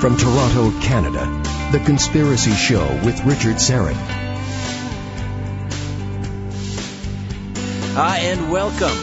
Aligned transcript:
From 0.00 0.16
Toronto, 0.16 0.70
Canada, 0.80 1.26
The 1.72 1.78
Conspiracy 1.84 2.52
Show 2.52 2.86
with 3.04 3.22
Richard 3.26 3.56
Syrett. 3.56 3.92
Hi, 7.92 8.20
and 8.20 8.50
welcome 8.50 8.96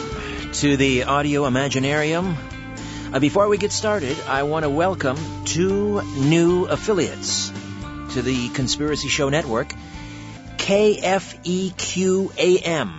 to 0.54 0.76
the 0.76 1.04
Audio 1.04 1.44
Imaginarium. 1.44 2.36
Uh, 3.14 3.20
before 3.20 3.48
we 3.48 3.60
get 3.60 3.72
started, 3.72 4.18
I 4.28 4.42
want 4.42 4.64
to 4.64 4.72
welcome 4.72 5.18
two 5.46 6.02
new 6.18 6.66
affiliates 6.66 7.50
to 8.14 8.24
the 8.24 8.50
Conspiracy 8.50 9.08
Show 9.08 9.30
Network. 9.30 9.72
KFEQAM 10.58 11.94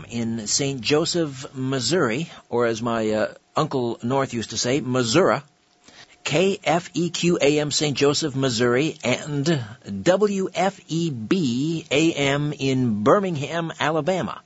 in 0.08 0.46
St. 0.46 0.80
Joseph, 0.80 1.52
Missouri, 1.52 2.30
or 2.48 2.66
as 2.66 2.80
my 2.80 3.10
uh, 3.10 3.34
Uncle 3.56 3.98
North 4.04 4.32
used 4.34 4.50
to 4.50 4.56
say, 4.56 4.80
Missouri. 4.80 5.40
KFEQAM 6.28 7.72
St. 7.72 7.96
Joseph, 7.96 8.36
Missouri, 8.36 8.98
and 9.02 9.46
WFEBAM 9.86 11.06
in 12.58 13.02
Birmingham, 13.02 13.72
Alabama. 13.80 14.42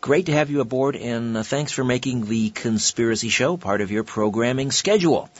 Great 0.00 0.26
to 0.26 0.32
have 0.32 0.50
you 0.50 0.60
aboard, 0.60 0.96
and 0.96 1.36
uh, 1.36 1.44
thanks 1.44 1.70
for 1.70 1.84
making 1.84 2.24
the 2.26 2.50
Conspiracy 2.50 3.28
Show 3.28 3.56
part 3.56 3.82
of 3.82 3.92
your 3.92 4.02
programming 4.02 4.72
schedule. 4.72 5.30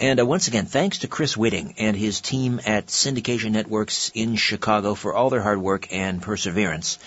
And 0.00 0.18
uh, 0.18 0.26
once 0.26 0.48
again, 0.48 0.66
thanks 0.66 0.98
to 0.98 1.06
Chris 1.06 1.36
Whitting 1.36 1.76
and 1.78 1.96
his 1.96 2.20
team 2.20 2.60
at 2.66 2.88
Syndication 2.88 3.52
Networks 3.52 4.10
in 4.16 4.34
Chicago 4.34 4.96
for 4.96 5.14
all 5.14 5.30
their 5.30 5.42
hard 5.42 5.62
work 5.62 5.92
and 5.92 6.20
perseverance. 6.20 6.98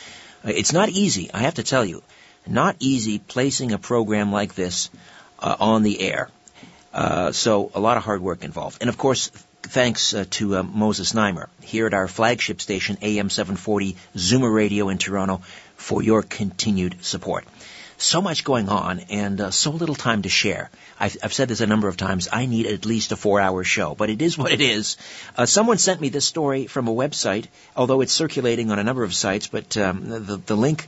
Uh, 0.46 0.52
it's 0.56 0.72
not 0.72 0.88
easy, 0.88 1.30
I 1.34 1.40
have 1.40 1.56
to 1.56 1.64
tell 1.64 1.84
you, 1.84 2.04
not 2.48 2.78
easy 2.80 3.20
placing 3.20 3.74
a 3.74 3.78
program 3.78 4.32
like 4.32 4.56
this 4.56 4.90
uh, 5.40 5.58
on 5.60 5.84
the 5.84 6.00
air. 6.00 6.30
Uh, 6.98 7.32
so 7.32 7.72
a 7.76 7.80
lot 7.80 7.98
of 7.98 8.04
hard 8.04 8.22
work 8.22 8.44
involved. 8.44 8.80
And 8.82 8.90
of 8.90 8.98
course, 8.98 9.28
thanks 9.62 10.16
uh, 10.16 10.26
to 10.32 10.58
uh, 10.58 10.64
Moses 10.64 11.14
Znaimer 11.14 11.48
here 11.62 11.86
at 11.86 11.94
our 11.94 12.08
flagship 12.08 12.60
station, 12.60 12.98
AM 13.04 13.30
740 13.30 13.96
Zoomer 14.16 14.52
Radio 14.52 14.90
in 14.90 14.98
Toronto, 14.98 15.42
for 15.76 16.02
your 16.02 16.24
continued 16.24 17.06
support 17.06 17.46
so 17.98 18.22
much 18.22 18.44
going 18.44 18.70
on 18.70 19.00
and 19.10 19.42
uh, 19.42 19.52
so 19.52 19.72
little 19.72 19.96
time 19.96 20.22
to 20.22 20.30
share. 20.30 20.70
I've, 21.00 21.18
I've, 21.24 21.34
said 21.34 21.48
this 21.48 21.62
a 21.62 21.68
number 21.68 21.88
of 21.88 21.98
times. 21.98 22.28
I 22.32 22.46
need 22.46 22.68
at 22.68 22.86
least 22.86 23.12
a 23.12 23.16
four-hour 23.16 23.64
show, 23.64 23.96
but 23.96 24.10
it 24.10 24.22
is 24.22 24.38
what 24.38 24.52
it 24.52 24.62
is. 24.62 24.98
Uh, 25.36 25.48
someone 25.48 25.78
sent 25.78 26.00
me 26.00 26.10
this 26.10 26.26
story 26.26 26.68
from 26.68 26.88
a 26.88 26.94
website, 26.94 27.46
although 27.76 28.02
it's 28.02 28.14
circulating 28.14 28.72
on 28.72 28.80
a 28.80 28.84
number 28.84 29.04
of 29.04 29.14
sites, 29.14 29.48
but 29.48 29.76
um, 29.78 30.08
the, 30.08 30.38
the 30.38 30.56
link 30.56 30.88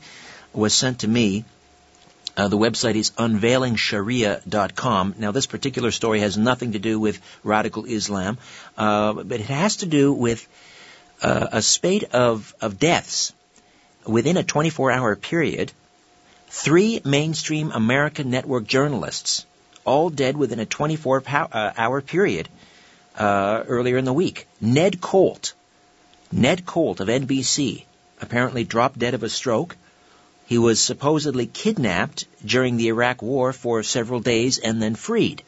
was 0.54 0.74
sent 0.74 1.00
to 1.00 1.08
me. 1.08 1.46
Uh, 2.38 2.48
the 2.48 2.58
website 2.58 2.96
is 2.96 3.12
unveilingsharia.com. 3.12 5.16
Now, 5.18 5.32
this 5.32 5.46
particular 5.46 5.92
story 5.92 6.22
has 6.22 6.38
nothing 6.38 6.74
to 6.74 6.80
do 6.80 7.00
with 7.00 7.20
radical 7.44 7.86
Islam, 7.86 8.38
uh, 8.78 9.14
but 9.14 9.40
it 9.40 9.48
has 9.48 9.78
to 9.78 9.86
do 9.86 10.14
with 10.14 10.48
uh, 11.22 11.48
a 11.52 11.62
spate 11.62 12.06
of, 12.14 12.54
of 12.62 12.80
deaths 12.80 13.34
within 14.06 14.38
a 14.38 14.44
24-hour 14.44 15.18
period 15.18 15.72
Three 16.52 17.00
mainstream 17.06 17.72
American 17.72 18.32
network 18.32 18.66
journalists, 18.66 19.46
all 19.86 20.10
dead 20.10 20.36
within 20.36 20.60
a 20.60 20.66
24 20.66 21.24
uh, 21.28 21.72
hour 21.78 22.02
period 22.02 22.50
uh, 23.16 23.64
earlier 23.68 23.98
in 23.98 24.06
the 24.06 24.14
week. 24.14 24.48
Ned 24.60 25.00
Colt, 25.00 25.54
Ned 26.32 26.66
Colt 26.66 27.02
of 27.02 27.08
NBC, 27.08 27.84
apparently 28.20 28.64
dropped 28.64 28.98
dead 28.98 29.14
of 29.14 29.22
a 29.22 29.30
stroke. 29.30 29.78
He 30.50 30.58
was 30.58 30.80
supposedly 30.82 31.46
kidnapped 31.46 32.26
during 32.44 32.78
the 32.78 32.88
Iraq 32.88 33.22
War 33.22 33.54
for 33.54 33.84
several 33.84 34.20
days 34.20 34.58
and 34.58 34.82
then 34.82 34.96
freed. 34.96 35.44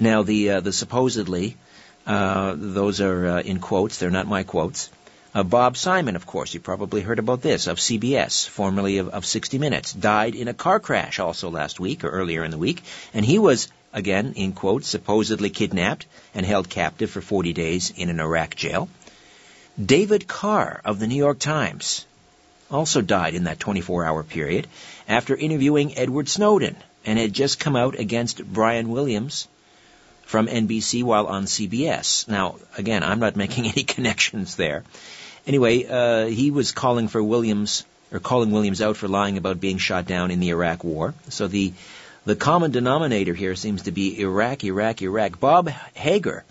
Now, 0.00 0.22
the 0.22 0.48
uh, 0.48 0.60
the 0.60 0.72
supposedly, 0.72 1.58
uh, 2.06 2.54
those 2.56 3.02
are 3.02 3.26
uh, 3.26 3.42
in 3.42 3.58
quotes. 3.58 3.98
They're 3.98 4.08
not 4.08 4.26
my 4.26 4.42
quotes. 4.42 4.88
Uh, 5.34 5.42
Bob 5.42 5.76
Simon, 5.76 6.16
of 6.16 6.26
course, 6.26 6.54
you 6.54 6.60
probably 6.60 7.02
heard 7.02 7.18
about 7.18 7.42
this, 7.42 7.66
of 7.66 7.76
CBS, 7.76 8.48
formerly 8.48 8.96
of, 8.96 9.10
of 9.10 9.26
60 9.26 9.58
Minutes, 9.58 9.92
died 9.92 10.34
in 10.34 10.48
a 10.48 10.54
car 10.54 10.80
crash 10.80 11.18
also 11.18 11.50
last 11.50 11.78
week 11.78 12.02
or 12.02 12.08
earlier 12.08 12.44
in 12.44 12.50
the 12.50 12.64
week, 12.66 12.82
and 13.12 13.26
he 13.26 13.38
was, 13.38 13.68
again, 13.92 14.32
in 14.36 14.52
quotes, 14.52 14.88
supposedly 14.88 15.50
kidnapped 15.50 16.06
and 16.34 16.46
held 16.46 16.70
captive 16.70 17.10
for 17.10 17.20
40 17.20 17.52
days 17.52 17.92
in 17.94 18.08
an 18.08 18.20
Iraq 18.20 18.56
jail. 18.56 18.88
David 19.78 20.26
Carr 20.26 20.80
of 20.82 20.98
the 20.98 21.08
New 21.08 21.22
York 21.26 21.38
Times 21.38 22.06
also 22.70 23.00
died 23.00 23.34
in 23.34 23.44
that 23.44 23.60
24 23.60 24.04
hour 24.04 24.22
period 24.22 24.66
after 25.08 25.36
interviewing 25.36 25.96
Edward 25.96 26.28
Snowden 26.28 26.76
and 27.04 27.18
had 27.18 27.32
just 27.32 27.60
come 27.60 27.76
out 27.76 27.98
against 27.98 28.44
Brian 28.44 28.88
Williams 28.88 29.48
from 30.22 30.46
NBC 30.46 31.02
while 31.02 31.26
on 31.26 31.44
CBS. 31.44 32.26
Now, 32.28 32.56
again, 32.78 33.02
I'm 33.02 33.20
not 33.20 33.36
making 33.36 33.66
any 33.72 33.84
connections 33.84 34.56
there. 34.56 34.84
Anyway, 35.46 35.84
uh, 35.84 36.26
he 36.26 36.50
was 36.50 36.72
calling 36.72 37.08
for 37.08 37.22
Williams 37.22 37.84
or 38.12 38.20
calling 38.20 38.50
Williams 38.50 38.80
out 38.80 38.96
for 38.96 39.08
lying 39.08 39.36
about 39.36 39.60
being 39.60 39.78
shot 39.78 40.06
down 40.06 40.30
in 40.30 40.40
the 40.40 40.50
Iraq 40.50 40.84
War. 40.84 41.14
So 41.28 41.48
the 41.48 41.72
the 42.24 42.36
common 42.36 42.70
denominator 42.70 43.34
here 43.34 43.54
seems 43.54 43.82
to 43.82 43.92
be 43.92 44.20
Iraq, 44.20 44.64
Iraq, 44.64 45.02
Iraq. 45.02 45.38
Bob 45.40 45.68
Hager, 45.68 46.42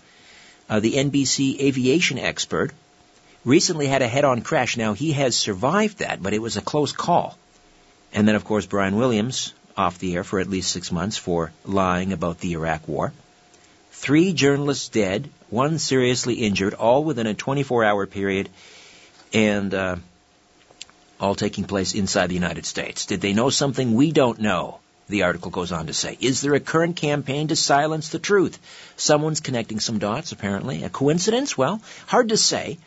uh, 0.70 0.78
the 0.78 0.92
NBC 0.92 1.58
aviation 1.58 2.16
expert, 2.16 2.72
recently 3.44 3.86
had 3.86 4.02
a 4.02 4.08
head-on 4.08 4.42
crash. 4.42 4.76
Now 4.76 4.92
he 4.94 5.12
has 5.12 5.36
survived 5.36 5.98
that, 5.98 6.22
but 6.22 6.32
it 6.32 6.42
was 6.42 6.56
a 6.56 6.62
close 6.62 6.92
call. 6.92 7.36
And 8.12 8.26
then, 8.26 8.34
of 8.34 8.44
course, 8.44 8.66
Brian 8.66 8.96
Williams 8.96 9.52
off 9.76 9.98
the 9.98 10.14
air 10.14 10.24
for 10.24 10.38
at 10.38 10.48
least 10.48 10.70
six 10.70 10.92
months 10.92 11.16
for 11.16 11.52
lying 11.64 12.12
about 12.12 12.38
the 12.38 12.52
Iraq 12.52 12.86
War. 12.86 13.12
Three 13.92 14.32
journalists 14.32 14.88
dead, 14.88 15.28
one 15.50 15.78
seriously 15.78 16.34
injured, 16.34 16.74
all 16.74 17.04
within 17.04 17.26
a 17.26 17.34
24-hour 17.34 18.06
period 18.06 18.48
and 19.32 19.74
uh, 19.74 19.96
all 21.18 21.34
taking 21.34 21.64
place 21.64 21.94
inside 21.94 22.28
the 22.28 22.34
United 22.34 22.66
States. 22.66 23.06
Did 23.06 23.20
they 23.20 23.32
know 23.32 23.50
something 23.50 23.94
we 23.94 24.12
don't 24.12 24.40
know? 24.40 24.78
The 25.08 25.24
article 25.24 25.50
goes 25.50 25.72
on 25.72 25.88
to 25.88 25.92
say, 25.92 26.16
is 26.20 26.40
there 26.40 26.54
a 26.54 26.60
current 26.60 26.96
campaign 26.96 27.48
to 27.48 27.56
silence 27.56 28.08
the 28.08 28.18
truth? 28.18 28.58
Someone's 28.96 29.40
connecting 29.40 29.80
some 29.80 29.98
dots, 29.98 30.32
apparently. 30.32 30.82
A 30.82 30.88
coincidence? 30.88 31.58
Well, 31.58 31.82
hard 32.06 32.30
to 32.30 32.36
say. 32.36 32.78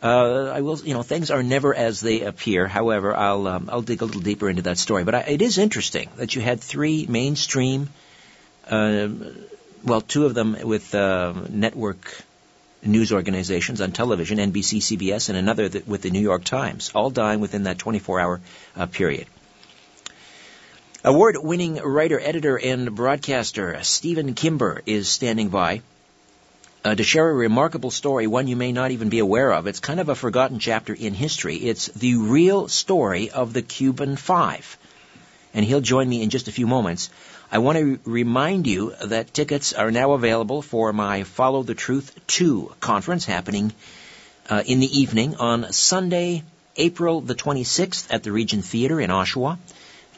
Uh, 0.00 0.52
I 0.54 0.60
will, 0.60 0.78
you 0.78 0.94
know, 0.94 1.02
things 1.02 1.30
are 1.32 1.42
never 1.42 1.74
as 1.74 2.00
they 2.00 2.20
appear. 2.20 2.68
However, 2.68 3.16
I'll 3.16 3.46
um, 3.48 3.68
I'll 3.72 3.82
dig 3.82 4.00
a 4.00 4.04
little 4.04 4.20
deeper 4.20 4.48
into 4.48 4.62
that 4.62 4.78
story. 4.78 5.02
But 5.02 5.16
I, 5.16 5.20
it 5.20 5.42
is 5.42 5.58
interesting 5.58 6.08
that 6.16 6.36
you 6.36 6.40
had 6.40 6.60
three 6.60 7.06
mainstream, 7.08 7.88
uh, 8.68 9.08
well, 9.82 10.00
two 10.00 10.24
of 10.26 10.34
them 10.34 10.56
with 10.62 10.94
uh, 10.94 11.34
network 11.48 12.22
news 12.82 13.12
organizations 13.12 13.80
on 13.80 13.90
television, 13.90 14.38
NBC, 14.38 14.78
CBS, 14.78 15.30
and 15.30 15.38
another 15.38 15.68
with 15.86 16.02
the 16.02 16.10
New 16.10 16.20
York 16.20 16.44
Times, 16.44 16.92
all 16.94 17.10
dying 17.10 17.40
within 17.40 17.64
that 17.64 17.78
24-hour 17.78 18.40
uh, 18.76 18.86
period. 18.86 19.26
Award-winning 21.04 21.76
writer, 21.76 22.20
editor, 22.20 22.56
and 22.56 22.94
broadcaster 22.94 23.82
Stephen 23.82 24.34
Kimber 24.34 24.82
is 24.86 25.08
standing 25.08 25.48
by 25.48 25.82
uh, 26.84 26.94
to 26.94 27.02
share 27.02 27.28
a 27.28 27.34
remarkable 27.34 27.90
story, 27.90 28.26
one 28.26 28.48
you 28.48 28.56
may 28.56 28.72
not 28.72 28.90
even 28.90 29.08
be 29.08 29.18
aware 29.18 29.52
of. 29.52 29.66
It's 29.66 29.80
kind 29.80 30.00
of 30.00 30.08
a 30.08 30.14
forgotten 30.14 30.58
chapter 30.58 30.94
in 30.94 31.14
history. 31.14 31.56
It's 31.56 31.86
the 31.88 32.16
real 32.16 32.68
story 32.68 33.30
of 33.30 33.52
the 33.52 33.62
Cuban 33.62 34.16
Five. 34.16 34.78
And 35.54 35.64
he'll 35.64 35.80
join 35.80 36.08
me 36.08 36.22
in 36.22 36.30
just 36.30 36.48
a 36.48 36.52
few 36.52 36.66
moments. 36.66 37.10
I 37.50 37.58
want 37.58 37.78
to 37.78 37.98
remind 38.04 38.66
you 38.66 38.94
that 39.02 39.32
tickets 39.32 39.72
are 39.72 39.90
now 39.90 40.12
available 40.12 40.62
for 40.62 40.92
my 40.92 41.24
Follow 41.24 41.62
the 41.62 41.74
Truth 41.74 42.14
2 42.26 42.74
conference 42.80 43.24
happening 43.24 43.72
uh, 44.48 44.62
in 44.66 44.80
the 44.80 45.00
evening 45.00 45.36
on 45.36 45.72
Sunday, 45.72 46.42
April 46.76 47.20
the 47.20 47.34
26th 47.34 48.06
at 48.10 48.22
the 48.22 48.32
Regent 48.32 48.64
Theater 48.64 49.00
in 49.00 49.10
Oshawa. 49.10 49.58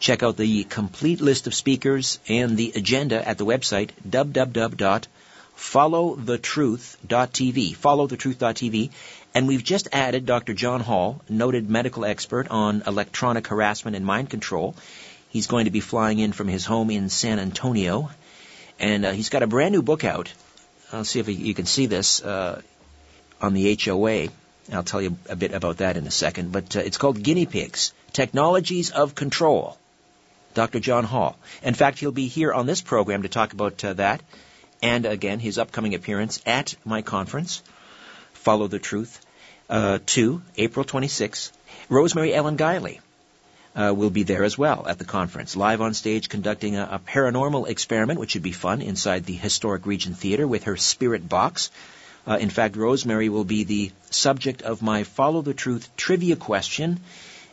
Check 0.01 0.23
out 0.23 0.37
the 0.37 0.65
complete 0.65 1.21
list 1.21 1.47
of 1.47 1.55
speakers 1.55 2.19
and 2.29 2.57
the 2.57 2.73
agenda 2.75 3.27
at 3.27 3.39
the 3.39 3.47
website 3.47 3.91
www.followthetruth.tv. 4.09 5.07
Followthetruth.tv. 5.61 7.77
Followthetruth.tv. 7.77 8.91
And 9.35 9.47
we've 9.47 9.63
just 9.63 9.89
added 9.93 10.27
Dr. 10.27 10.55
John 10.55 10.81
Hall, 10.81 11.21
noted 11.29 11.71
medical 11.71 12.05
expert 12.05 12.49
on 12.51 12.83
electronic 12.87 13.47
harassment 13.47 13.95
and 13.95 14.05
mind 14.05 14.31
control. 14.31 14.75
He's 15.29 15.47
going 15.47 15.67
to 15.67 15.71
be 15.71 15.81
flying 15.81 16.19
in 16.19 16.33
from 16.33 16.49
his 16.49 16.65
home 16.65 16.91
in 16.91 17.09
San 17.09 17.39
Antonio, 17.39 18.11
and 18.81 19.05
uh, 19.05 19.13
he's 19.13 19.29
got 19.29 19.45
a 19.45 19.47
brand 19.47 19.73
new 19.73 19.83
book 19.83 20.03
out. 20.03 20.33
I'll 20.93 21.05
see 21.05 21.21
if 21.21 21.29
you 21.29 21.55
can 21.55 21.67
see 21.67 21.87
this 21.87 22.21
uh, 22.21 22.63
on 23.41 23.55
the 23.55 23.79
HOA. 23.81 24.29
I'll 24.73 24.83
tell 24.83 25.03
you 25.03 25.17
a 25.29 25.37
bit 25.37 25.53
about 25.53 25.77
that 25.77 25.97
in 25.97 26.07
a 26.07 26.11
second. 26.11 26.51
But 26.51 26.75
uh, 26.75 26.81
it's 26.81 26.97
called 26.97 27.23
Guinea 27.23 27.47
Pigs: 27.47 27.93
Technologies 28.13 28.91
of 28.91 29.15
Control. 29.15 29.79
Dr. 30.55 30.81
John 30.81 31.05
Hall. 31.05 31.37
In 31.63 31.75
fact, 31.75 32.01
he'll 32.01 32.11
be 32.11 32.27
here 32.27 32.53
on 32.53 32.67
this 32.67 32.81
program 32.81 33.23
to 33.23 33.29
talk 33.29 33.53
about 33.53 33.85
uh, 33.85 33.93
that, 33.95 34.21
and 34.83 35.07
again 35.07 35.39
his 35.39 35.59
upcoming 35.59 35.95
appearance 35.95 36.41
at 36.47 36.75
my 36.85 37.03
conference, 37.03 37.63
Follow 38.33 38.69
the 38.69 38.79
Truth, 38.79 39.21
uh, 39.69 39.99
2, 40.07 40.43
April 40.57 40.85
26th. 40.85 41.53
Rosemary 41.89 42.33
Ellen 42.35 42.57
Guiley 42.57 43.01
uh, 43.77 43.93
will 43.95 44.11
be 44.11 44.23
there 44.23 44.45
as 44.45 44.59
well 44.59 44.87
at 44.89 44.99
the 44.99 45.05
conference, 45.05 45.57
live 45.57 45.81
on 45.81 45.95
stage 45.95 46.29
conducting 46.29 46.77
a, 46.77 46.89
a, 46.93 46.99
paranormal 46.99 47.69
experiment, 47.69 48.19
which 48.19 48.33
should 48.33 48.43
be 48.43 48.53
fun, 48.53 48.83
inside 48.83 49.25
the 49.25 49.35
historic 49.35 49.87
Regent 49.87 50.17
Theater 50.17 50.47
with 50.47 50.65
her 50.65 50.77
spirit 50.77 51.29
box. 51.29 51.71
Uh, 52.27 52.39
in 52.41 52.51
fact, 52.51 52.77
Rosemary 52.77 53.29
will 53.29 53.45
be 53.45 53.65
the 53.65 53.93
subject 54.11 54.63
of 54.63 54.83
my 54.83 55.05
Follow 55.05 55.43
the 55.43 55.55
Truth 55.55 55.95
trivia 55.97 56.37
question 56.37 57.01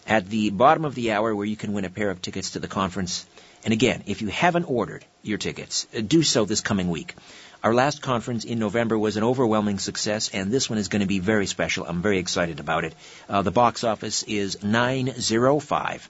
at 0.07 0.29
the 0.29 0.49
bottom 0.49 0.85
of 0.85 0.95
the 0.95 1.11
hour 1.11 1.35
where 1.35 1.45
you 1.45 1.55
can 1.55 1.73
win 1.73 1.85
a 1.85 1.89
pair 1.89 2.09
of 2.09 2.21
tickets 2.21 2.51
to 2.51 2.59
the 2.59 2.67
conference. 2.67 3.25
And 3.67 3.73
again, 3.73 4.03
if 4.05 4.21
you 4.21 4.29
haven't 4.29 4.63
ordered 4.69 5.03
your 5.23 5.37
tickets, 5.37 5.87
uh, 5.93 5.99
do 5.99 6.23
so 6.23 6.45
this 6.45 6.61
coming 6.61 6.89
week. 6.89 7.15
Our 7.61 7.73
last 7.73 8.01
conference 8.01 8.45
in 8.45 8.59
November 8.59 8.97
was 8.97 9.17
an 9.17 9.25
overwhelming 9.25 9.77
success, 9.77 10.29
and 10.31 10.49
this 10.49 10.69
one 10.69 10.79
is 10.79 10.87
going 10.87 11.01
to 11.01 11.05
be 11.05 11.19
very 11.19 11.47
special. 11.47 11.85
I'm 11.85 12.01
very 12.01 12.17
excited 12.19 12.61
about 12.61 12.85
it. 12.85 12.93
Uh, 13.27 13.41
the 13.41 13.51
box 13.51 13.83
office 13.83 14.23
is 14.23 14.63
905 14.63 16.09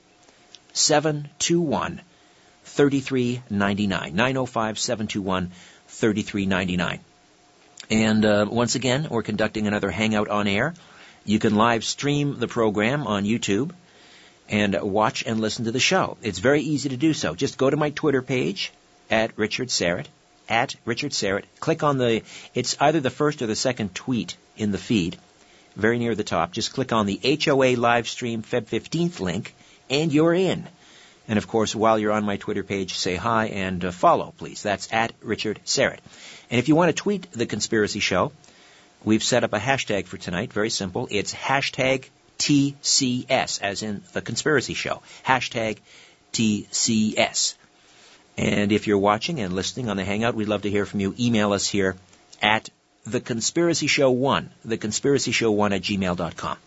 721 0.74 2.01
3399. 2.65 4.15
905 4.15 4.77
721 4.77 5.51
3399. 5.88 7.00
And 7.89 8.24
uh, 8.24 8.45
once 8.48 8.75
again, 8.75 9.07
we're 9.10 9.24
conducting 9.24 9.65
another 9.65 9.89
Hangout 9.89 10.30
on 10.30 10.48
Air. 10.48 10.75
You 11.25 11.39
can 11.39 11.56
live 11.56 11.83
stream 11.83 12.38
the 12.38 12.48
program 12.48 13.07
on 13.07 13.24
YouTube 13.24 13.71
and 14.49 14.79
watch 14.81 15.23
and 15.25 15.39
listen 15.39 15.65
to 15.65 15.71
the 15.71 15.79
show. 15.79 16.17
It's 16.21 16.39
very 16.39 16.61
easy 16.61 16.89
to 16.89 16.97
do 16.97 17.13
so. 17.13 17.35
Just 17.35 17.57
go 17.57 17.69
to 17.69 17.77
my 17.77 17.89
Twitter 17.89 18.21
page 18.21 18.71
at 19.09 19.38
Richard 19.38 19.69
Syrett, 19.69 20.07
at 20.47 20.75
Richard 20.85 21.11
Syrett. 21.11 21.44
Click 21.59 21.83
on 21.83 21.97
the, 21.97 22.23
it's 22.53 22.77
either 22.79 22.99
the 22.99 23.09
first 23.09 23.41
or 23.41 23.47
the 23.47 23.55
second 23.55 23.94
tweet 23.94 24.38
in 24.55 24.71
the 24.71 24.77
feed, 24.77 25.17
very 25.75 25.99
near 25.99 26.15
the 26.15 26.23
top. 26.23 26.51
Just 26.51 26.73
click 26.73 26.91
on 26.91 27.05
the 27.05 27.19
HOA 27.23 27.75
live 27.75 28.07
stream 28.07 28.41
Feb 28.41 28.65
15th 28.65 29.19
link 29.19 29.53
and 29.89 30.11
you're 30.11 30.33
in. 30.33 30.67
And 31.27 31.38
of 31.38 31.47
course, 31.47 31.75
while 31.75 32.00
you're 32.00 32.13
on 32.13 32.23
my 32.23 32.38
Twitter 32.38 32.63
page, 32.63 32.97
say 32.97 33.15
hi 33.15 33.47
and 33.47 33.83
uh, 33.83 33.91
follow, 33.91 34.33
please. 34.38 34.63
That's 34.63 34.88
at 34.93 35.11
Richard 35.21 35.59
Syrett. 35.65 36.00
And 36.50 36.59
if 36.59 36.69
you 36.69 36.75
want 36.75 36.89
to 36.89 37.01
tweet 37.01 37.31
the 37.33 37.45
conspiracy 37.45 38.00
show, 38.00 38.31
we've 39.03 39.23
set 39.23 39.43
up 39.43 39.53
a 39.53 39.59
hashtag 39.59 40.05
for 40.05 40.17
tonight. 40.17 40.53
Very 40.53 40.69
simple. 40.69 41.07
It's 41.11 41.33
hashtag 41.33 42.05
TCS, 42.38 43.62
as 43.62 43.84
in 43.84 44.04
the 44.13 44.22
conspiracy 44.22 44.74
show. 44.74 45.01
Hashtag 45.25 45.78
TCS. 46.34 47.56
And 48.38 48.72
if 48.72 48.86
you're 48.86 48.98
watching 48.98 49.39
and 49.39 49.54
listening 49.54 49.89
on 49.89 49.98
the 49.98 50.06
Hangout, 50.06 50.36
we'd 50.36 50.48
love 50.48 50.62
to 50.62 50.69
hear 50.69 50.86
from 50.86 51.00
you. 51.00 51.16
Email 51.19 51.54
us 51.54 51.68
here 51.68 51.95
at 52.42 52.69
theconspiracyshow1, 53.07 54.50
theconspiracyshow1 54.66 55.75
at 55.75 55.81
gmail.com. 55.81 56.57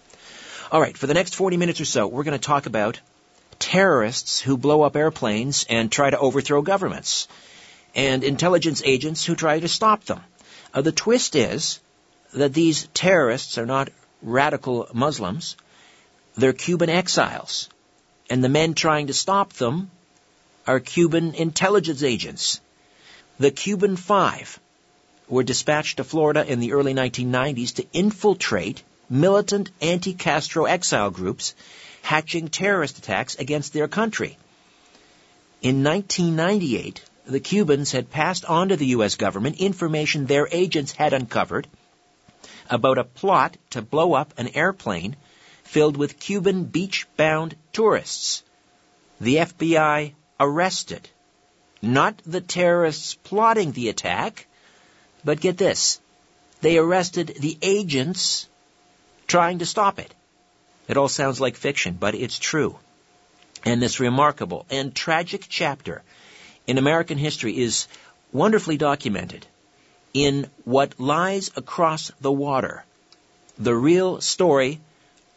All 0.72 0.80
right, 0.80 0.96
for 0.96 1.06
the 1.06 1.14
next 1.14 1.34
40 1.34 1.56
minutes 1.56 1.80
or 1.80 1.84
so, 1.84 2.06
we're 2.06 2.24
going 2.24 2.38
to 2.38 2.44
talk 2.44 2.66
about 2.66 3.00
terrorists 3.58 4.40
who 4.40 4.56
blow 4.56 4.82
up 4.82 4.96
airplanes 4.96 5.66
and 5.68 5.92
try 5.92 6.10
to 6.10 6.18
overthrow 6.18 6.62
governments, 6.62 7.28
and 7.94 8.24
intelligence 8.24 8.82
agents 8.84 9.24
who 9.24 9.34
try 9.34 9.60
to 9.60 9.68
stop 9.68 10.04
them. 10.04 10.20
Uh, 10.72 10.80
the 10.80 10.92
twist 10.92 11.36
is 11.36 11.80
that 12.32 12.54
these 12.54 12.88
terrorists 12.94 13.58
are 13.58 13.66
not 13.66 13.90
radical 14.22 14.88
Muslims, 14.92 15.56
they're 16.36 16.52
Cuban 16.52 16.90
exiles. 16.90 17.68
And 18.28 18.44
the 18.44 18.48
men 18.48 18.74
trying 18.74 19.08
to 19.08 19.14
stop 19.14 19.52
them 19.54 19.90
are 20.66 20.80
Cuban 20.80 21.34
intelligence 21.34 22.02
agents. 22.02 22.60
The 23.38 23.50
Cuban 23.50 23.96
Five 23.96 24.60
were 25.28 25.42
dispatched 25.42 25.96
to 25.96 26.04
Florida 26.04 26.44
in 26.44 26.60
the 26.60 26.72
early 26.72 26.94
1990s 26.94 27.74
to 27.74 27.86
infiltrate 27.92 28.82
militant 29.08 29.70
anti-Castro 29.80 30.66
exile 30.66 31.10
groups 31.10 31.54
hatching 32.02 32.48
terrorist 32.48 32.98
attacks 32.98 33.34
against 33.36 33.72
their 33.72 33.88
country. 33.88 34.36
In 35.62 35.82
1998, 35.84 37.02
the 37.26 37.40
Cubans 37.40 37.92
had 37.92 38.10
passed 38.10 38.44
on 38.44 38.68
to 38.68 38.76
the 38.76 38.86
U.S. 38.86 39.16
government 39.16 39.60
information 39.60 40.26
their 40.26 40.48
agents 40.50 40.92
had 40.92 41.12
uncovered 41.12 41.66
about 42.70 42.98
a 42.98 43.04
plot 43.04 43.56
to 43.70 43.82
blow 43.82 44.14
up 44.14 44.32
an 44.38 44.48
airplane 44.48 45.16
filled 45.64 45.96
with 45.96 46.18
Cuban 46.18 46.64
beach-bound 46.64 47.56
tourists. 47.72 48.42
The 49.20 49.36
FBI 49.36 50.12
arrested 50.38 51.08
not 51.82 52.20
the 52.26 52.40
terrorists 52.40 53.14
plotting 53.14 53.72
the 53.72 53.88
attack, 53.88 54.46
but 55.24 55.40
get 55.40 55.56
this, 55.56 56.00
they 56.60 56.76
arrested 56.76 57.36
the 57.40 57.56
agents 57.62 58.48
trying 59.26 59.60
to 59.60 59.66
stop 59.66 59.98
it. 59.98 60.14
It 60.88 60.96
all 60.96 61.08
sounds 61.08 61.40
like 61.40 61.56
fiction, 61.56 61.94
but 61.94 62.14
it's 62.14 62.38
true. 62.38 62.78
And 63.64 63.80
this 63.80 64.00
remarkable 64.00 64.66
and 64.70 64.94
tragic 64.94 65.46
chapter 65.48 66.02
in 66.66 66.78
American 66.78 67.18
history 67.18 67.58
is 67.58 67.86
wonderfully 68.32 68.76
documented 68.76 69.46
in 70.12 70.48
What 70.64 70.98
Lies 70.98 71.50
Across 71.56 72.12
the 72.20 72.32
Water, 72.32 72.84
the 73.58 73.74
real 73.74 74.20
story 74.20 74.80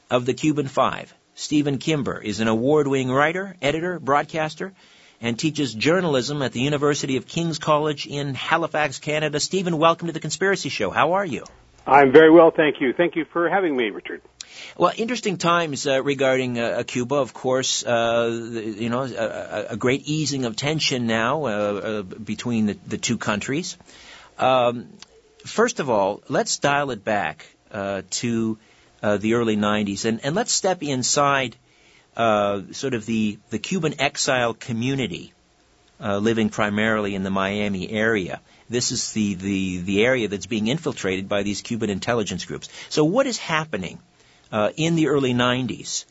of 0.09 0.25
the 0.25 0.33
Cuban 0.33 0.67
Five. 0.67 1.13
Stephen 1.35 1.77
Kimber 1.77 2.19
is 2.19 2.39
an 2.39 2.47
award-winning 2.47 3.11
writer, 3.11 3.55
editor, 3.61 3.99
broadcaster, 3.99 4.73
and 5.21 5.37
teaches 5.37 5.73
journalism 5.73 6.41
at 6.41 6.51
the 6.51 6.61
University 6.61 7.17
of 7.17 7.27
King's 7.27 7.57
College 7.57 8.05
in 8.05 8.35
Halifax, 8.35 8.99
Canada. 8.99 9.39
Stephen, 9.39 9.77
welcome 9.77 10.07
to 10.07 10.13
the 10.13 10.19
Conspiracy 10.19 10.69
Show. 10.69 10.89
How 10.89 11.13
are 11.13 11.25
you? 11.25 11.45
I'm 11.85 12.11
very 12.11 12.31
well, 12.31 12.51
thank 12.51 12.79
you. 12.79 12.93
Thank 12.93 13.15
you 13.15 13.25
for 13.25 13.49
having 13.49 13.75
me, 13.75 13.89
Richard. 13.89 14.21
Well, 14.77 14.93
interesting 14.95 15.37
times 15.37 15.85
uh, 15.87 16.01
regarding 16.01 16.59
uh, 16.59 16.83
Cuba, 16.85 17.15
of 17.15 17.33
course. 17.33 17.85
Uh, 17.85 18.29
you 18.31 18.89
know, 18.89 19.03
a, 19.03 19.65
a, 19.71 19.77
great 19.77 20.07
easing 20.07 20.45
of 20.45 20.55
tension 20.55 21.07
now 21.07 21.45
uh, 21.45 21.47
uh, 21.47 22.01
between 22.03 22.67
the, 22.67 22.77
the, 22.87 22.97
two 22.97 23.17
countries. 23.17 23.77
Um, 24.37 24.89
first 25.45 25.79
of 25.79 25.89
all, 25.89 26.21
let's 26.29 26.59
dial 26.59 26.91
it 26.91 27.03
back 27.03 27.45
uh, 27.71 28.03
to 28.21 28.57
uh, 29.01 29.17
the 29.17 29.35
early 29.35 29.57
'90s, 29.57 30.05
and, 30.05 30.23
and, 30.23 30.35
let's 30.35 30.51
step 30.51 30.81
inside 30.81 31.55
uh, 32.15 32.61
sort 32.71 32.93
of 32.93 33.05
the 33.05 33.37
the 33.49 33.59
Cuban 33.59 33.99
exile 33.99 34.53
community 34.53 35.33
living 35.99 36.49
primarily 36.49 37.15
in 37.15 37.23
the 37.23 37.29
Miami 37.29 37.89
area. 37.89 38.41
This 38.69 38.91
is 38.91 39.13
the, 39.13 39.35
the, 39.35 39.77
the 39.77 40.05
area 40.05 40.27
that's 40.27 40.47
being 40.47 40.67
infiltrated 40.67 41.29
by 41.29 41.43
these 41.43 41.61
Cuban 41.61 41.89
intelligence 41.89 42.43
groups. 42.43 42.69
So 42.89 43.05
what 43.05 43.27
is 43.27 43.37
happening 43.37 43.99
uh, 44.51 44.71
in 44.75 44.95
the 44.95 45.07
early 45.07 45.33
90s 45.33 46.05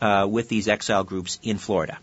uh, 0.00 0.26
with 0.28 0.48
these 0.48 0.68
exile 0.68 1.04
groups 1.04 1.38
in 1.42 1.58
Florida? 1.58 1.98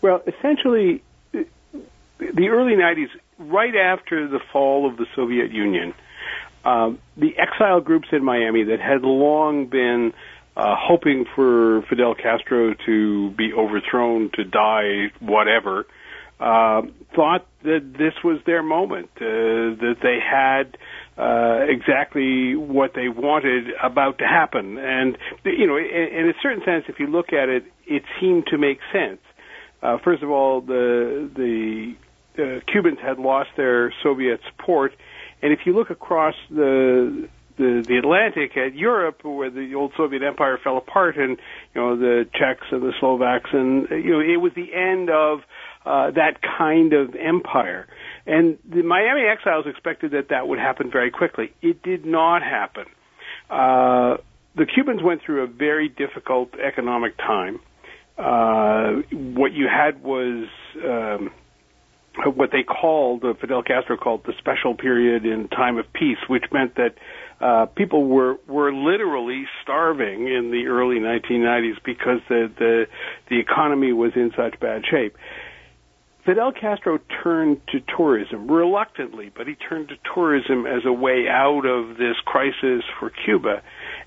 Well, 0.00 0.22
essentially, 0.26 1.02
the 1.32 2.48
early 2.48 2.74
90s, 2.74 3.08
right 3.38 3.74
after 3.74 4.28
the 4.28 4.40
fall 4.52 4.88
of 4.90 4.96
the 4.96 5.06
Soviet 5.14 5.52
Union, 5.52 5.94
um, 6.64 6.98
the 7.16 7.36
exile 7.38 7.80
groups 7.80 8.08
in 8.12 8.24
Miami 8.24 8.64
that 8.64 8.80
had 8.80 9.02
long 9.02 9.66
been 9.66 10.12
uh, 10.56 10.74
hoping 10.76 11.24
for 11.34 11.82
Fidel 11.88 12.14
Castro 12.14 12.74
to 12.84 13.30
be 13.30 13.52
overthrown, 13.52 14.30
to 14.34 14.44
die, 14.44 15.12
whatever, 15.20 15.86
uh, 16.40 16.82
thought 17.14 17.46
that 17.62 17.94
this 17.96 18.14
was 18.24 18.40
their 18.44 18.62
moment, 18.62 19.08
uh, 19.16 19.20
that 19.20 19.96
they 20.02 20.18
had 20.18 20.76
uh, 21.16 21.64
exactly 21.68 22.54
what 22.56 22.92
they 22.94 23.08
wanted 23.08 23.68
about 23.82 24.18
to 24.18 24.24
happen. 24.24 24.78
And, 24.78 25.16
you 25.44 25.66
know, 25.66 25.76
in, 25.76 25.84
in 25.84 26.28
a 26.28 26.34
certain 26.42 26.62
sense, 26.64 26.84
if 26.88 26.98
you 26.98 27.06
look 27.06 27.32
at 27.32 27.48
it, 27.48 27.64
it 27.86 28.02
seemed 28.20 28.46
to 28.48 28.58
make 28.58 28.78
sense. 28.92 29.20
Uh, 29.82 29.98
first 30.04 30.22
of 30.22 30.30
all, 30.30 30.60
the, 30.60 31.30
the 31.34 31.94
uh, 32.38 32.60
Cubans 32.70 32.98
had 33.00 33.18
lost 33.18 33.50
their 33.56 33.92
Soviet 34.02 34.40
support, 34.48 34.92
and 35.42 35.52
if 35.52 35.60
you 35.66 35.74
look 35.74 35.90
across 35.90 36.34
the 36.50 37.28
the, 37.58 37.84
the 37.86 37.98
Atlantic 37.98 38.56
at 38.56 38.76
Europe, 38.76 39.24
where 39.24 39.50
the 39.50 39.74
old 39.74 39.92
Soviet 39.96 40.22
Empire 40.22 40.58
fell 40.62 40.76
apart, 40.76 41.16
and 41.16 41.38
you 41.74 41.80
know 41.80 41.96
the 41.96 42.26
Czechs 42.32 42.66
and 42.70 42.82
the 42.82 42.92
Slovaks, 43.00 43.50
and 43.52 43.88
you 43.90 44.12
know 44.12 44.20
it 44.20 44.40
was 44.40 44.52
the 44.54 44.72
end 44.72 45.10
of 45.10 45.40
uh, 45.84 46.10
that 46.12 46.40
kind 46.58 46.92
of 46.92 47.14
empire. 47.14 47.86
And 48.26 48.58
the 48.68 48.82
Miami 48.82 49.22
exiles 49.22 49.66
expected 49.66 50.12
that 50.12 50.28
that 50.30 50.46
would 50.46 50.58
happen 50.58 50.90
very 50.90 51.10
quickly. 51.10 51.52
It 51.62 51.82
did 51.82 52.04
not 52.04 52.42
happen. 52.42 52.84
Uh, 53.50 54.18
the 54.54 54.66
Cubans 54.66 55.02
went 55.02 55.22
through 55.22 55.44
a 55.44 55.46
very 55.46 55.88
difficult 55.88 56.50
economic 56.58 57.16
time. 57.16 57.60
Uh, 58.18 59.02
what 59.12 59.52
you 59.52 59.66
had 59.68 60.02
was 60.02 60.48
um, 60.84 61.30
what 62.24 62.50
they 62.50 62.62
called, 62.62 63.24
uh, 63.24 63.34
Fidel 63.40 63.62
Castro 63.62 63.96
called 63.96 64.24
the 64.24 64.32
special 64.38 64.74
period 64.74 65.24
in 65.24 65.48
time 65.48 65.78
of 65.78 65.92
peace, 65.92 66.18
which 66.28 66.44
meant 66.52 66.74
that 66.76 66.94
uh, 67.40 67.66
people 67.66 68.04
were 68.04 68.36
were 68.46 68.72
literally 68.72 69.44
starving 69.62 70.26
in 70.26 70.50
the 70.50 70.66
early 70.66 70.96
1990s 70.96 71.76
because 71.84 72.20
the 72.28 72.50
the 72.58 72.86
the 73.30 73.38
economy 73.38 73.92
was 73.92 74.12
in 74.16 74.32
such 74.36 74.58
bad 74.60 74.82
shape. 74.90 75.16
Fidel 76.28 76.52
Castro 76.52 76.98
turned 77.22 77.60
to 77.68 77.80
tourism 77.96 78.50
reluctantly, 78.50 79.32
but 79.34 79.46
he 79.46 79.54
turned 79.54 79.88
to 79.88 79.94
tourism 80.14 80.66
as 80.66 80.84
a 80.84 80.92
way 80.92 81.26
out 81.26 81.64
of 81.64 81.96
this 81.96 82.16
crisis 82.26 82.84
for 83.00 83.10
Cuba, 83.24 83.62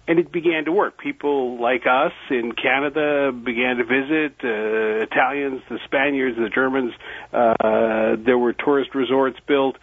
and 0.07 0.19
it 0.19 0.31
began 0.31 0.65
to 0.65 0.71
work. 0.71 0.97
People 0.97 1.61
like 1.61 1.83
us 1.85 2.13
in 2.29 2.51
Canada 2.53 3.31
began 3.31 3.77
to 3.77 3.83
visit. 3.83 4.33
Uh, 4.43 5.03
Italians, 5.03 5.61
the 5.69 5.79
Spaniards, 5.85 6.37
the 6.37 6.49
Germans. 6.49 6.93
Uh, 7.31 8.15
there 8.23 8.37
were 8.37 8.53
tourist 8.53 8.95
resorts 8.95 9.37
built, 9.47 9.77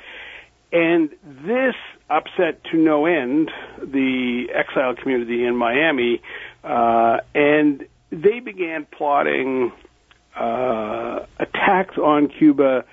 and 0.72 1.10
this 1.24 1.74
upset 2.10 2.62
to 2.72 2.76
no 2.76 3.06
end 3.06 3.50
the 3.80 4.46
exile 4.54 4.94
community 4.94 5.44
in 5.44 5.56
Miami, 5.56 6.20
uh, 6.64 7.18
and 7.34 7.86
they 8.10 8.40
began 8.40 8.86
plotting 8.90 9.72
uh, 10.36 11.20
attacks 11.38 11.96
on 11.98 12.28
Cuba 12.28 12.84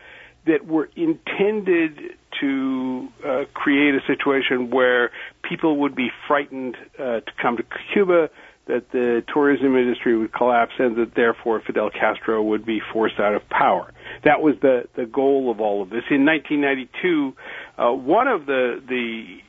that 0.46 0.66
were 0.66 0.90
intended 0.96 2.00
to 2.42 3.08
uh, 3.25 3.44
create 3.54 3.96
a 3.96 4.02
situation 4.08 4.70
where 4.70 5.12
people 5.48 5.78
would 5.78 5.96
be 5.96 6.10
frightened 6.28 6.75
uh, 7.00 7.22
to 7.22 7.32
come 7.42 7.58
to 7.58 7.64
Cuba, 7.94 8.30
that 8.68 8.92
the 8.92 9.24
tourism 9.32 9.75
industry 9.75 10.18
would 10.18 10.34
collapse, 10.34 10.74
and 10.80 10.98
that 10.98 11.16
therefore 11.16 11.62
Fidel 11.66 11.90
Castro 11.90 12.42
would 12.42 12.66
be 12.66 12.82
forced 12.94 13.20
out 13.20 13.36
of 13.36 13.48
power. 13.50 13.92
That 14.24 14.42
was 14.42 14.56
the 14.62 14.86
the 14.96 15.06
goal 15.06 15.52
of 15.52 15.60
all 15.62 15.82
of 15.82 15.90
this. 15.90 16.04
In 16.10 16.25
1992, 16.25 17.34
uh, 17.78 17.92
one 17.94 18.28
of 18.28 18.46
the 18.46 18.82
the 18.88 19.40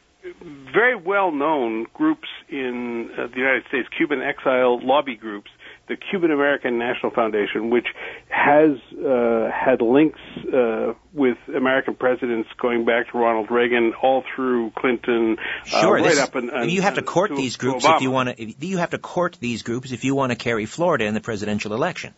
very 0.72 0.96
well 0.96 1.30
known 1.30 1.86
groups 1.94 2.28
in 2.48 3.10
uh, 3.16 3.26
the 3.28 3.36
United 3.36 3.64
States, 3.68 3.88
Cuban 3.96 4.20
exile 4.22 4.84
lobby 4.84 5.16
groups, 5.16 5.50
the 5.88 5.96
Cuban 5.96 6.30
American 6.30 6.78
National 6.78 7.12
Foundation, 7.12 7.70
which 7.70 7.86
has 8.28 8.70
uh, 8.92 9.50
had 9.50 9.80
links 9.80 10.18
uh, 10.52 10.94
with 11.12 11.38
American 11.54 11.94
presidents 11.94 12.48
going 12.60 12.84
back 12.84 13.10
to 13.12 13.18
Ronald 13.18 13.50
Reagan 13.50 13.92
all 14.02 14.24
through 14.34 14.72
Clinton, 14.76 15.36
uh, 15.38 15.64
sure, 15.64 15.94
right 15.94 16.04
this, 16.04 16.18
up 16.18 16.34
and, 16.34 16.50
and 16.50 16.70
you 16.70 16.82
have 16.82 16.94
to 16.94 17.02
court 17.02 17.30
to, 17.30 17.36
these 17.36 17.56
groups 17.56 17.84
if 17.84 18.00
you 18.00 18.10
want 18.10 18.36
to. 18.36 18.66
You 18.66 18.78
have 18.78 18.90
to 18.90 18.98
court 18.98 19.36
these 19.40 19.62
groups 19.62 19.92
if 19.92 20.04
you 20.04 20.14
want 20.14 20.32
to 20.32 20.36
carry 20.36 20.66
Florida 20.66 21.04
in 21.04 21.14
the 21.14 21.20
presidential 21.20 21.72
election. 21.72 22.14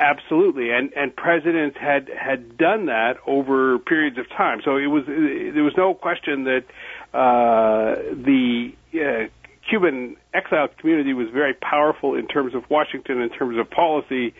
Absolutely, 0.00 0.70
and 0.70 0.92
and 0.94 1.14
presidents 1.14 1.76
had 1.76 2.08
had 2.08 2.56
done 2.56 2.86
that 2.86 3.14
over 3.26 3.80
periods 3.80 4.16
of 4.16 4.28
time. 4.28 4.60
So 4.64 4.76
it 4.76 4.86
was 4.86 5.04
there 5.06 5.64
was 5.64 5.74
no 5.76 5.92
question 5.92 6.44
that 6.44 6.64
uh, 7.12 7.96
the 8.12 8.74
uh, 8.94 9.28
Cuban 9.68 10.16
exile 10.32 10.68
community 10.80 11.12
was 11.12 11.28
very 11.32 11.54
powerful 11.54 12.14
in 12.14 12.26
terms 12.26 12.54
of 12.54 12.62
Washington, 12.70 13.20
in 13.20 13.30
terms 13.30 13.58
of 13.58 13.70
policy, 13.70 14.34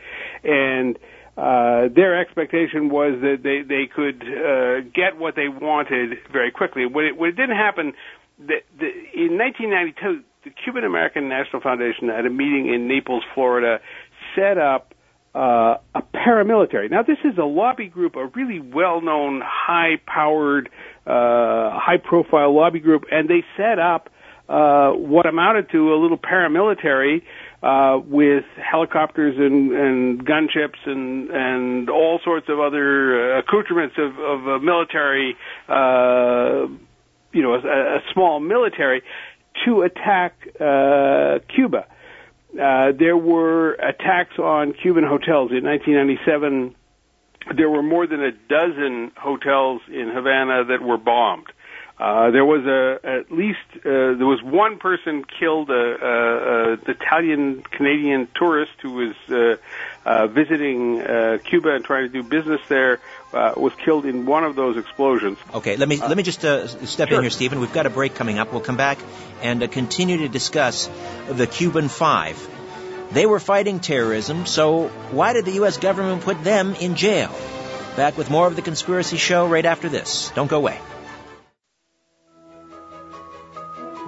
and 0.44 0.99
uh, 1.37 1.88
their 1.94 2.20
expectation 2.20 2.88
was 2.88 3.20
that 3.20 3.42
they 3.42 3.62
they 3.62 3.87
could 3.87 4.23
uh, 4.23 4.80
get 4.92 5.18
what 5.18 5.37
they 5.37 5.49
wanted 5.49 6.18
very 6.32 6.50
quickly. 6.50 6.85
When 6.87 7.04
it, 7.04 7.16
when 7.16 7.30
it 7.30 7.37
didn't 7.37 7.56
happen, 7.56 7.92
the, 8.38 8.56
the, 8.78 8.87
in 9.14 9.38
1992, 9.38 10.25
the 10.44 10.50
Cuban 10.50 10.85
American 10.85 11.28
National 11.28 11.61
Foundation 11.62 12.11
at 12.11 12.26
a 12.26 12.30
meeting 12.30 12.73
in 12.73 12.88
Naples, 12.88 13.23
Florida, 13.35 13.80
set 14.35 14.58
up 14.58 14.94
uh, 15.35 15.76
a 15.94 16.02
paramilitary. 16.14 16.90
Now, 16.90 17.02
this 17.02 17.18
is 17.25 17.38
a 17.38 17.44
lobby 17.44 17.88
group, 17.88 18.16
a 18.16 18.26
really 18.26 18.61
well-known, 18.61 19.42
high-powered, 19.44 20.68
uh, 21.06 21.11
high-profile 21.78 22.54
lobby 22.54 22.80
group, 22.80 23.04
and 23.11 23.28
they 23.28 23.44
set 23.56 23.78
up 23.78 24.11
uh, 24.49 24.93
what 24.93 25.26
amounted 25.26 25.71
to 25.71 25.93
a 25.93 25.97
little 25.97 26.17
paramilitary 26.17 27.23
uh, 27.62 27.99
with 28.05 28.45
helicopters 28.57 29.37
and, 29.37 29.73
and 29.73 30.26
gunships 30.26 30.78
and 30.87 31.31
and 31.31 31.90
all 31.90 32.21
sorts 32.25 32.49
of 32.49 32.61
other 32.61 33.37
uh, 33.37 33.38
accoutrements 33.40 33.97
of, 33.99 34.19
of 34.19 34.47
a 34.47 34.61
military, 34.61 35.37
uh, 35.69 36.67
you 37.33 37.43
know, 37.43 37.55
a, 37.55 37.97
a 37.97 38.00
small 38.12 38.40
military 38.40 39.02
to 39.64 39.83
attack 39.83 40.35
uh, 40.61 41.40
Cuba. 41.55 41.87
Uh, 42.55 42.93
there 42.99 43.17
were 43.17 43.73
attacks 43.75 44.38
on 44.38 44.73
Cuban 44.73 45.05
hotels 45.05 45.50
in 45.50 45.64
1997. 45.64 46.75
There 47.57 47.69
were 47.69 47.83
more 47.83 48.07
than 48.07 48.23
a 48.23 48.33
dozen 48.33 49.12
hotels 49.17 49.83
in 49.88 50.11
Havana 50.14 50.64
that 50.64 50.83
were 50.83 50.97
bombed. 50.97 51.49
Uh, 51.99 52.31
there 52.31 52.45
was 52.45 52.64
a 52.64 53.00
at 53.05 53.33
least 53.33 53.59
uh, 53.78 54.14
there 54.14 54.26
was 54.26 54.40
one 54.40 54.78
person 54.78 55.25
killed, 55.25 55.69
a, 55.69 55.75
a, 55.75 56.73
a 56.75 56.90
Italian 56.90 57.62
Canadian 57.62 58.28
tourist 58.37 58.71
who 58.81 58.93
was 58.93 59.17
uh, 59.28 59.57
uh, 60.07 60.28
visiting 60.28 61.00
uh, 61.00 61.38
Cuba 61.43 61.75
and 61.75 61.85
trying 61.85 62.05
to 62.05 62.09
do 62.09 62.23
business 62.23 62.61
there. 62.69 63.00
Uh, 63.33 63.52
was 63.57 63.73
killed 63.85 64.07
in 64.07 64.26
one 64.26 64.45
of 64.45 64.55
those 64.55 64.76
explosions. 64.76 65.38
Okay, 65.52 65.76
let 65.76 65.88
me 65.88 65.97
let 65.97 66.17
me 66.17 66.23
just 66.23 66.45
uh, 66.45 66.69
step 66.87 67.09
sure. 67.09 67.19
in 67.19 67.25
here, 67.25 67.31
Stephen. 67.31 67.59
We've 67.59 67.73
got 67.73 67.87
a 67.87 67.90
break 67.90 68.14
coming 68.14 68.38
up. 68.38 68.52
We'll 68.52 68.61
come 68.61 68.76
back 68.76 68.99
and 69.43 69.61
uh, 69.61 69.67
continue 69.67 70.19
to 70.19 70.28
discuss 70.28 70.88
the 71.28 71.49
Cuban 71.49 71.88
Five. 71.88 72.38
They 73.11 73.26
were 73.26 73.40
fighting 73.40 73.81
terrorism, 73.81 74.47
so 74.47 74.88
why 75.11 75.33
did 75.33 75.47
the 75.47 75.52
U.S. 75.52 75.78
government 75.78 76.23
put 76.23 76.45
them 76.45 76.75
in 76.76 76.95
jail? 76.95 77.35
Back 77.97 78.17
with 78.17 78.31
more 78.31 78.47
of 78.47 78.55
the 78.55 78.62
Conspiracy 78.62 79.17
Show 79.17 79.49
right 79.49 79.64
after 79.64 79.88
this. 79.88 80.31
Don't 80.37 80.47
go 80.47 80.59
away. 80.59 80.78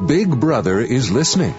Big 0.07 0.41
Brother 0.41 0.81
is 0.81 1.11
listening, 1.11 1.55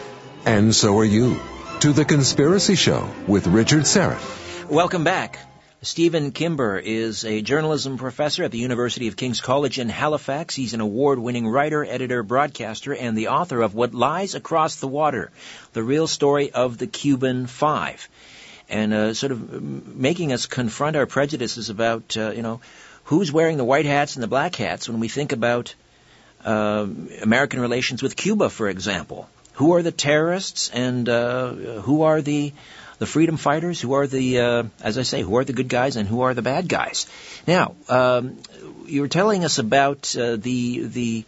and 0.47 0.73
so 0.73 0.97
are 0.97 1.05
you, 1.05 1.39
to 1.81 1.93
The 1.93 2.05
Conspiracy 2.05 2.73
Show 2.73 3.07
with 3.27 3.45
Richard 3.45 3.83
Syrett. 3.83 4.67
Welcome 4.67 5.03
back. 5.03 5.37
Stephen 5.83 6.31
Kimber 6.31 6.79
is 6.79 7.23
a 7.23 7.43
journalism 7.43 7.99
professor 7.99 8.43
at 8.43 8.49
the 8.49 8.57
University 8.57 9.07
of 9.07 9.15
King's 9.15 9.41
College 9.41 9.77
in 9.77 9.89
Halifax. 9.89 10.55
He's 10.55 10.73
an 10.73 10.81
award-winning 10.81 11.47
writer, 11.47 11.85
editor, 11.85 12.23
broadcaster, 12.23 12.95
and 12.95 13.15
the 13.15 13.27
author 13.27 13.61
of 13.61 13.75
What 13.75 13.93
Lies 13.93 14.33
Across 14.33 14.77
the 14.77 14.87
Water, 14.87 15.29
the 15.73 15.83
real 15.83 16.07
story 16.07 16.51
of 16.51 16.79
the 16.79 16.87
Cuban 16.87 17.45
Five. 17.45 18.09
And 18.67 18.91
uh, 18.91 19.13
sort 19.13 19.33
of 19.33 19.61
making 19.61 20.33
us 20.33 20.47
confront 20.47 20.95
our 20.95 21.05
prejudices 21.05 21.69
about, 21.69 22.17
uh, 22.17 22.31
you 22.31 22.41
know, 22.41 22.59
who's 23.03 23.31
wearing 23.31 23.57
the 23.57 23.63
white 23.63 23.85
hats 23.85 24.15
and 24.15 24.23
the 24.23 24.27
black 24.27 24.55
hats 24.55 24.89
when 24.89 24.99
we 24.99 25.09
think 25.09 25.31
about 25.31 25.75
uh, 26.45 26.87
American 27.21 27.59
relations 27.59 28.01
with 28.03 28.15
Cuba, 28.15 28.49
for 28.49 28.69
example. 28.69 29.29
Who 29.53 29.75
are 29.75 29.81
the 29.81 29.91
terrorists 29.91 30.69
and 30.69 31.07
uh, 31.07 31.49
who 31.81 32.03
are 32.03 32.21
the 32.21 32.53
the 32.99 33.05
freedom 33.07 33.37
fighters? 33.37 33.81
Who 33.81 33.93
are 33.93 34.05
the, 34.05 34.39
uh, 34.39 34.63
as 34.79 34.99
I 34.99 35.01
say, 35.01 35.23
who 35.23 35.35
are 35.37 35.43
the 35.43 35.53
good 35.53 35.67
guys 35.67 35.95
and 35.95 36.07
who 36.07 36.21
are 36.21 36.35
the 36.35 36.43
bad 36.43 36.67
guys? 36.69 37.07
Now, 37.47 37.75
um, 37.89 38.37
you 38.85 39.01
were 39.01 39.07
telling 39.07 39.43
us 39.43 39.57
about 39.57 40.15
uh, 40.15 40.35
the 40.35 40.83
the 40.83 41.25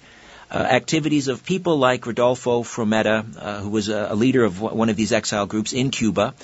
uh, 0.51 0.58
activities 0.58 1.29
of 1.29 1.43
people 1.43 1.77
like 1.77 2.05
Rodolfo 2.05 2.62
Frometa, 2.62 3.25
uh, 3.38 3.60
who 3.62 3.70
was 3.70 3.89
a, 3.89 4.08
a 4.12 4.15
leader 4.15 4.43
of 4.43 4.62
one 4.62 4.89
of 4.89 4.96
these 4.96 5.12
exile 5.12 5.48
groups 5.48 5.74
in 5.74 5.89
Cuba, 5.89 6.36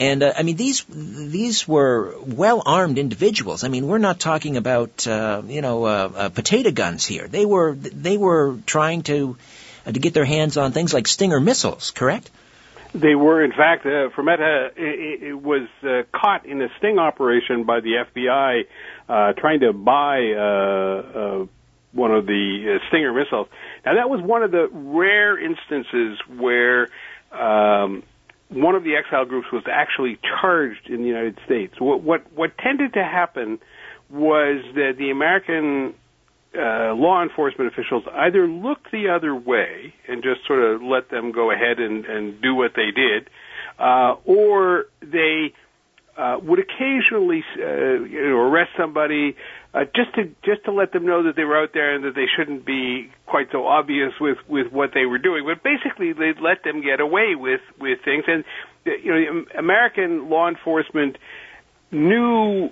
and 0.00 0.22
uh, 0.22 0.32
I 0.36 0.42
mean, 0.42 0.56
these 0.56 0.84
these 0.88 1.68
were 1.68 2.14
well 2.20 2.62
armed 2.64 2.98
individuals. 2.98 3.62
I 3.64 3.68
mean, 3.68 3.86
we're 3.86 3.98
not 3.98 4.18
talking 4.18 4.56
about 4.56 5.06
uh, 5.06 5.42
you 5.46 5.62
know 5.62 5.84
uh, 5.84 6.12
uh, 6.14 6.28
potato 6.30 6.70
guns 6.70 7.06
here. 7.06 7.28
They 7.28 7.46
were 7.46 7.74
they 7.74 8.16
were 8.16 8.58
trying 8.66 9.02
to 9.04 9.36
uh, 9.86 9.92
to 9.92 10.00
get 10.00 10.14
their 10.14 10.24
hands 10.24 10.56
on 10.56 10.72
things 10.72 10.92
like 10.92 11.06
Stinger 11.06 11.40
missiles. 11.40 11.92
Correct? 11.92 12.30
They 12.94 13.16
were, 13.16 13.44
in 13.44 13.50
fact, 13.50 13.84
uh, 13.86 14.10
Frometa 14.10 14.70
it, 14.76 15.22
it 15.22 15.34
was 15.34 15.68
uh, 15.82 16.02
caught 16.12 16.46
in 16.46 16.62
a 16.62 16.68
sting 16.78 16.98
operation 16.98 17.64
by 17.64 17.80
the 17.80 18.04
FBI 18.14 18.66
uh, 19.08 19.32
trying 19.32 19.60
to 19.60 19.72
buy 19.72 20.32
uh, 20.32 21.18
uh, 21.42 21.46
one 21.90 22.12
of 22.12 22.26
the 22.26 22.78
uh, 22.80 22.88
Stinger 22.88 23.12
missiles. 23.12 23.48
Now, 23.84 23.94
that 23.94 24.08
was 24.08 24.20
one 24.22 24.42
of 24.42 24.50
the 24.50 24.68
rare 24.72 25.38
instances 25.38 26.18
where. 26.28 26.88
Um, 27.32 28.04
one 28.48 28.74
of 28.74 28.84
the 28.84 28.96
exile 28.96 29.24
groups 29.24 29.48
was 29.52 29.64
actually 29.70 30.18
charged 30.40 30.88
in 30.88 31.02
the 31.02 31.08
United 31.08 31.38
States. 31.44 31.74
What 31.78 32.02
what, 32.02 32.32
what 32.32 32.56
tended 32.58 32.94
to 32.94 33.02
happen 33.02 33.58
was 34.10 34.64
that 34.74 34.94
the 34.98 35.10
American 35.10 35.94
uh, 36.56 36.94
law 36.94 37.22
enforcement 37.22 37.72
officials 37.72 38.04
either 38.12 38.46
looked 38.46 38.92
the 38.92 39.08
other 39.08 39.34
way 39.34 39.92
and 40.06 40.22
just 40.22 40.46
sort 40.46 40.62
of 40.62 40.82
let 40.82 41.10
them 41.10 41.32
go 41.32 41.50
ahead 41.50 41.80
and, 41.80 42.04
and 42.04 42.40
do 42.40 42.54
what 42.54 42.72
they 42.76 42.90
did, 42.94 43.28
uh, 43.78 44.14
or 44.24 44.84
they 45.00 45.52
uh, 46.16 46.38
would 46.40 46.60
occasionally 46.60 47.42
uh, 47.58 48.04
you 48.04 48.28
know, 48.30 48.36
arrest 48.36 48.70
somebody 48.78 49.36
uh, 49.74 49.80
just 49.96 50.14
to 50.14 50.24
just 50.44 50.64
to 50.64 50.72
let 50.72 50.92
them 50.92 51.04
know 51.04 51.24
that 51.24 51.34
they 51.36 51.42
were 51.44 51.60
out 51.60 51.70
there 51.74 51.94
and 51.94 52.04
that 52.04 52.14
they 52.14 52.26
shouldn't 52.36 52.64
be 52.64 53.10
quite 53.26 53.48
so 53.50 53.66
obvious 53.66 54.12
with 54.20 54.38
with 54.48 54.72
what 54.72 54.90
they 54.94 55.04
were 55.04 55.18
doing. 55.18 55.44
But 55.44 55.64
basically, 55.64 56.12
they 56.12 56.32
let 56.40 56.62
them 56.62 56.80
get 56.80 57.00
away 57.00 57.34
with 57.34 57.60
with 57.80 57.98
things, 58.04 58.24
and 58.28 58.44
you 58.84 59.10
know, 59.10 59.44
American 59.58 60.30
law 60.30 60.48
enforcement 60.48 61.16
knew 61.90 62.68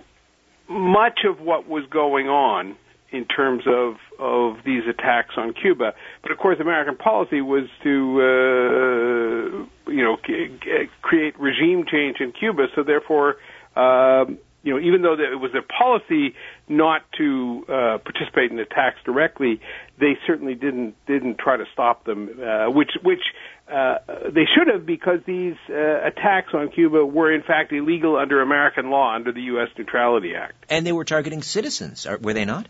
much 0.69 1.21
of 1.29 1.41
what 1.41 1.69
was 1.69 1.85
going 1.91 2.29
on 2.29 2.77
in 3.11 3.27
terms 3.27 3.65
of 3.67 3.95
of 4.19 4.65
these 4.65 4.83
attacks 4.89 5.35
on 5.37 5.53
Cuba. 5.53 5.93
But 6.23 6.33
of 6.33 6.39
course, 6.39 6.59
American 6.61 6.97
policy 6.97 7.41
was 7.41 7.69
to 7.83 7.91
uh, 8.21 9.91
you 9.91 10.05
know 10.05 10.17
c- 10.27 10.89
create 11.03 11.39
regime 11.39 11.85
change 11.91 12.19
in 12.21 12.33
Cuba. 12.33 12.67
So 12.75 12.83
therefore, 12.83 13.37
um, 13.77 14.39
you 14.63 14.73
know, 14.73 14.81
even 14.81 15.03
though 15.03 15.15
it 15.15 15.41
was 15.41 15.53
their 15.53 15.63
policy 15.63 16.35
not 16.73 17.03
to 17.19 17.65
uh, 17.69 17.99
participate 17.99 18.51
in 18.51 18.59
attacks 18.59 18.99
directly, 19.05 19.61
they 19.99 20.17
certainly 20.27 20.55
didn't 20.55 20.95
didn't 21.07 21.39
try 21.39 21.57
to 21.57 21.65
stop 21.73 22.05
them, 22.05 22.41
uh, 22.43 22.71
which 22.71 22.91
which 23.03 23.23
uh, 23.71 23.99
they 24.31 24.47
should 24.55 24.69
have 24.73 24.85
because 24.85 25.21
these 25.27 25.57
uh, 25.71 26.05
attacks 26.05 26.55
on 26.55 26.71
Cuba 26.71 27.05
were 27.05 27.33
in 27.33 27.43
fact 27.43 27.73
illegal 27.73 28.17
under 28.17 28.43
American 28.43 28.91
law 28.91 29.15
under 29.15 29.33
the 29.33 29.43
U.S. 29.43 29.69
Neutrality 29.79 30.35
Act. 30.35 30.55
And 30.69 30.87
they 30.87 30.93
were 30.93 31.05
targeting 31.05 31.43
citizens, 31.43 32.07
were 32.21 32.33
they 32.33 32.45
not? 32.45 32.67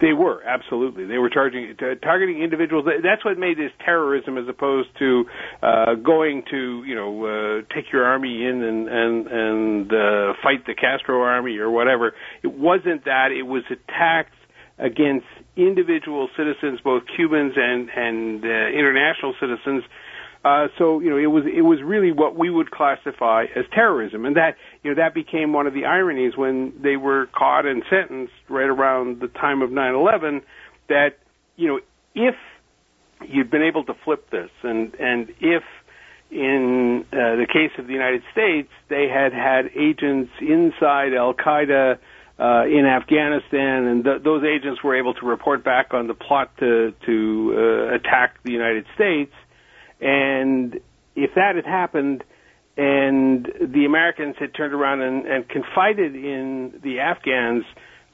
They 0.00 0.12
were 0.12 0.42
absolutely. 0.44 1.06
They 1.06 1.18
were 1.18 1.30
charging 1.30 1.76
targeting 2.02 2.42
individuals. 2.42 2.86
That's 3.02 3.24
what 3.24 3.38
made 3.38 3.58
this 3.58 3.72
terrorism, 3.84 4.38
as 4.38 4.44
opposed 4.48 4.88
to 4.98 5.24
uh, 5.62 5.94
going 5.94 6.44
to 6.50 6.84
you 6.84 6.94
know 6.94 7.24
uh, 7.24 7.74
take 7.74 7.92
your 7.92 8.04
army 8.04 8.44
in 8.44 8.62
and 8.62 8.88
and 8.88 9.26
and 9.26 9.92
uh, 9.92 10.32
fight 10.42 10.66
the 10.66 10.74
Castro 10.74 11.22
army 11.22 11.58
or 11.58 11.70
whatever. 11.70 12.14
It 12.42 12.52
wasn't 12.52 13.04
that. 13.04 13.28
It 13.32 13.44
was 13.44 13.62
attacks 13.70 14.36
against 14.78 15.26
individual 15.56 16.28
citizens, 16.36 16.80
both 16.82 17.02
Cubans 17.16 17.54
and 17.56 17.88
and 17.90 18.44
uh, 18.44 18.48
international 18.48 19.34
citizens. 19.40 19.82
Uh, 20.44 20.68
so 20.78 21.00
you 21.00 21.10
know 21.10 21.16
it 21.16 21.26
was 21.26 21.44
it 21.46 21.62
was 21.62 21.82
really 21.82 22.12
what 22.12 22.36
we 22.36 22.48
would 22.48 22.70
classify 22.70 23.44
as 23.56 23.64
terrorism, 23.74 24.24
and 24.24 24.36
that 24.36 24.56
you 24.82 24.90
know 24.90 25.02
that 25.02 25.12
became 25.12 25.52
one 25.52 25.66
of 25.66 25.74
the 25.74 25.84
ironies 25.84 26.36
when 26.36 26.72
they 26.80 26.96
were 26.96 27.26
caught 27.36 27.66
and 27.66 27.82
sentenced 27.90 28.32
right 28.48 28.68
around 28.68 29.20
the 29.20 29.28
time 29.28 29.62
of 29.62 29.70
9/11. 29.70 30.42
That 30.88 31.18
you 31.56 31.68
know 31.68 31.80
if 32.14 32.36
you'd 33.26 33.50
been 33.50 33.62
able 33.62 33.84
to 33.84 33.94
flip 34.04 34.30
this, 34.30 34.50
and 34.62 34.94
and 35.00 35.30
if 35.40 35.64
in 36.30 37.04
uh, 37.12 37.36
the 37.36 37.46
case 37.46 37.72
of 37.78 37.86
the 37.86 37.92
United 37.92 38.22
States 38.32 38.68
they 38.88 39.08
had 39.08 39.32
had 39.32 39.70
agents 39.74 40.30
inside 40.40 41.14
Al 41.14 41.34
Qaeda 41.34 41.98
uh, 42.38 42.64
in 42.66 42.86
Afghanistan, 42.86 43.86
and 43.86 44.04
th- 44.04 44.22
those 44.22 44.44
agents 44.44 44.82
were 44.84 44.96
able 44.96 45.14
to 45.14 45.26
report 45.26 45.64
back 45.64 45.92
on 45.92 46.06
the 46.06 46.14
plot 46.14 46.56
to 46.58 46.94
to 47.06 47.54
uh, 47.56 47.94
attack 47.96 48.36
the 48.44 48.52
United 48.52 48.86
States. 48.94 49.32
And 50.00 50.80
if 51.16 51.34
that 51.34 51.56
had 51.56 51.66
happened, 51.66 52.24
and 52.76 53.44
the 53.60 53.84
Americans 53.84 54.36
had 54.38 54.54
turned 54.54 54.72
around 54.72 55.02
and, 55.02 55.26
and 55.26 55.48
confided 55.48 56.14
in 56.14 56.80
the 56.82 57.00
Afghans 57.00 57.64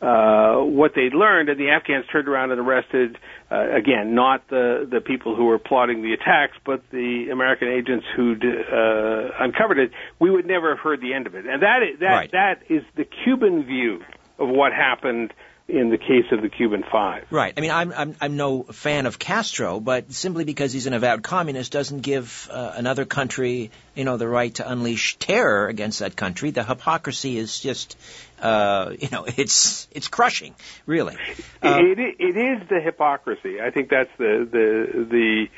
uh, 0.00 0.56
what 0.56 0.92
they'd 0.94 1.14
learned, 1.14 1.48
and 1.48 1.58
the 1.58 1.70
Afghans 1.70 2.06
turned 2.10 2.28
around 2.28 2.50
and 2.50 2.60
arrested 2.60 3.18
uh, 3.50 3.70
again 3.74 4.14
not 4.14 4.48
the 4.48 4.88
the 4.90 5.00
people 5.00 5.36
who 5.36 5.44
were 5.44 5.58
plotting 5.58 6.02
the 6.02 6.12
attacks, 6.12 6.56
but 6.64 6.82
the 6.90 7.28
American 7.30 7.68
agents 7.68 8.04
who'd 8.16 8.44
uh, 8.44 9.30
uncovered 9.38 9.78
it. 9.78 9.92
We 10.18 10.30
would 10.30 10.46
never 10.46 10.74
have 10.74 10.80
heard 10.80 11.00
the 11.00 11.14
end 11.14 11.26
of 11.26 11.34
it, 11.34 11.46
and 11.46 11.62
that 11.62 11.82
is, 11.82 12.00
that 12.00 12.06
right. 12.06 12.32
that 12.32 12.62
is 12.68 12.82
the 12.96 13.04
Cuban 13.04 13.64
view 13.64 14.02
of 14.38 14.48
what 14.48 14.72
happened 14.72 15.32
in 15.66 15.88
the 15.88 15.96
case 15.96 16.26
of 16.30 16.42
the 16.42 16.50
Cuban 16.50 16.84
Five. 16.90 17.24
Right. 17.30 17.54
I 17.56 17.60
mean, 17.60 17.70
I'm 17.70 17.92
I'm 17.92 18.16
I'm 18.20 18.36
no 18.36 18.64
fan 18.64 19.06
of 19.06 19.18
Castro, 19.18 19.80
but 19.80 20.12
simply 20.12 20.44
because 20.44 20.72
he's 20.72 20.86
an 20.86 20.92
avowed 20.92 21.22
communist 21.22 21.72
doesn't 21.72 22.00
give 22.00 22.48
uh, 22.52 22.72
another 22.76 23.06
country, 23.06 23.70
you 23.94 24.04
know, 24.04 24.18
the 24.18 24.28
right 24.28 24.54
to 24.56 24.70
unleash 24.70 25.16
terror 25.16 25.68
against 25.68 26.00
that 26.00 26.16
country. 26.16 26.50
The 26.50 26.64
hypocrisy 26.64 27.38
is 27.38 27.60
just, 27.60 27.96
uh, 28.42 28.92
you 28.98 29.08
know, 29.10 29.24
it's 29.36 29.88
it's 29.90 30.08
crushing, 30.08 30.54
really. 30.84 31.16
Uh, 31.62 31.78
it, 31.80 31.98
it, 31.98 32.16
it 32.18 32.36
is 32.36 32.68
the 32.68 32.80
hypocrisy. 32.80 33.60
I 33.62 33.70
think 33.70 33.88
that's 33.88 34.10
the 34.18 34.46
the 34.50 35.48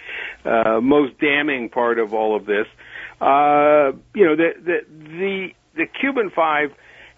the 0.45 0.49
uh, 0.49 0.81
most 0.81 1.19
damning 1.19 1.69
part 1.69 1.99
of 1.99 2.15
all 2.15 2.37
of 2.37 2.47
this. 2.47 2.69
Uh, 3.21 3.93
you 4.15 4.25
know, 4.25 4.37
the 4.37 4.53
the 4.65 4.79
the 4.89 5.49
the 5.75 5.87
Cuban 5.87 6.31
Five 6.31 6.73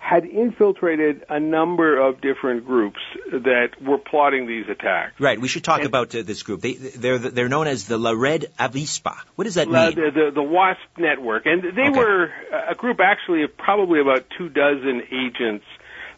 had 0.08 0.24
infiltrated 0.24 1.24
a 1.28 1.38
number 1.38 2.00
of 2.00 2.20
different 2.20 2.64
groups 2.64 3.00
that 3.30 3.70
were 3.82 3.98
plotting 3.98 4.46
these 4.46 4.64
attacks. 4.68 5.20
Right. 5.20 5.38
We 5.38 5.48
should 5.48 5.64
talk 5.64 5.80
and, 5.80 5.86
about 5.86 6.14
uh, 6.14 6.22
this 6.22 6.42
group. 6.42 6.62
They, 6.62 6.74
they're 6.74 7.18
they're 7.18 7.48
known 7.48 7.66
as 7.66 7.84
the 7.84 7.98
La 7.98 8.12
Red 8.12 8.46
Avispa. 8.58 9.16
What 9.34 9.44
does 9.44 9.56
that 9.56 9.68
mean? 9.68 9.94
The, 9.94 10.10
the, 10.14 10.30
the 10.36 10.42
WASP 10.42 10.78
network, 10.96 11.44
and 11.44 11.62
they 11.62 11.90
okay. 11.90 11.98
were 11.98 12.32
a 12.70 12.74
group 12.74 13.00
actually 13.00 13.42
of 13.42 13.56
probably 13.56 14.00
about 14.00 14.24
two 14.36 14.48
dozen 14.48 15.02
agents. 15.12 15.64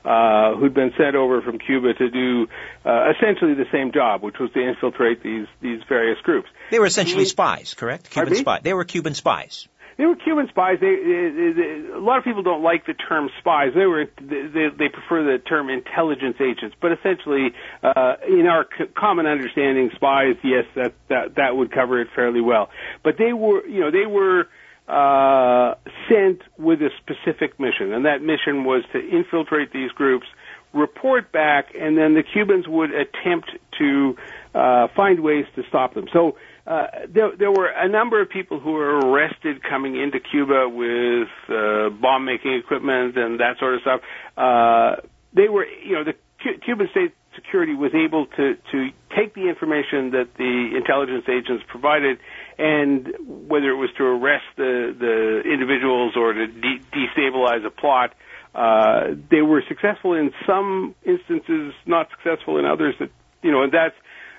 Uh, 0.02 0.56
who'd 0.56 0.72
been 0.72 0.92
sent 0.96 1.14
over 1.14 1.42
from 1.42 1.58
Cuba 1.58 1.92
to 1.92 2.08
do 2.08 2.48
uh, 2.86 3.10
essentially 3.14 3.52
the 3.52 3.66
same 3.70 3.92
job, 3.92 4.22
which 4.22 4.36
was 4.40 4.50
to 4.52 4.58
infiltrate 4.58 5.22
these 5.22 5.46
these 5.60 5.82
various 5.90 6.18
groups. 6.22 6.48
They 6.70 6.78
were 6.78 6.86
essentially 6.86 7.26
spies, 7.26 7.74
correct? 7.74 8.08
Cuban 8.08 8.34
spies. 8.34 8.62
They 8.62 8.72
were 8.72 8.84
Cuban 8.84 9.12
spies. 9.12 9.68
They 10.00 10.06
were 10.06 10.16
Cuban 10.16 10.48
spies. 10.48 10.78
They, 10.80 10.96
they, 10.96 11.52
they, 11.54 11.92
a 11.92 12.00
lot 12.00 12.16
of 12.16 12.24
people 12.24 12.42
don't 12.42 12.62
like 12.62 12.86
the 12.86 12.94
term 12.94 13.28
spies. 13.38 13.72
They 13.74 13.84
were 13.84 14.06
they, 14.18 14.68
they 14.72 14.88
prefer 14.88 15.22
the 15.22 15.36
term 15.46 15.68
intelligence 15.68 16.36
agents. 16.40 16.74
But 16.80 16.92
essentially, 16.92 17.52
uh, 17.82 18.14
in 18.26 18.46
our 18.46 18.64
c- 18.78 18.86
common 18.96 19.26
understanding, 19.26 19.90
spies, 19.94 20.36
yes, 20.42 20.64
that 20.74 20.94
that 21.10 21.34
that 21.34 21.54
would 21.54 21.70
cover 21.70 22.00
it 22.00 22.08
fairly 22.16 22.40
well. 22.40 22.70
But 23.04 23.16
they 23.18 23.34
were, 23.34 23.62
you 23.66 23.80
know, 23.80 23.90
they 23.90 24.06
were 24.06 24.48
uh, 24.88 25.74
sent 26.08 26.40
with 26.56 26.80
a 26.80 26.88
specific 26.96 27.60
mission, 27.60 27.92
and 27.92 28.06
that 28.06 28.22
mission 28.22 28.64
was 28.64 28.84
to 28.94 29.06
infiltrate 29.06 29.70
these 29.70 29.90
groups, 29.90 30.26
report 30.72 31.30
back, 31.30 31.74
and 31.78 31.98
then 31.98 32.14
the 32.14 32.22
Cubans 32.22 32.66
would 32.66 32.90
attempt 32.92 33.50
to 33.78 34.16
uh, 34.54 34.88
find 34.96 35.20
ways 35.20 35.44
to 35.56 35.62
stop 35.68 35.92
them. 35.92 36.06
So 36.10 36.36
uh, 36.70 36.86
there, 37.08 37.36
there 37.36 37.50
were 37.50 37.66
a 37.66 37.88
number 37.88 38.22
of 38.22 38.30
people 38.30 38.60
who 38.60 38.72
were 38.72 39.00
arrested 39.00 39.60
coming 39.60 39.96
into 40.00 40.20
Cuba 40.20 40.68
with 40.68 41.28
uh, 41.48 41.90
bomb 41.90 42.24
making 42.24 42.54
equipment 42.54 43.18
and 43.18 43.40
that 43.40 43.58
sort 43.58 43.74
of 43.74 43.80
stuff. 43.80 44.00
Uh, 44.36 44.96
they 45.34 45.48
were, 45.48 45.66
you 45.66 45.94
know, 45.94 46.04
the 46.04 46.14
C- 46.44 46.60
Cuban 46.64 46.88
state 46.92 47.12
security 47.34 47.74
was 47.74 47.92
able 47.92 48.26
to 48.26 48.54
to 48.70 48.90
take 49.16 49.34
the 49.34 49.48
information 49.48 50.12
that 50.12 50.28
the 50.38 50.76
intelligence 50.76 51.24
agents 51.28 51.64
provided, 51.66 52.18
and 52.56 53.08
whether 53.48 53.70
it 53.70 53.76
was 53.76 53.90
to 53.98 54.04
arrest 54.04 54.44
the 54.56 54.94
the 54.96 55.42
individuals 55.50 56.16
or 56.16 56.32
to 56.32 56.46
de- 56.46 56.82
destabilize 56.92 57.66
a 57.66 57.70
plot. 57.70 58.14
Uh, 58.54 59.14
they 59.28 59.42
were 59.42 59.62
successful 59.66 60.14
in 60.14 60.32
some 60.46 60.94
instances, 61.04 61.72
not 61.86 62.08
successful 62.10 62.58
in 62.58 62.64
others. 62.64 62.94
That 63.00 63.10
you 63.42 63.50
know, 63.50 63.62
and 63.62 63.72
that's 63.72 63.96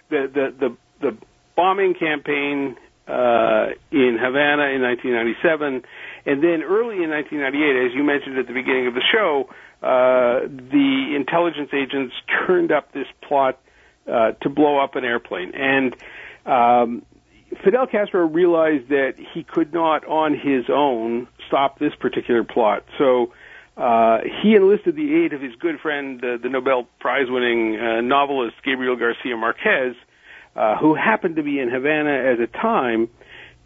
the 0.10 0.32
the 0.34 0.70
the, 1.02 1.10
the 1.12 1.18
bombing 1.56 1.94
campaign 1.94 2.78
uh, 3.08 3.74
in 3.92 4.18
Havana 4.20 4.72
in 4.72 4.82
1997, 4.82 5.84
and 6.26 6.44
then 6.44 6.64
early 6.64 7.04
in 7.04 7.10
1998, 7.10 7.88
as 7.88 7.94
you 7.94 8.04
mentioned 8.04 8.38
at 8.38 8.48
the 8.48 8.54
beginning 8.54 8.88
of 8.88 8.94
the 8.94 9.04
show, 9.12 9.50
uh, 9.82 10.48
the 10.48 11.14
intelligence 11.16 11.70
agents 11.74 12.14
turned 12.48 12.72
up 12.72 12.94
this 12.94 13.08
plot 13.28 13.60
uh, 14.08 14.32
to 14.42 14.50
blow 14.50 14.80
up 14.80 14.96
an 14.96 15.04
airplane, 15.04 15.52
and 15.56 15.96
um, 16.46 17.02
Fidel 17.64 17.88
Castro 17.88 18.26
realized 18.26 18.90
that 18.90 19.16
he 19.34 19.44
could 19.44 19.74
not, 19.74 20.06
on 20.08 20.34
his 20.34 20.66
own, 20.70 21.28
stop 21.48 21.80
this 21.80 21.94
particular 22.00 22.44
plot. 22.44 22.84
So. 22.98 23.34
Uh, 23.78 24.20
he 24.44 24.54
enlisted 24.54 24.98
the 24.98 25.24
aid 25.24 25.32
of 25.32 25.42
his 25.42 25.56
good 25.56 25.80
friend, 25.80 26.24
uh, 26.24 26.38
the 26.44 26.50
Nobel 26.50 26.88
Prize-winning 27.00 27.80
uh, 27.80 28.02
novelist 28.02 28.58
Gabriel 28.66 28.98
Garcia 28.98 29.38
Marquez, 29.38 29.96
uh, 30.56 30.78
who 30.78 30.96
happened 30.96 31.38
to 31.38 31.44
be 31.44 31.60
in 31.60 31.70
Havana 31.70 32.32
at 32.32 32.40
a 32.40 32.48
time 32.48 33.10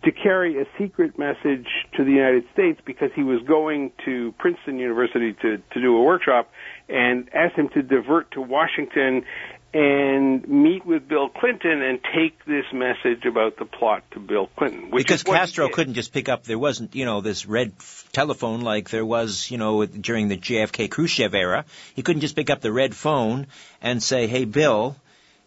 to 0.03 0.11
carry 0.11 0.61
a 0.61 0.65
secret 0.77 1.17
message 1.17 1.67
to 1.97 2.03
the 2.03 2.11
United 2.11 2.43
States 2.53 2.79
because 2.85 3.09
he 3.15 3.23
was 3.23 3.41
going 3.41 3.91
to 4.05 4.33
Princeton 4.37 4.77
University 4.77 5.33
to, 5.33 5.57
to 5.57 5.81
do 5.81 5.97
a 5.97 6.03
workshop 6.03 6.51
and 6.87 7.27
asked 7.33 7.55
him 7.55 7.69
to 7.69 7.81
divert 7.81 8.31
to 8.31 8.41
Washington 8.41 9.25
and 9.73 10.47
meet 10.47 10.85
with 10.85 11.05
Bill 11.05 11.27
Clinton 11.27 11.81
and 11.81 11.99
take 12.15 12.45
this 12.45 12.63
message 12.71 13.25
about 13.25 13.57
the 13.57 13.65
plot 13.65 14.03
to 14.11 14.19
Bill 14.19 14.47
Clinton. 14.55 14.89
because 14.89 15.23
Castro 15.23 15.67
couldn't 15.67 15.95
just 15.95 16.13
pick 16.13 16.29
up, 16.29 16.45
there 16.45 16.59
wasn't, 16.59 16.95
you 16.95 17.03
know, 17.03 17.19
this 17.19 17.45
red 17.45 17.73
f- 17.77 18.07
telephone 18.13 18.61
like 18.61 18.89
there 18.89 19.05
was, 19.05 19.51
you 19.51 19.57
know, 19.57 19.85
during 19.85 20.29
the 20.29 20.37
JFK 20.37 20.89
Khrushchev 20.89 21.33
era. 21.33 21.65
He 21.93 22.03
couldn't 22.03 22.21
just 22.21 22.37
pick 22.37 22.49
up 22.49 22.61
the 22.61 22.71
red 22.71 22.95
phone 22.95 23.47
and 23.81 24.01
say, 24.01 24.27
hey, 24.27 24.45
Bill, 24.45 24.95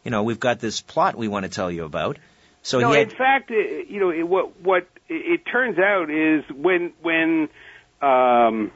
you 0.09 0.11
know, 0.11 0.23
we've 0.23 0.41
got 0.41 0.59
this 0.59 0.81
plot 0.81 1.17
we 1.17 1.29
want 1.29 1.43
to 1.43 1.51
tell 1.51 1.71
you 1.71 1.85
about. 1.85 2.17
So 2.63 2.81
no, 2.81 2.93
had, 2.93 3.11
in 3.11 3.15
fact, 3.15 3.51
you 3.51 4.01
know, 4.01 4.09
it, 4.09 4.27
what 4.27 4.59
what 4.63 4.89
it 5.07 5.43
turns 5.53 5.79
out 5.79 6.09
is 6.09 6.45
when 6.51 6.95
when 7.03 7.51
um, 8.01 8.73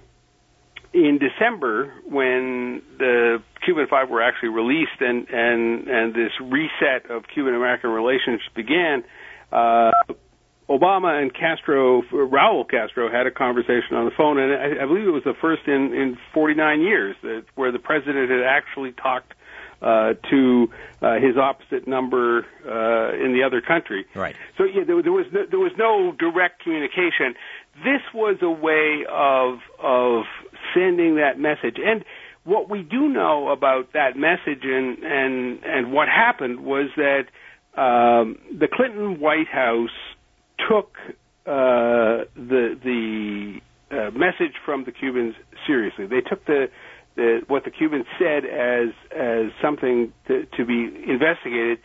in 0.92 1.18
December 1.18 1.90
when 2.04 2.82
the 2.98 3.42
Cuban 3.64 3.86
Five 3.88 4.10
were 4.10 4.22
actually 4.22 4.50
released 4.50 5.00
and 5.00 5.26
and 5.30 5.88
and 5.88 6.14
this 6.14 6.32
reset 6.38 7.10
of 7.10 7.24
Cuban 7.32 7.54
American 7.54 7.88
relations 7.88 8.42
began. 8.54 9.02
Uh, 9.50 9.90
Obama 10.68 11.20
and 11.20 11.34
Castro, 11.34 12.02
Raul 12.12 12.68
Castro, 12.68 13.10
had 13.10 13.26
a 13.26 13.30
conversation 13.30 13.96
on 13.96 14.04
the 14.04 14.10
phone, 14.10 14.38
and 14.38 14.52
I, 14.52 14.84
I 14.84 14.86
believe 14.86 15.08
it 15.08 15.10
was 15.10 15.24
the 15.24 15.34
first 15.40 15.62
in 15.66 15.94
in 15.94 16.18
49 16.34 16.82
years 16.82 17.16
that 17.22 17.44
where 17.54 17.72
the 17.72 17.78
president 17.78 18.30
had 18.30 18.42
actually 18.42 18.92
talked 18.92 19.32
uh, 19.82 20.14
to 20.30 20.70
uh, 21.02 21.14
his 21.14 21.36
opposite 21.36 21.88
number 21.88 22.46
uh, 22.64 23.14
in 23.14 23.32
the 23.32 23.42
other 23.44 23.60
country. 23.60 24.06
Right. 24.14 24.36
So 24.56 24.64
yeah, 24.64 24.84
there, 24.84 25.02
there 25.02 25.12
was 25.12 25.26
no, 25.32 25.44
there 25.50 25.58
was 25.58 25.72
no 25.76 26.12
direct 26.18 26.62
communication. 26.62 27.34
This 27.84 28.00
was 28.14 28.36
a 28.42 28.50
way 28.50 29.04
of 29.10 29.58
of 29.80 30.24
sending 30.74 31.16
that 31.16 31.38
message. 31.38 31.76
And 31.84 32.04
what 32.44 32.68
we 32.70 32.82
do 32.82 33.08
know 33.08 33.48
about 33.48 33.92
that 33.92 34.16
message 34.16 34.64
and 34.64 34.98
and 35.02 35.64
and 35.64 35.92
what 35.92 36.08
happened 36.08 36.60
was 36.60 36.88
that 36.96 37.24
um, 37.76 38.38
the 38.56 38.68
Clinton 38.68 39.18
White 39.18 39.48
House 39.48 39.90
took 40.68 40.96
uh, 41.46 42.24
the 42.36 42.78
the 42.84 43.60
uh, 43.90 44.10
message 44.12 44.54
from 44.64 44.84
the 44.84 44.92
Cubans 44.92 45.34
seriously. 45.66 46.06
They 46.06 46.20
took 46.20 46.44
the 46.46 46.70
the, 47.14 47.42
what 47.46 47.64
the 47.64 47.70
Cubans 47.70 48.06
said 48.18 48.44
as 48.44 48.88
as 49.10 49.52
something 49.60 50.12
to, 50.28 50.46
to 50.56 50.64
be 50.64 50.90
investigated. 51.08 51.78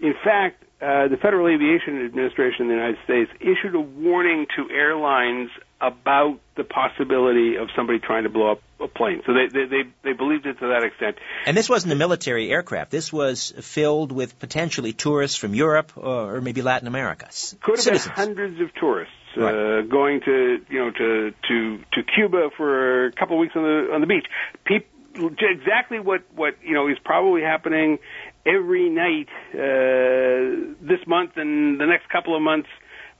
In 0.00 0.14
fact, 0.24 0.62
uh, 0.80 1.08
the 1.08 1.16
Federal 1.16 1.46
Aviation 1.46 2.04
Administration 2.04 2.62
in 2.62 2.68
the 2.68 2.74
United 2.74 2.98
States 3.04 3.30
issued 3.40 3.74
a 3.74 3.80
warning 3.80 4.46
to 4.56 4.68
airlines 4.70 5.50
about 5.80 6.40
the 6.56 6.64
possibility 6.64 7.56
of 7.56 7.68
somebody 7.76 7.98
trying 7.98 8.24
to 8.24 8.28
blow 8.28 8.52
up 8.52 8.62
a 8.80 8.88
plane. 8.88 9.22
So 9.26 9.32
they 9.32 9.46
they 9.46 9.66
they, 9.66 9.82
they 10.02 10.12
believed 10.12 10.46
it 10.46 10.58
to 10.58 10.68
that 10.68 10.82
extent. 10.84 11.16
And 11.46 11.56
this 11.56 11.68
wasn't 11.68 11.92
a 11.92 11.96
military 11.96 12.50
aircraft. 12.50 12.90
This 12.90 13.12
was 13.12 13.52
filled 13.60 14.10
with 14.10 14.38
potentially 14.38 14.92
tourists 14.92 15.36
from 15.36 15.54
Europe 15.54 15.92
or, 15.96 16.36
or 16.36 16.40
maybe 16.40 16.62
Latin 16.62 16.88
America. 16.88 17.28
Could 17.62 17.76
have 17.76 17.84
Citizens. 17.84 18.06
been 18.06 18.14
hundreds 18.14 18.60
of 18.60 18.74
tourists 18.74 19.14
Right. 19.36 19.54
uh, 19.54 19.82
going 19.82 20.20
to 20.24 20.58
you 20.68 20.78
know 20.78 20.90
to 20.90 21.32
to 21.48 21.78
to 21.92 22.02
Cuba 22.14 22.50
for 22.56 23.06
a 23.06 23.12
couple 23.12 23.36
of 23.36 23.40
weeks 23.40 23.54
on 23.56 23.62
the 23.62 23.92
on 23.92 24.00
the 24.00 24.06
beach. 24.06 24.26
Peop 24.64 24.86
exactly 25.14 26.00
what 26.00 26.22
what 26.34 26.54
you 26.62 26.74
know 26.74 26.88
is 26.88 26.96
probably 27.04 27.42
happening 27.42 27.98
every 28.46 28.88
night 28.88 29.28
uh, 29.54 30.72
this 30.80 31.06
month 31.06 31.32
and 31.36 31.80
the 31.80 31.86
next 31.86 32.08
couple 32.08 32.36
of 32.36 32.42
months. 32.42 32.68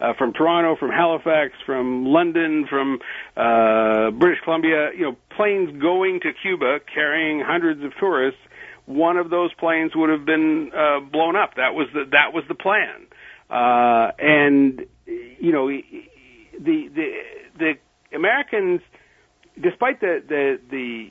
Uh, 0.00 0.14
from 0.18 0.32
Toronto, 0.32 0.74
from 0.74 0.90
Halifax, 0.90 1.52
from 1.64 2.06
London, 2.06 2.66
from 2.68 2.98
uh, 3.36 4.10
British 4.10 4.42
Columbia, 4.42 4.90
you 4.96 5.02
know, 5.02 5.16
planes 5.36 5.80
going 5.80 6.18
to 6.20 6.32
Cuba 6.42 6.80
carrying 6.92 7.40
hundreds 7.40 7.84
of 7.84 7.92
tourists. 8.00 8.40
One 8.86 9.16
of 9.16 9.30
those 9.30 9.54
planes 9.54 9.92
would 9.94 10.10
have 10.10 10.24
been 10.24 10.72
uh, 10.74 10.98
blown 11.00 11.36
up. 11.36 11.54
That 11.54 11.74
was 11.74 11.86
the 11.94 12.06
that 12.10 12.32
was 12.32 12.42
the 12.48 12.56
plan. 12.56 13.06
Uh, 13.48 14.10
and 14.18 14.86
you 15.06 15.52
know, 15.52 15.68
the 15.68 16.88
the 16.88 17.22
the 17.58 17.74
Americans, 18.14 18.80
despite 19.60 20.00
the 20.00 20.22
the 20.26 20.60
the 20.70 21.10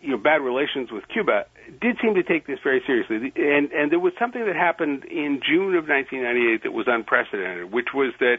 you 0.00 0.10
know 0.10 0.18
bad 0.18 0.40
relations 0.42 0.90
with 0.90 1.06
Cuba, 1.08 1.46
did 1.80 1.96
seem 2.02 2.14
to 2.14 2.22
take 2.22 2.46
this 2.46 2.58
very 2.62 2.82
seriously. 2.86 3.32
And 3.36 3.72
and 3.72 3.90
there 3.90 4.00
was 4.00 4.12
something 4.18 4.44
that 4.44 4.56
happened 4.56 5.04
in 5.04 5.40
June 5.46 5.74
of 5.74 5.88
1998 5.88 6.64
that 6.64 6.72
was 6.72 6.86
unprecedented, 6.88 7.72
which 7.72 7.88
was 7.94 8.12
that 8.20 8.38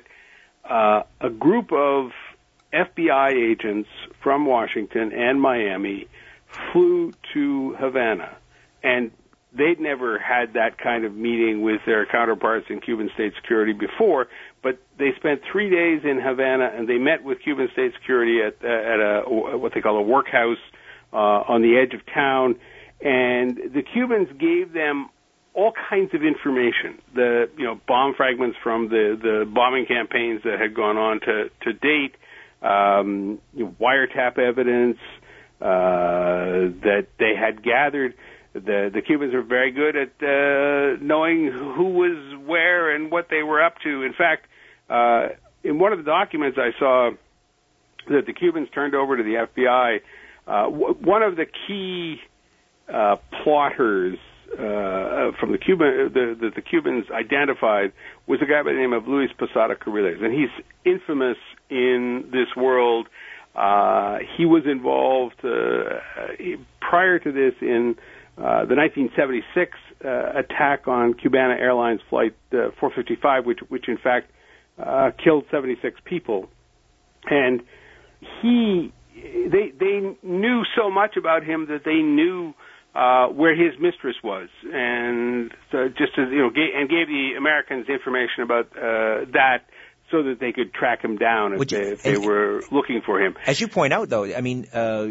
uh, 0.70 1.04
a 1.22 1.30
group 1.30 1.72
of 1.72 2.12
FBI 2.74 3.32
agents 3.34 3.90
from 4.22 4.46
Washington 4.46 5.12
and 5.14 5.42
Miami 5.42 6.08
flew 6.72 7.14
to 7.34 7.76
Havana, 7.80 8.36
and 8.84 9.12
they'd 9.54 9.80
never 9.80 10.18
had 10.18 10.54
that 10.54 10.78
kind 10.78 11.06
of 11.06 11.16
meeting 11.16 11.62
with 11.62 11.82
their 11.86 12.06
counterparts 12.06 12.68
in 12.70 12.80
Cuban 12.82 13.10
state 13.14 13.34
security 13.36 13.74
before, 13.74 14.28
but 14.64 14.80
they 14.98 15.10
spent 15.18 15.42
three 15.52 15.70
days 15.70 16.02
in 16.10 16.20
Havana 16.20 16.72
and 16.76 16.88
they 16.88 16.98
met 16.98 17.24
with 17.24 17.40
Cuban 17.44 17.68
state 17.74 17.92
security 18.00 18.40
at 18.42 18.64
at 18.66 19.00
a 19.00 19.24
what 19.28 19.74
they 19.76 19.82
call 19.82 19.98
a 19.98 20.02
workhouse 20.02 20.58
uh, 21.12 21.52
on 21.52 21.62
the 21.62 21.78
edge 21.78 21.94
of 21.94 22.02
town, 22.12 22.56
and 23.02 23.58
the 23.74 23.84
Cubans 23.84 24.30
gave 24.40 24.74
them 24.74 25.10
all 25.54 25.74
kinds 25.90 26.14
of 26.16 26.24
information. 26.24 27.00
The 27.14 27.50
you 27.58 27.66
know 27.66 27.80
bomb 27.88 28.16
fragments 28.16 28.58
from 28.64 28.90
the 28.90 29.20
the 29.22 29.46
bombing 29.54 29.86
campaigns 29.86 30.42
that 30.44 30.60
had 30.60 30.74
gone 30.74 30.98
on 30.98 31.20
to 31.20 31.50
to 31.64 31.74
date, 31.74 32.16
um, 32.62 33.40
you 33.54 33.66
know, 33.66 33.76
wiretap 33.80 34.40
evidence 34.40 34.98
uh, 35.62 36.72
that 36.82 37.08
they 37.20 37.34
had 37.38 37.62
gathered 37.64 38.16
the 38.54 38.90
the 38.94 39.02
Cubans 39.02 39.34
are 39.34 39.42
very 39.42 39.72
good 39.72 39.96
at 39.96 40.14
uh, 40.22 40.98
knowing 41.02 41.52
who 41.52 41.90
was 41.90 42.38
where 42.46 42.96
and 42.96 43.12
what 43.12 43.28
they 43.30 43.44
were 43.44 43.64
up 43.64 43.76
to. 43.84 44.04
In 44.04 44.14
fact, 44.14 44.48
uh, 44.90 45.30
in 45.64 45.80
one 45.80 45.94
of 45.94 46.00
the 46.00 46.06
documents 46.06 46.58
I 46.60 46.78
saw 46.80 47.12
that 48.10 48.26
the 48.26 48.34
Cubans 48.34 48.70
turned 48.74 48.96
over 48.96 49.18
to 49.18 49.24
the 49.24 49.48
FBI, 49.48 50.00
uh, 50.48 50.64
w- 50.70 50.96
one 51.02 51.24
of 51.24 51.36
the 51.36 51.46
key 51.68 52.18
uh, 52.94 53.16
plotters 53.44 54.18
uh, 54.54 55.32
from 55.40 55.52
the 55.52 55.58
Cuban 55.58 56.12
the, 56.14 56.36
the, 56.40 56.52
the 56.56 56.62
Cubans 56.62 57.06
identified 57.12 57.92
was 58.28 58.40
a 58.42 58.46
guy 58.46 58.62
by 58.62 58.72
the 58.72 58.78
name 58.78 58.94
of 58.94 59.08
Luis 59.08 59.32
Posada 59.38 59.76
Carriles, 59.76 60.20
and 60.22 60.34
he's 60.34 60.52
infamous 60.86 61.38
in 61.70 62.30
this 62.32 62.56
world. 62.56 63.08
Uh, 63.56 64.20
he 64.38 64.46
was 64.46 64.64
involved 64.66 65.36
uh, 65.44 66.00
prior 66.82 67.20
to 67.20 67.32
this 67.32 67.54
in 67.62 67.96
uh, 68.38 68.66
the 68.66 68.76
1976 68.76 69.78
uh, 70.04 70.40
attack 70.40 70.88
on 70.88 71.14
Cubana 71.14 71.60
Airlines 71.60 72.02
Flight 72.10 72.36
uh, 72.52 72.74
455, 72.80 73.46
which, 73.46 73.60
which 73.70 73.88
in 73.88 73.98
fact 73.98 74.32
uh, 74.78 75.12
killed 75.24 75.46
76 75.52 76.00
people, 76.06 76.50
and 77.26 77.62
he, 78.42 78.92
they, 79.16 79.72
they 79.80 80.16
knew 80.24 80.64
so 80.76 80.90
much 80.90 81.18
about 81.18 81.44
him 81.44 81.68
that 81.68 81.82
they 81.86 82.02
knew 82.02 82.54
uh, 82.96 83.28
where 83.28 83.56
his 83.56 83.80
mistress 83.80 84.16
was, 84.24 84.50
and 84.72 85.52
so 85.72 85.88
just 85.90 86.14
as 86.18 86.30
you 86.32 86.40
know, 86.40 86.50
ga- 86.50 86.74
and 86.76 86.90
gave 86.90 87.08
the 87.08 87.32
Americans 87.38 87.88
information 87.90 88.44
about 88.44 88.66
uh, 88.78 89.26
that 89.34 89.66
so 90.14 90.22
that 90.24 90.40
they 90.40 90.52
could 90.52 90.74
track 90.74 91.04
him 91.04 91.18
down 91.18 91.54
if, 91.54 91.60
Would 91.60 91.72
you- 91.72 91.78
they, 91.80 91.92
if 91.92 92.04
they 92.04 92.16
and- 92.16 92.26
were 92.26 92.62
looking 92.72 93.02
for 93.06 93.20
him. 93.20 93.36
As 93.48 93.60
you 93.60 93.68
point 93.68 93.92
out, 93.98 94.08
though, 94.10 94.26
I 94.26 94.42
mean, 94.42 94.68
uh, 94.74 95.08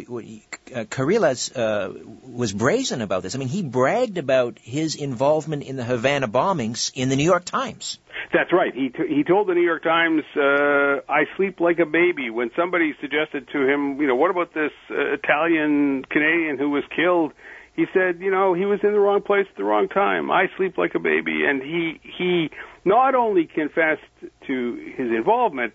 uh, 0.74 0.84
Carriles 0.96 1.50
uh, 1.54 1.92
was 2.22 2.52
brazen 2.52 3.00
about 3.02 3.22
this. 3.24 3.34
I 3.34 3.38
mean, 3.38 3.48
he 3.48 3.62
bragged 3.62 4.16
about 4.16 4.58
his 4.62 4.94
involvement 4.94 5.64
in 5.64 5.76
the 5.76 5.84
Havana 5.84 6.28
bombings 6.28 6.92
in 6.94 7.08
the 7.08 7.16
New 7.16 7.24
York 7.34 7.44
Times. 7.44 7.98
That's 8.32 8.52
right. 8.52 8.72
He 8.74 8.88
t- 8.88 9.08
he 9.16 9.24
told 9.24 9.48
the 9.48 9.54
New 9.54 9.66
York 9.72 9.82
Times, 9.82 10.22
uh, 10.36 11.00
"I 11.20 11.26
sleep 11.36 11.60
like 11.60 11.78
a 11.80 11.86
baby." 11.86 12.30
When 12.30 12.50
somebody 12.56 12.94
suggested 13.00 13.48
to 13.52 13.58
him, 13.68 14.00
you 14.00 14.06
know, 14.06 14.14
what 14.22 14.30
about 14.30 14.54
this 14.54 14.72
uh, 14.90 14.94
Italian 15.20 16.04
Canadian 16.14 16.56
who 16.58 16.70
was 16.70 16.84
killed? 16.94 17.32
He 17.74 17.86
said, 17.94 18.20
you 18.20 18.30
know, 18.30 18.52
he 18.52 18.66
was 18.66 18.80
in 18.82 18.92
the 18.92 19.00
wrong 19.00 19.22
place 19.22 19.46
at 19.50 19.56
the 19.56 19.64
wrong 19.64 19.88
time. 19.88 20.30
I 20.30 20.46
sleep 20.56 20.76
like 20.76 20.94
a 20.94 20.98
baby, 20.98 21.44
and 21.46 21.62
he 21.62 22.00
he 22.18 22.50
not 22.84 23.14
only 23.14 23.46
confessed 23.46 24.02
to 24.46 24.92
his 24.96 25.10
involvement, 25.10 25.72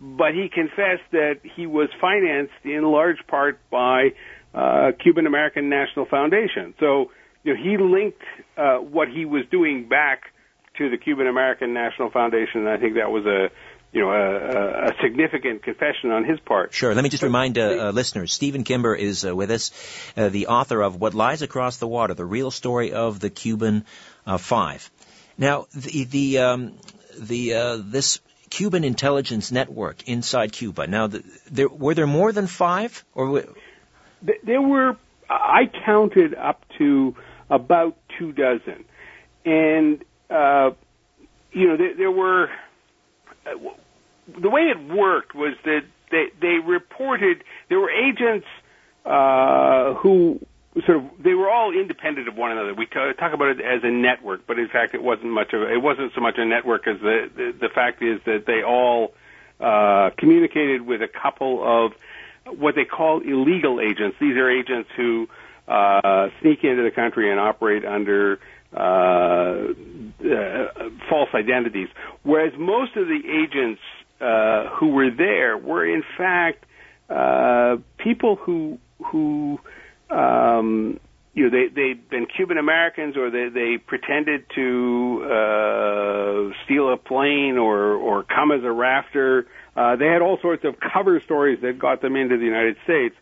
but 0.00 0.34
he 0.34 0.48
confessed 0.52 1.08
that 1.12 1.40
he 1.42 1.66
was 1.66 1.88
financed 2.00 2.64
in 2.64 2.82
large 2.82 3.18
part 3.28 3.60
by 3.70 4.08
uh, 4.54 4.92
Cuban 5.00 5.26
American 5.26 5.68
National 5.68 6.04
Foundation. 6.06 6.74
So 6.80 7.10
you 7.44 7.54
know, 7.54 7.62
he 7.62 7.76
linked 7.78 8.22
uh, 8.56 8.78
what 8.78 9.08
he 9.08 9.24
was 9.24 9.44
doing 9.50 9.88
back 9.88 10.32
to 10.78 10.90
the 10.90 10.98
Cuban 10.98 11.28
American 11.28 11.72
National 11.72 12.10
Foundation, 12.10 12.66
and 12.66 12.68
I 12.68 12.76
think 12.76 12.94
that 12.94 13.10
was 13.10 13.24
a 13.24 13.48
you 13.92 14.00
know 14.00 14.10
a, 14.10 14.88
a 14.88 14.92
significant 15.02 15.62
confession 15.62 16.10
on 16.10 16.24
his 16.24 16.38
part. 16.40 16.74
Sure. 16.74 16.94
Let 16.94 17.02
me 17.02 17.08
just 17.08 17.22
remind 17.22 17.58
uh, 17.58 17.88
uh, 17.88 17.90
listeners, 17.92 18.32
Stephen 18.32 18.64
Kimber 18.64 18.94
is 18.94 19.24
uh, 19.24 19.34
with 19.34 19.50
us, 19.50 19.70
uh, 20.16 20.28
the 20.28 20.48
author 20.48 20.82
of 20.82 21.00
What 21.00 21.14
Lies 21.14 21.42
Across 21.42 21.78
the 21.78 21.86
Water, 21.86 22.14
the 22.14 22.24
real 22.24 22.50
story 22.50 22.92
of 22.92 23.20
the 23.20 23.30
Cuban 23.30 23.84
uh, 24.26 24.38
Five. 24.38 24.90
Now, 25.38 25.66
the, 25.74 26.04
the, 26.04 26.38
um, 26.38 26.78
the, 27.18 27.54
uh, 27.54 27.78
this 27.82 28.20
Cuban 28.50 28.84
intelligence 28.84 29.52
network 29.52 30.08
inside 30.08 30.52
Cuba. 30.52 30.86
Now, 30.86 31.08
the, 31.08 31.22
there, 31.50 31.68
were 31.68 31.94
there 31.94 32.06
more 32.06 32.32
than 32.32 32.46
five, 32.46 33.04
or 33.14 33.44
There 34.42 34.62
were 34.62 34.96
I 35.28 35.70
counted 35.84 36.34
up 36.34 36.64
to 36.78 37.16
about 37.50 37.96
two 38.18 38.32
dozen, 38.32 38.84
and 39.44 40.04
uh, 40.30 40.70
you 41.52 41.68
know 41.68 41.76
there, 41.76 41.96
there 41.96 42.10
were 42.10 42.50
the 44.40 44.50
way 44.50 44.62
it 44.62 44.78
worked 44.92 45.34
was 45.34 45.54
that 45.64 45.82
they 46.10 46.26
they 46.40 46.58
reported 46.64 47.44
there 47.68 47.80
were 47.80 47.90
agents 47.90 48.46
uh, 49.04 49.94
who 49.94 50.40
sort 50.84 50.98
of 50.98 51.04
they 51.22 51.34
were 51.34 51.50
all 51.50 51.72
independent 51.72 52.28
of 52.28 52.36
one 52.36 52.52
another. 52.52 52.74
We 52.74 52.86
talk 52.86 53.32
about 53.32 53.48
it 53.48 53.60
as 53.60 53.82
a 53.82 53.90
network, 53.90 54.46
but 54.46 54.58
in 54.58 54.68
fact 54.68 54.94
it 54.94 55.02
wasn't 55.02 55.30
much 55.30 55.52
of 55.52 55.62
it 55.62 55.80
wasn't 55.80 56.12
so 56.14 56.20
much 56.20 56.34
a 56.38 56.44
network 56.44 56.86
as 56.86 57.00
the 57.00 57.30
the, 57.34 57.52
the 57.60 57.68
fact 57.74 58.02
is 58.02 58.20
that 58.26 58.44
they 58.46 58.62
all 58.62 59.14
uh, 59.60 60.10
communicated 60.18 60.82
with 60.82 61.02
a 61.02 61.08
couple 61.08 61.62
of 61.64 61.92
what 62.58 62.74
they 62.74 62.84
call 62.84 63.20
illegal 63.20 63.80
agents. 63.80 64.16
These 64.20 64.36
are 64.36 64.50
agents 64.50 64.90
who 64.96 65.28
uh, 65.66 66.28
sneak 66.40 66.62
into 66.62 66.82
the 66.82 66.90
country 66.90 67.30
and 67.30 67.40
operate 67.40 67.84
under 67.84 68.38
uh, 68.72 69.72
uh, 70.20 70.88
false 71.08 71.28
identities. 71.34 71.88
Whereas 72.22 72.52
most 72.58 72.96
of 72.96 73.06
the 73.06 73.20
agents 73.26 73.80
uh, 74.20 74.68
who 74.76 74.88
were 74.88 75.10
there 75.10 75.58
were 75.58 75.84
in 75.84 76.02
fact 76.16 76.64
uh, 77.10 77.76
people 77.98 78.36
who 78.36 78.78
who 79.04 79.58
um, 80.10 80.98
you 81.34 81.44
know 81.44 81.50
they 81.50 81.68
they'd 81.68 82.08
been 82.08 82.26
Cuban 82.26 82.58
Americans 82.58 83.16
or 83.16 83.30
they 83.30 83.48
they 83.48 83.78
pretended 83.78 84.46
to 84.54 85.22
uh, 85.24 86.54
steal 86.64 86.92
a 86.92 86.96
plane 86.96 87.58
or 87.58 87.94
or 87.94 88.24
come 88.24 88.52
as 88.52 88.64
a 88.64 88.72
rafter. 88.72 89.46
Uh, 89.76 89.96
they 89.96 90.06
had 90.06 90.22
all 90.22 90.38
sorts 90.40 90.64
of 90.64 90.76
cover 90.80 91.20
stories 91.20 91.60
that 91.60 91.78
got 91.78 92.00
them 92.00 92.16
into 92.16 92.38
the 92.38 92.46
United 92.46 92.76
States 92.84 93.14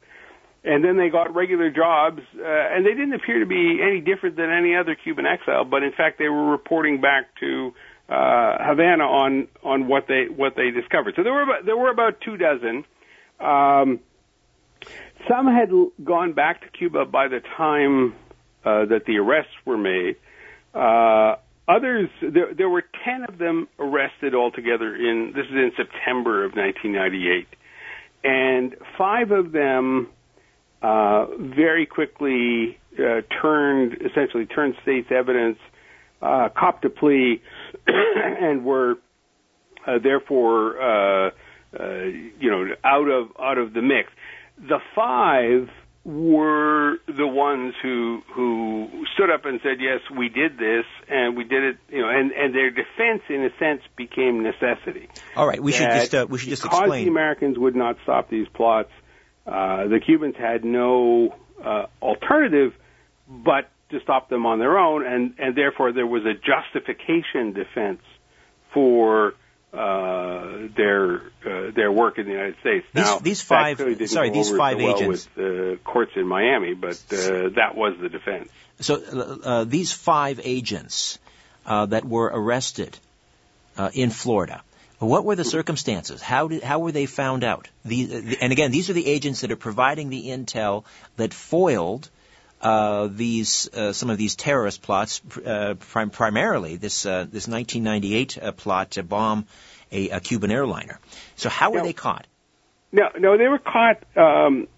and 0.64 0.82
then 0.82 0.96
they 0.96 1.10
got 1.10 1.34
regular 1.34 1.70
jobs, 1.70 2.20
uh, 2.38 2.42
and 2.42 2.86
they 2.86 2.94
didn't 2.94 3.12
appear 3.14 3.40
to 3.40 3.46
be 3.46 3.80
any 3.82 4.00
different 4.00 4.36
than 4.36 4.50
any 4.50 4.74
other 4.74 4.94
Cuban 4.94 5.26
exile. 5.26 5.64
But 5.64 5.82
in 5.82 5.92
fact, 5.92 6.18
they 6.18 6.28
were 6.28 6.50
reporting 6.50 7.00
back 7.00 7.34
to 7.40 7.74
uh, 8.08 8.56
Havana 8.60 9.04
on 9.04 9.48
on 9.62 9.88
what 9.88 10.06
they 10.08 10.26
what 10.28 10.56
they 10.56 10.70
discovered. 10.70 11.14
So 11.16 11.22
there 11.22 11.32
were 11.32 11.42
about, 11.42 11.66
there 11.66 11.76
were 11.76 11.90
about 11.90 12.20
two 12.20 12.36
dozen, 12.36 12.84
um, 13.40 14.00
Some 15.28 15.46
had 15.46 15.70
gone 16.02 16.32
back 16.32 16.62
to 16.62 16.78
Cuba 16.78 17.04
by 17.04 17.28
the 17.28 17.40
time 17.56 18.14
uh, 18.64 18.86
that 18.86 19.04
the 19.06 19.18
arrests 19.18 19.54
were 19.64 19.78
made. 19.78 20.16
Uh, 20.74 21.36
others, 21.68 22.10
there, 22.20 22.52
there 22.54 22.68
were 22.68 22.84
10 23.04 23.24
of 23.28 23.38
them 23.38 23.68
arrested 23.78 24.34
altogether 24.34 24.94
in, 24.94 25.32
this 25.34 25.46
is 25.46 25.52
in 25.52 25.72
September 25.76 26.44
of 26.44 26.52
1998. 26.54 27.46
And 28.22 28.76
five 28.98 29.30
of 29.30 29.52
them 29.52 30.08
uh, 30.84 31.26
very 31.38 31.86
quickly 31.86 32.78
uh, 32.98 33.22
turned, 33.40 33.94
essentially 34.04 34.44
turned 34.44 34.74
state's 34.82 35.10
evidence, 35.10 35.58
uh, 36.20 36.50
copped 36.54 36.84
a 36.84 36.90
plea, 36.90 37.40
and 37.86 38.64
were 38.66 38.96
uh, 39.86 39.98
therefore, 40.02 40.80
uh, 40.80 41.30
uh, 41.78 42.04
you 42.38 42.50
know, 42.50 42.66
out 42.84 43.08
of 43.08 43.28
out 43.40 43.56
of 43.56 43.72
the 43.72 43.80
mix. 43.80 44.10
The 44.58 44.78
five 44.94 45.70
were 46.04 46.96
the 47.06 47.26
ones 47.26 47.72
who 47.82 48.20
who 48.34 49.06
stood 49.14 49.30
up 49.30 49.46
and 49.46 49.60
said, 49.62 49.80
"Yes, 49.80 50.00
we 50.14 50.28
did 50.28 50.58
this, 50.58 50.84
and 51.08 51.34
we 51.34 51.44
did 51.44 51.64
it." 51.64 51.76
You 51.88 52.02
know, 52.02 52.10
and 52.10 52.30
and 52.30 52.54
their 52.54 52.70
defense, 52.70 53.22
in 53.30 53.42
a 53.42 53.50
sense, 53.58 53.80
became 53.96 54.42
necessity. 54.42 55.08
All 55.34 55.46
right, 55.46 55.62
we 55.62 55.72
should 55.72 55.90
just 55.90 56.14
uh, 56.14 56.26
we 56.28 56.38
should 56.38 56.50
just 56.50 56.62
because 56.62 56.78
explain. 56.78 57.04
the 57.06 57.10
Americans 57.10 57.58
would 57.58 57.74
not 57.74 57.96
stop 58.02 58.28
these 58.28 58.48
plots, 58.48 58.90
uh, 59.46 59.86
the 59.88 60.00
Cubans 60.04 60.36
had 60.36 60.64
no 60.64 61.34
uh, 61.62 61.86
alternative 62.02 62.72
but 63.28 63.68
to 63.90 64.00
stop 64.00 64.28
them 64.28 64.46
on 64.46 64.58
their 64.58 64.78
own, 64.78 65.06
and 65.06 65.34
and 65.38 65.56
therefore 65.56 65.92
there 65.92 66.06
was 66.06 66.24
a 66.24 66.34
justification 66.34 67.52
defense 67.52 68.00
for 68.72 69.34
uh, 69.72 70.68
their 70.76 71.16
uh, 71.46 71.70
their 71.74 71.90
work 71.92 72.18
in 72.18 72.26
the 72.26 72.32
United 72.32 72.56
States. 72.60 72.86
These- 72.92 73.04
now, 73.04 73.18
these 73.18 73.42
five- 73.42 73.78
sorry, 73.78 73.94
these 73.94 74.50
five 74.50 74.78
so 74.78 74.84
well 74.84 74.96
agents- 74.96 75.28
with 75.36 75.44
uh, 75.44 75.76
courts 75.84 76.12
in 76.16 76.26
Miami, 76.26 76.74
but 76.74 77.02
uh, 77.12 77.48
that 77.56 77.72
was 77.74 77.94
the 78.00 78.08
defense. 78.08 78.50
So 78.80 78.94
uh, 78.96 79.48
uh, 79.48 79.64
these 79.64 79.92
five 79.92 80.40
agents 80.44 81.18
uh, 81.66 81.86
that 81.86 82.04
were 82.04 82.30
arrested 82.32 82.98
uh, 83.76 83.90
in 83.94 84.10
Florida, 84.10 84.62
what 84.98 85.24
were 85.24 85.36
the 85.36 85.44
circumstances? 85.44 86.22
How 86.22 86.48
did 86.48 86.62
how 86.62 86.78
were 86.78 86.92
they 86.92 87.06
found 87.06 87.44
out? 87.44 87.68
The, 87.84 88.04
the, 88.04 88.38
and 88.40 88.52
again, 88.52 88.70
these 88.70 88.90
are 88.90 88.92
the 88.92 89.06
agents 89.06 89.40
that 89.40 89.50
are 89.50 89.56
providing 89.56 90.08
the 90.08 90.28
intel 90.28 90.84
that 91.16 91.34
foiled 91.34 92.08
uh, 92.60 93.08
these 93.10 93.68
uh, 93.74 93.92
some 93.92 94.10
of 94.10 94.18
these 94.18 94.36
terrorist 94.36 94.82
plots, 94.82 95.20
uh, 95.44 95.74
prim- 95.78 96.10
primarily 96.10 96.76
this 96.76 97.04
uh, 97.04 97.26
this 97.30 97.46
1998 97.46 98.38
uh, 98.38 98.52
plot 98.52 98.92
to 98.92 99.02
bomb 99.02 99.46
a, 99.92 100.10
a 100.10 100.20
Cuban 100.20 100.50
airliner. 100.50 100.98
So 101.36 101.48
how 101.48 101.70
were 101.70 101.82
they 101.82 101.92
caught? 101.92 102.26
No, 102.90 103.10
no, 103.18 103.36
they 103.36 103.48
were 103.48 103.58
caught. 103.58 104.02
Um, 104.16 104.68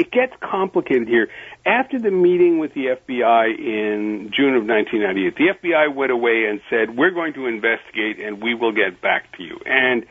it, 0.00 0.10
gets 0.10 0.32
complicated 0.40 1.08
here. 1.08 1.28
After 1.64 1.98
the 1.98 2.10
meeting 2.10 2.58
with 2.58 2.74
the 2.74 2.86
FBI 2.86 3.58
in 3.58 4.30
June 4.34 4.54
of 4.54 4.66
1998, 4.66 5.36
the 5.36 5.68
FBI 5.68 5.94
went 5.94 6.12
away 6.12 6.46
and 6.46 6.60
said, 6.70 6.96
"We're 6.96 7.10
going 7.10 7.34
to 7.34 7.46
investigate, 7.46 8.20
and 8.20 8.42
we 8.42 8.54
will 8.54 8.72
get 8.72 9.00
back 9.00 9.36
to 9.36 9.42
you." 9.42 9.60
And 9.66 10.06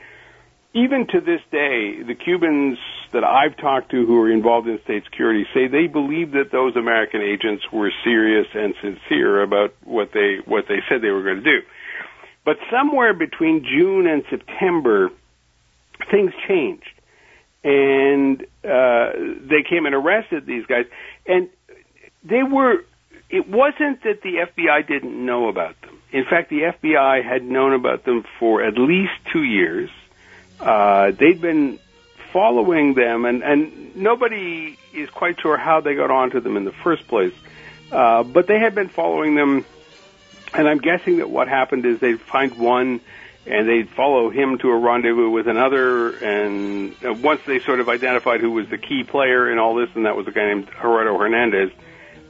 even 0.73 1.07
to 1.07 1.19
this 1.19 1.41
day, 1.51 2.03
the 2.03 2.15
Cubans 2.15 2.77
that 3.11 3.23
I've 3.23 3.57
talked 3.57 3.89
to 3.91 4.05
who 4.05 4.21
are 4.21 4.31
involved 4.31 4.67
in 4.67 4.79
state 4.83 5.03
security 5.05 5.47
say 5.53 5.67
they 5.67 5.87
believe 5.87 6.31
that 6.31 6.51
those 6.51 6.75
American 6.75 7.21
agents 7.21 7.63
were 7.71 7.91
serious 8.03 8.47
and 8.53 8.75
sincere 8.81 9.41
about 9.41 9.73
what 9.83 10.11
they 10.13 10.37
what 10.45 10.67
they 10.67 10.81
said 10.87 11.01
they 11.01 11.09
were 11.09 11.23
going 11.23 11.43
to 11.43 11.59
do. 11.61 11.61
But 12.45 12.57
somewhere 12.71 13.13
between 13.13 13.63
June 13.63 14.07
and 14.07 14.23
September, 14.29 15.11
things 16.09 16.31
changed 16.47 16.99
and 17.63 18.45
uh, 18.63 19.11
they 19.41 19.63
came 19.67 19.85
and 19.85 19.95
arrested 19.95 20.45
these 20.45 20.65
guys, 20.65 20.85
and 21.25 21.49
they 22.23 22.43
were. 22.43 22.83
It 23.29 23.47
wasn't 23.47 24.03
that 24.03 24.21
the 24.23 24.47
FBI 24.47 24.87
didn't 24.87 25.25
know 25.25 25.49
about 25.49 25.79
them. 25.81 26.01
In 26.11 26.25
fact, 26.25 26.49
the 26.49 26.61
FBI 26.61 27.23
had 27.23 27.43
known 27.43 27.73
about 27.73 28.03
them 28.03 28.25
for 28.39 28.63
at 28.63 28.77
least 28.77 29.11
two 29.31 29.43
years. 29.43 29.91
Uh, 30.59 31.11
they'd 31.11 31.39
been 31.39 31.79
following 32.33 32.95
them, 32.95 33.25
and 33.25 33.43
and 33.43 33.95
nobody 33.95 34.77
is 34.93 35.09
quite 35.09 35.39
sure 35.39 35.57
how 35.57 35.81
they 35.81 35.95
got 35.95 36.11
onto 36.11 36.39
them 36.39 36.57
in 36.57 36.65
the 36.65 36.71
first 36.71 37.07
place. 37.07 37.33
Uh, 37.91 38.23
but 38.23 38.47
they 38.47 38.59
had 38.59 38.75
been 38.75 38.89
following 38.89 39.35
them, 39.35 39.65
and 40.53 40.67
I'm 40.67 40.79
guessing 40.79 41.17
that 41.17 41.29
what 41.29 41.47
happened 41.47 41.85
is 41.85 41.99
they'd 41.99 42.19
find 42.19 42.57
one 42.57 43.01
and 43.45 43.67
they'd 43.67 43.89
follow 43.89 44.29
him 44.29 44.57
to 44.59 44.69
a 44.69 44.77
rendezvous 44.77 45.29
with 45.29 45.47
another. 45.47 46.15
And 46.17 46.95
uh, 47.03 47.13
once 47.13 47.41
they 47.45 47.59
sort 47.59 47.79
of 47.79 47.89
identified 47.89 48.41
who 48.41 48.51
was 48.51 48.69
the 48.69 48.77
key 48.77 49.03
player 49.03 49.51
in 49.51 49.57
all 49.57 49.75
this, 49.75 49.89
and 49.95 50.05
that 50.05 50.15
was 50.15 50.27
a 50.27 50.31
guy 50.31 50.45
named 50.45 50.69
Gerardo 50.81 51.17
Hernandez, 51.17 51.71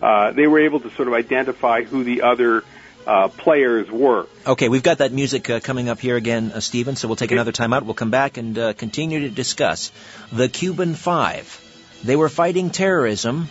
uh, 0.01 0.31
they 0.31 0.47
were 0.47 0.59
able 0.59 0.79
to 0.79 0.89
sort 0.91 1.07
of 1.07 1.13
identify 1.13 1.83
who 1.83 2.03
the 2.03 2.21
other 2.21 2.63
uh, 3.05 3.27
players 3.27 3.89
were. 3.89 4.27
Okay, 4.45 4.69
we've 4.69 4.83
got 4.83 4.99
that 4.99 5.11
music 5.11 5.49
uh, 5.49 5.59
coming 5.59 5.89
up 5.89 5.99
here 5.99 6.15
again, 6.15 6.51
uh, 6.53 6.59
Stephen, 6.59 6.95
so 6.95 7.07
we'll 7.07 7.15
take 7.15 7.31
another 7.31 7.51
time 7.51 7.73
out. 7.73 7.83
We'll 7.83 7.95
come 7.95 8.11
back 8.11 8.37
and 8.37 8.57
uh, 8.57 8.73
continue 8.73 9.21
to 9.21 9.29
discuss 9.29 9.91
the 10.31 10.47
Cuban 10.47 10.95
Five. 10.95 11.65
They 12.03 12.15
were 12.15 12.29
fighting 12.29 12.69
terrorism, 12.69 13.49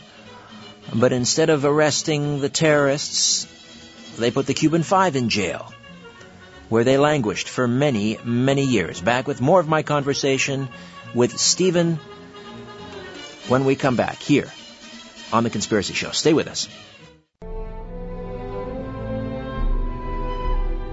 but 0.95 1.13
instead 1.13 1.51
of 1.51 1.65
arresting 1.65 2.41
the 2.41 2.49
terrorists, 2.49 3.47
they 4.17 4.31
put 4.31 4.47
the 4.47 4.55
Cuban 4.55 4.83
Five 4.83 5.17
in 5.17 5.29
jail, 5.29 5.73
where 6.69 6.85
they 6.85 6.99
languished 6.99 7.49
for 7.49 7.67
many, 7.67 8.19
many 8.25 8.65
years. 8.65 9.01
Back 9.01 9.27
with 9.27 9.41
more 9.41 9.61
of 9.61 9.69
my 9.69 9.83
conversation 9.83 10.69
with 11.15 11.39
Stephen 11.39 11.99
when 13.49 13.65
we 13.65 13.77
come 13.77 13.97
back 13.97 14.19
here 14.19 14.53
on 15.33 15.45
The 15.45 15.51
Conspiracy 15.51 15.95
Show. 15.95 16.11
Stay 16.11 16.33
with 16.33 16.49
us. 16.49 16.69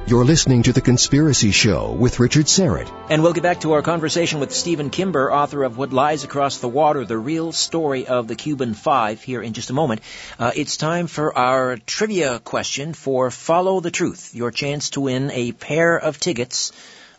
You're 0.07 0.23
listening 0.23 0.61
to 0.61 0.71
The 0.71 0.81
Conspiracy 0.81 1.49
Show 1.49 1.91
with 1.91 2.19
Richard 2.19 2.45
Syrett. 2.45 2.93
And 3.09 3.23
we'll 3.23 3.33
get 3.33 3.41
back 3.41 3.61
to 3.61 3.71
our 3.71 3.81
conversation 3.81 4.39
with 4.39 4.53
Stephen 4.53 4.91
Kimber, 4.91 5.33
author 5.33 5.63
of 5.63 5.79
What 5.79 5.93
Lies 5.93 6.23
Across 6.23 6.59
the 6.59 6.69
Water, 6.69 7.05
the 7.05 7.17
real 7.17 7.51
story 7.51 8.05
of 8.05 8.27
the 8.27 8.35
Cuban 8.35 8.75
Five, 8.75 9.23
here 9.23 9.41
in 9.41 9.53
just 9.53 9.71
a 9.71 9.73
moment. 9.73 10.01
Uh, 10.37 10.51
it's 10.55 10.77
time 10.77 11.07
for 11.07 11.35
our 11.35 11.77
trivia 11.77 12.37
question 12.37 12.93
for 12.93 13.31
Follow 13.31 13.79
the 13.79 13.89
Truth, 13.89 14.35
your 14.35 14.51
chance 14.51 14.91
to 14.91 15.01
win 15.01 15.31
a 15.31 15.53
pair 15.53 15.97
of 15.97 16.19
tickets 16.19 16.71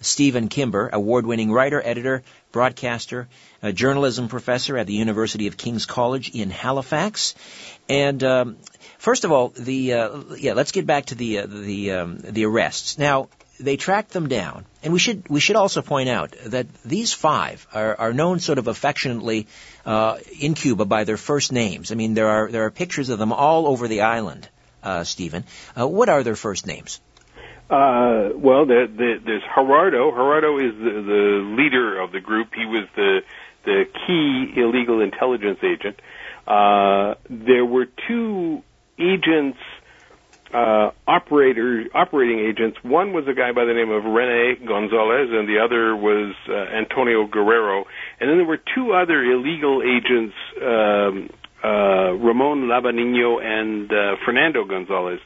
Stephen 0.00 0.48
Kimber, 0.48 0.90
award-winning 0.92 1.52
writer, 1.52 1.80
editor, 1.80 2.24
broadcaster, 2.50 3.28
a 3.62 3.72
journalism 3.72 4.26
professor 4.26 4.76
at 4.76 4.88
the 4.88 4.94
University 4.94 5.46
of 5.46 5.56
King's 5.56 5.86
College 5.86 6.30
in 6.34 6.50
Halifax, 6.50 7.36
and 7.88 8.22
um, 8.24 8.56
first 8.98 9.24
of 9.24 9.32
all, 9.32 9.48
the 9.48 9.92
uh, 9.92 10.20
yeah, 10.36 10.54
let's 10.54 10.72
get 10.72 10.86
back 10.86 11.06
to 11.06 11.14
the 11.14 11.38
uh, 11.38 11.46
the 11.46 11.92
um, 11.92 12.18
the 12.18 12.44
arrests. 12.44 12.98
Now 12.98 13.28
they 13.58 13.76
tracked 13.76 14.10
them 14.12 14.28
down, 14.28 14.64
And 14.82 14.92
we 14.92 14.98
should 14.98 15.28
we 15.28 15.40
should 15.40 15.56
also 15.56 15.82
point 15.82 16.08
out 16.08 16.36
that 16.46 16.66
these 16.84 17.12
five 17.12 17.66
are, 17.72 17.94
are 17.98 18.12
known 18.12 18.38
sort 18.40 18.58
of 18.58 18.68
affectionately 18.68 19.46
uh, 19.84 20.18
in 20.38 20.54
Cuba 20.54 20.84
by 20.84 21.04
their 21.04 21.16
first 21.16 21.52
names. 21.52 21.92
I 21.92 21.94
mean, 21.94 22.14
there 22.14 22.28
are 22.28 22.50
there 22.50 22.64
are 22.64 22.70
pictures 22.70 23.08
of 23.08 23.18
them 23.18 23.32
all 23.32 23.66
over 23.66 23.88
the 23.88 24.02
island. 24.02 24.48
Uh, 24.82 25.02
Stephen, 25.04 25.44
uh, 25.78 25.86
what 25.88 26.08
are 26.08 26.22
their 26.22 26.36
first 26.36 26.66
names? 26.66 27.00
Uh, 27.68 28.30
well, 28.36 28.66
the, 28.66 28.86
the, 28.86 29.20
there's 29.24 29.42
Gerardo. 29.42 30.12
Gerardo 30.12 30.58
is 30.58 30.72
the, 30.76 31.02
the 31.02 31.56
leader 31.58 32.00
of 32.00 32.12
the 32.12 32.20
group. 32.20 32.54
He 32.54 32.66
was 32.66 32.86
the 32.94 33.22
the 33.64 33.84
key 34.06 34.60
illegal 34.60 35.00
intelligence 35.00 35.58
agent. 35.62 35.98
Uh, 36.46 37.14
there 37.28 37.64
were 37.64 37.88
two 38.06 38.62
agents, 38.98 39.58
uh, 40.54 40.90
operator, 41.06 41.84
operating 41.94 42.38
agents. 42.38 42.78
One 42.82 43.12
was 43.12 43.26
a 43.28 43.34
guy 43.34 43.52
by 43.52 43.64
the 43.64 43.74
name 43.74 43.90
of 43.90 44.04
Rene 44.04 44.66
Gonzalez, 44.66 45.28
and 45.30 45.48
the 45.48 45.58
other 45.58 45.96
was 45.96 46.34
uh, 46.48 46.54
Antonio 46.54 47.26
Guerrero. 47.26 47.84
And 48.20 48.30
then 48.30 48.38
there 48.38 48.46
were 48.46 48.60
two 48.74 48.92
other 48.92 49.22
illegal 49.22 49.82
agents, 49.82 50.34
um, 50.62 51.30
uh, 51.64 52.12
Ramon 52.14 52.68
Labanino 52.68 53.42
and 53.42 53.90
uh, 53.90 54.16
Fernando 54.24 54.64
Gonzalez. 54.64 55.18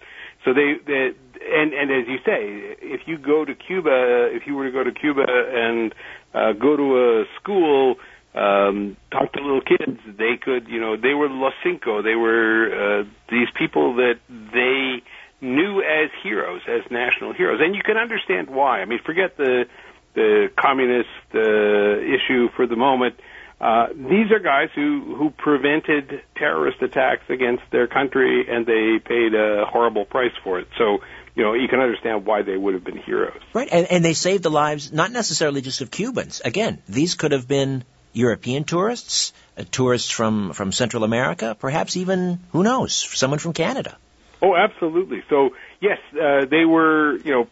So 0.45 0.55
they, 0.55 0.75
they 0.87 1.11
and 1.43 1.73
and 1.73 1.91
as 1.91 2.09
you 2.09 2.19
say, 2.25 2.77
if 2.81 3.03
you 3.07 3.19
go 3.19 3.45
to 3.45 3.55
Cuba, 3.55 4.29
if 4.33 4.47
you 4.47 4.55
were 4.55 4.67
to 4.67 4.73
go 4.73 4.85
to 4.85 4.93
Cuba 4.93 5.25
and 5.27 5.95
uh, 6.35 6.53
go 6.53 6.77
to 6.77 6.97
a 6.99 7.25
school, 7.41 7.97
um, 8.35 8.97
talk 9.11 9.33
to 9.33 9.41
little 9.41 9.61
kids, 9.61 9.99
they 10.07 10.37
could, 10.41 10.69
you 10.69 10.81
know, 10.81 10.97
they 10.97 11.15
were 11.15 11.29
Los 11.29 11.55
Cinco. 11.65 12.03
They 12.03 12.15
were 12.15 13.01
uh, 13.01 13.05
these 13.29 13.49
people 13.59 13.97
that 13.97 14.21
they 14.29 15.03
knew 15.41 15.81
as 15.81 16.11
heroes, 16.23 16.63
as 16.69 16.83
national 16.91 17.33
heroes, 17.33 17.61
and 17.63 17.75
you 17.75 17.83
can 17.83 17.97
understand 17.97 18.49
why. 18.49 18.81
I 18.81 18.85
mean, 18.85 19.01
forget 19.05 19.37
the 19.37 19.67
the 20.15 20.51
communist 20.57 21.09
uh, 21.35 21.39
issue 21.39 22.49
for 22.57 22.67
the 22.67 22.77
moment. 22.77 23.15
Uh, 23.61 23.89
these 23.89 24.31
are 24.33 24.39
guys 24.39 24.69
who 24.75 25.15
who 25.17 25.31
prevented 25.31 26.23
terrorist 26.37 26.81
attacks 26.83 27.29
against 27.29 27.65
their 27.71 27.87
country, 27.87 28.47
and 28.49 28.65
they 28.65 28.99
paid 29.05 29.35
a 29.35 29.67
horrible 29.67 30.05
price 30.05 30.33
for 30.45 30.61
it. 30.61 30.69
So 30.79 31.01
you 31.35 31.45
know, 31.45 31.55
you 31.55 31.69
can 31.69 31.81
understand 31.81 32.27
why 32.27 32.43
they 32.43 32.57
would 32.57 32.75
have 32.75 32.85
been 32.85 32.99
heroes. 32.99 33.41
Right, 33.55 33.69
and, 33.71 33.87
and 33.91 34.05
they 34.05 34.15
saved 34.15 34.43
the 34.43 34.51
lives 34.51 34.93
not 34.93 35.11
necessarily 35.11 35.63
just 35.63 35.81
of 35.81 35.91
Cubans. 35.91 36.41
Again, 36.45 36.83
these 36.89 37.15
could 37.15 37.33
have 37.33 37.47
been 37.49 37.85
European 38.13 38.65
tourists, 38.65 39.33
uh, 39.57 39.65
tourists 39.71 40.11
from, 40.11 40.53
from 40.53 40.73
Central 40.73 41.05
America, 41.05 41.57
perhaps 41.59 41.97
even, 41.97 42.41
who 42.53 42.63
knows, 42.63 42.93
someone 42.95 43.39
from 43.39 43.53
Canada. 43.53 43.97
Oh, 44.43 44.57
absolutely. 44.57 45.23
So, 45.29 45.51
yes, 45.81 45.99
uh, 46.15 46.47
they 46.47 46.65
were, 46.65 47.17
you 47.17 47.33
know, 47.33 47.49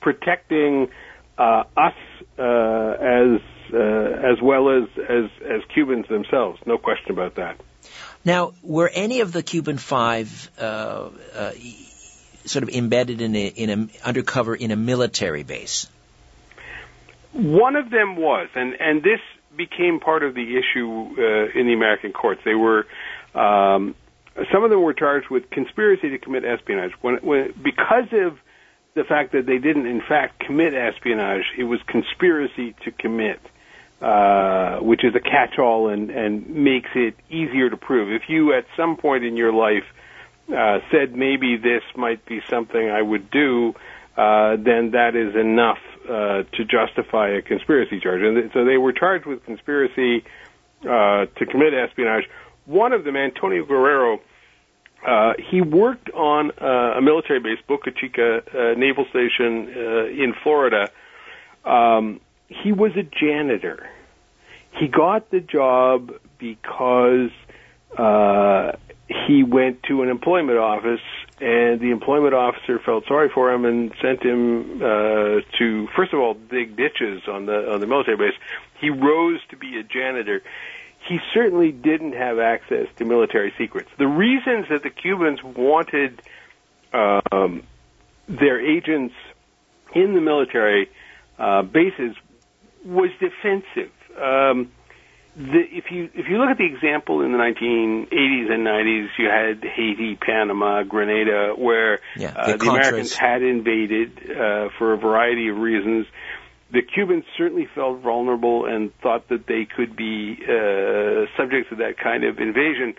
protecting 0.00 0.90
uh, 1.38 1.64
us 1.76 1.94
uh, 2.38 2.42
as 2.42 3.40
uh, 3.72 3.78
as 3.78 4.42
well 4.42 4.68
as, 4.68 4.88
as 4.98 5.30
as 5.48 5.62
Cubans 5.72 6.06
themselves. 6.08 6.60
No 6.66 6.76
question 6.76 7.12
about 7.12 7.36
that. 7.36 7.58
Now, 8.24 8.52
were 8.62 8.90
any 8.92 9.20
of 9.20 9.32
the 9.32 9.42
Cuban 9.42 9.78
Five 9.78 10.50
uh, 10.58 11.10
sort 12.44 12.62
of 12.64 12.68
embedded 12.68 13.20
in 13.20 13.34
a, 13.34 13.46
in 13.46 13.70
a 13.70 14.06
undercover 14.06 14.54
in 14.54 14.72
a 14.72 14.76
military 14.76 15.42
base? 15.42 15.88
One 17.32 17.76
of 17.76 17.88
them 17.88 18.16
was, 18.16 18.48
and 18.54 18.74
and 18.78 19.02
this 19.02 19.20
became 19.56 20.00
part 20.00 20.22
of 20.22 20.34
the 20.34 20.56
issue 20.56 21.14
uh, 21.18 21.58
in 21.58 21.66
the 21.66 21.74
American 21.74 22.12
courts. 22.12 22.40
They 22.44 22.54
were. 22.54 22.86
Um, 23.34 23.94
some 24.50 24.64
of 24.64 24.70
them 24.70 24.82
were 24.82 24.94
charged 24.94 25.28
with 25.28 25.50
conspiracy 25.50 26.10
to 26.10 26.18
commit 26.18 26.44
espionage. 26.44 26.92
When, 27.02 27.16
when, 27.16 27.52
because 27.62 28.08
of 28.12 28.38
the 28.94 29.04
fact 29.04 29.32
that 29.32 29.46
they 29.46 29.58
didn't, 29.58 29.86
in 29.86 30.00
fact, 30.00 30.40
commit 30.40 30.74
espionage, 30.74 31.44
it 31.58 31.64
was 31.64 31.80
conspiracy 31.86 32.74
to 32.84 32.90
commit, 32.92 33.40
uh, 34.00 34.78
which 34.78 35.04
is 35.04 35.14
a 35.14 35.20
catch-all 35.20 35.88
and, 35.88 36.10
and 36.10 36.48
makes 36.48 36.90
it 36.94 37.14
easier 37.30 37.68
to 37.68 37.76
prove. 37.76 38.10
If 38.10 38.28
you, 38.28 38.54
at 38.54 38.64
some 38.76 38.96
point 38.96 39.24
in 39.24 39.36
your 39.36 39.52
life, 39.52 39.84
uh, 40.48 40.80
said 40.90 41.14
maybe 41.14 41.56
this 41.56 41.82
might 41.94 42.24
be 42.26 42.40
something 42.48 42.90
I 42.90 43.00
would 43.00 43.30
do, 43.30 43.74
uh, 44.16 44.56
then 44.56 44.92
that 44.92 45.14
is 45.14 45.34
enough 45.36 45.78
uh, 46.08 46.42
to 46.54 46.64
justify 46.64 47.28
a 47.28 47.42
conspiracy 47.42 48.00
charge. 48.00 48.22
And 48.22 48.50
so 48.52 48.64
they 48.64 48.76
were 48.76 48.92
charged 48.92 49.26
with 49.26 49.44
conspiracy 49.44 50.24
uh, 50.82 51.26
to 51.26 51.46
commit 51.50 51.74
espionage. 51.74 52.24
One 52.66 52.92
of 52.92 53.04
them, 53.04 53.16
Antonio 53.16 53.64
Guerrero, 53.64 54.20
uh, 55.06 55.32
he 55.50 55.60
worked 55.60 56.10
on 56.10 56.52
uh, 56.60 56.98
a 56.98 57.02
military 57.02 57.40
base, 57.40 57.58
Boca 57.66 57.90
Chica 57.90 58.42
uh, 58.54 58.78
Naval 58.78 59.04
Station 59.10 59.72
uh, 59.74 60.06
in 60.06 60.32
Florida. 60.42 60.90
Um, 61.64 62.20
he 62.48 62.72
was 62.72 62.92
a 62.96 63.02
janitor. 63.02 63.88
He 64.78 64.86
got 64.88 65.30
the 65.30 65.40
job 65.40 66.12
because 66.38 67.30
uh, 67.98 68.72
he 69.26 69.42
went 69.42 69.82
to 69.84 70.02
an 70.02 70.08
employment 70.08 70.58
office 70.58 71.00
and 71.40 71.80
the 71.80 71.90
employment 71.90 72.34
officer 72.34 72.78
felt 72.78 73.04
sorry 73.06 73.28
for 73.28 73.52
him 73.52 73.64
and 73.64 73.92
sent 74.00 74.22
him 74.22 74.82
uh, 74.82 75.40
to 75.58 75.88
first 75.96 76.12
of 76.12 76.20
all 76.20 76.34
dig 76.34 76.76
ditches 76.76 77.22
on 77.28 77.46
the 77.46 77.72
on 77.72 77.80
the 77.80 77.86
military 77.86 78.16
base. 78.16 78.38
He 78.80 78.90
rose 78.90 79.40
to 79.50 79.56
be 79.56 79.78
a 79.78 79.82
janitor. 79.82 80.42
He 81.08 81.18
certainly 81.34 81.72
didn't 81.72 82.12
have 82.12 82.38
access 82.38 82.86
to 82.98 83.04
military 83.04 83.52
secrets. 83.58 83.90
The 83.98 84.06
reasons 84.06 84.66
that 84.70 84.84
the 84.84 84.90
Cubans 84.90 85.42
wanted 85.42 86.22
um, 86.92 87.64
their 88.28 88.60
agents 88.60 89.14
in 89.94 90.14
the 90.14 90.20
military 90.20 90.90
uh, 91.38 91.62
bases 91.62 92.14
was 92.84 93.10
defensive. 93.18 93.90
Um, 94.20 94.70
the, 95.34 95.60
if 95.70 95.90
you 95.90 96.10
if 96.14 96.28
you 96.28 96.38
look 96.38 96.50
at 96.50 96.58
the 96.58 96.66
example 96.66 97.22
in 97.22 97.32
the 97.32 97.38
1980s 97.38 98.52
and 98.52 98.66
90s, 98.66 99.08
you 99.18 99.28
had 99.30 99.64
Haiti, 99.64 100.16
Panama, 100.16 100.82
Grenada, 100.82 101.54
where 101.56 102.00
yeah, 102.16 102.34
uh, 102.36 102.56
the 102.56 102.68
Americans 102.68 103.14
had 103.14 103.42
invaded 103.42 104.18
uh, 104.30 104.68
for 104.78 104.92
a 104.92 104.98
variety 104.98 105.48
of 105.48 105.56
reasons. 105.56 106.06
The 106.70 106.82
Cubans 106.82 107.24
certainly 107.36 107.68
felt 107.74 108.00
vulnerable 108.00 108.66
and 108.66 108.94
thought 109.00 109.28
that 109.28 109.46
they 109.46 109.66
could 109.66 109.96
be 109.96 110.38
uh, 110.42 111.26
subject 111.36 111.70
to 111.70 111.76
that 111.76 111.94
kind 112.02 112.24
of 112.24 112.38
invasion. 112.38 112.94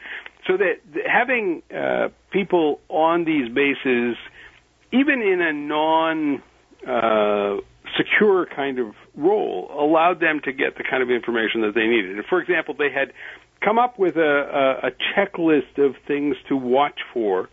So 0.47 0.57
that 0.57 0.79
having 1.07 1.61
uh, 1.73 2.09
people 2.31 2.81
on 2.89 3.25
these 3.25 3.49
bases, 3.49 4.15
even 4.91 5.21
in 5.21 5.41
a 5.41 5.53
non 5.53 6.41
uh, 6.87 7.61
secure 7.97 8.45
kind 8.45 8.79
of 8.79 8.95
role 9.15 9.69
allowed 9.77 10.19
them 10.19 10.41
to 10.43 10.51
get 10.51 10.77
the 10.77 10.83
kind 10.83 11.03
of 11.03 11.09
information 11.09 11.61
that 11.61 11.73
they 11.75 11.87
needed. 11.87 12.23
For 12.29 12.41
example, 12.41 12.75
they 12.77 12.91
had 12.91 13.13
come 13.61 13.79
up 13.79 13.99
with 13.99 14.17
a, 14.17 14.79
a, 14.83 14.87
a 14.87 14.91
checklist 15.13 15.77
of 15.77 15.95
things 16.07 16.35
to 16.49 16.57
watch 16.57 16.99
for, 17.13 17.49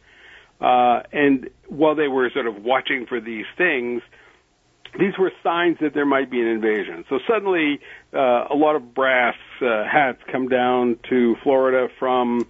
uh, 0.61 1.03
and 1.13 1.49
while 1.69 1.95
they 1.95 2.09
were 2.09 2.31
sort 2.31 2.47
of 2.47 2.63
watching 2.63 3.07
for 3.07 3.21
these 3.21 3.47
things, 3.57 4.03
these 4.99 5.17
were 5.19 5.31
signs 5.43 5.79
that 5.81 5.95
there 5.95 6.07
might 6.07 6.31
be 6.31 6.41
an 6.41 6.49
invasion. 6.49 7.05
So 7.09 7.21
suddenly, 7.29 7.81
uh, 8.13 8.47
a 8.51 8.57
lot 8.57 8.75
of 8.77 8.95
brass 8.95 9.37
uh, 9.63 9.85
hats 9.85 10.19
come 10.31 10.49
down 10.49 10.99
to 11.09 11.37
Florida 11.43 11.89
from 11.99 12.41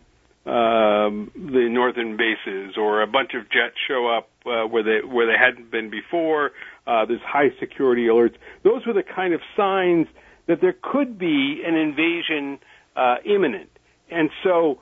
um, 0.47 1.31
the 1.35 1.69
northern 1.71 2.17
bases, 2.17 2.77
or 2.79 3.03
a 3.03 3.07
bunch 3.07 3.35
of 3.35 3.43
jets 3.51 3.77
show 3.87 4.09
up 4.09 4.31
uh, 4.47 4.67
where 4.67 4.83
they 4.83 5.07
where 5.07 5.27
they 5.27 5.39
hadn't 5.39 5.71
been 5.71 5.91
before. 5.91 6.53
Uh, 6.87 7.05
there's 7.05 7.21
high 7.21 7.51
security 7.59 8.07
alerts. 8.07 8.35
Those 8.63 8.87
were 8.87 8.93
the 8.93 9.03
kind 9.03 9.35
of 9.35 9.41
signs 9.57 10.07
that 10.47 10.61
there 10.61 10.75
could 10.81 11.19
be 11.19 11.63
an 11.65 11.77
invasion 11.77 12.59
uh, 12.97 13.17
imminent. 13.25 13.71
And 14.11 14.31
so 14.43 14.81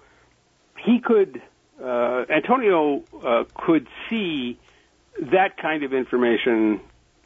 he 0.79 1.01
could, 1.01 1.43
uh, 1.83 2.25
Antonio 2.31 3.03
uh, 3.25 3.45
could 3.55 3.87
see 4.09 4.59
that 5.21 5.57
kind 5.61 5.83
of 5.83 5.93
information 5.93 6.81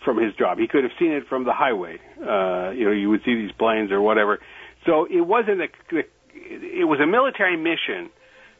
from 0.04 0.20
his 0.20 0.34
job. 0.34 0.58
He 0.58 0.66
could 0.66 0.82
have 0.82 0.92
seen 0.98 1.12
it 1.12 1.28
from 1.28 1.44
the 1.44 1.52
highway. 1.52 2.00
Uh, 2.18 2.70
you 2.70 2.84
know, 2.84 2.92
you 2.92 3.10
would 3.10 3.22
see 3.24 3.36
these 3.36 3.52
planes 3.52 3.92
or 3.92 4.00
whatever. 4.00 4.40
So 4.84 5.04
it 5.04 5.20
wasn't 5.20 5.60
a, 5.60 5.68
it 6.34 6.88
was 6.88 6.98
a 7.00 7.06
military 7.06 7.56
mission 7.56 8.10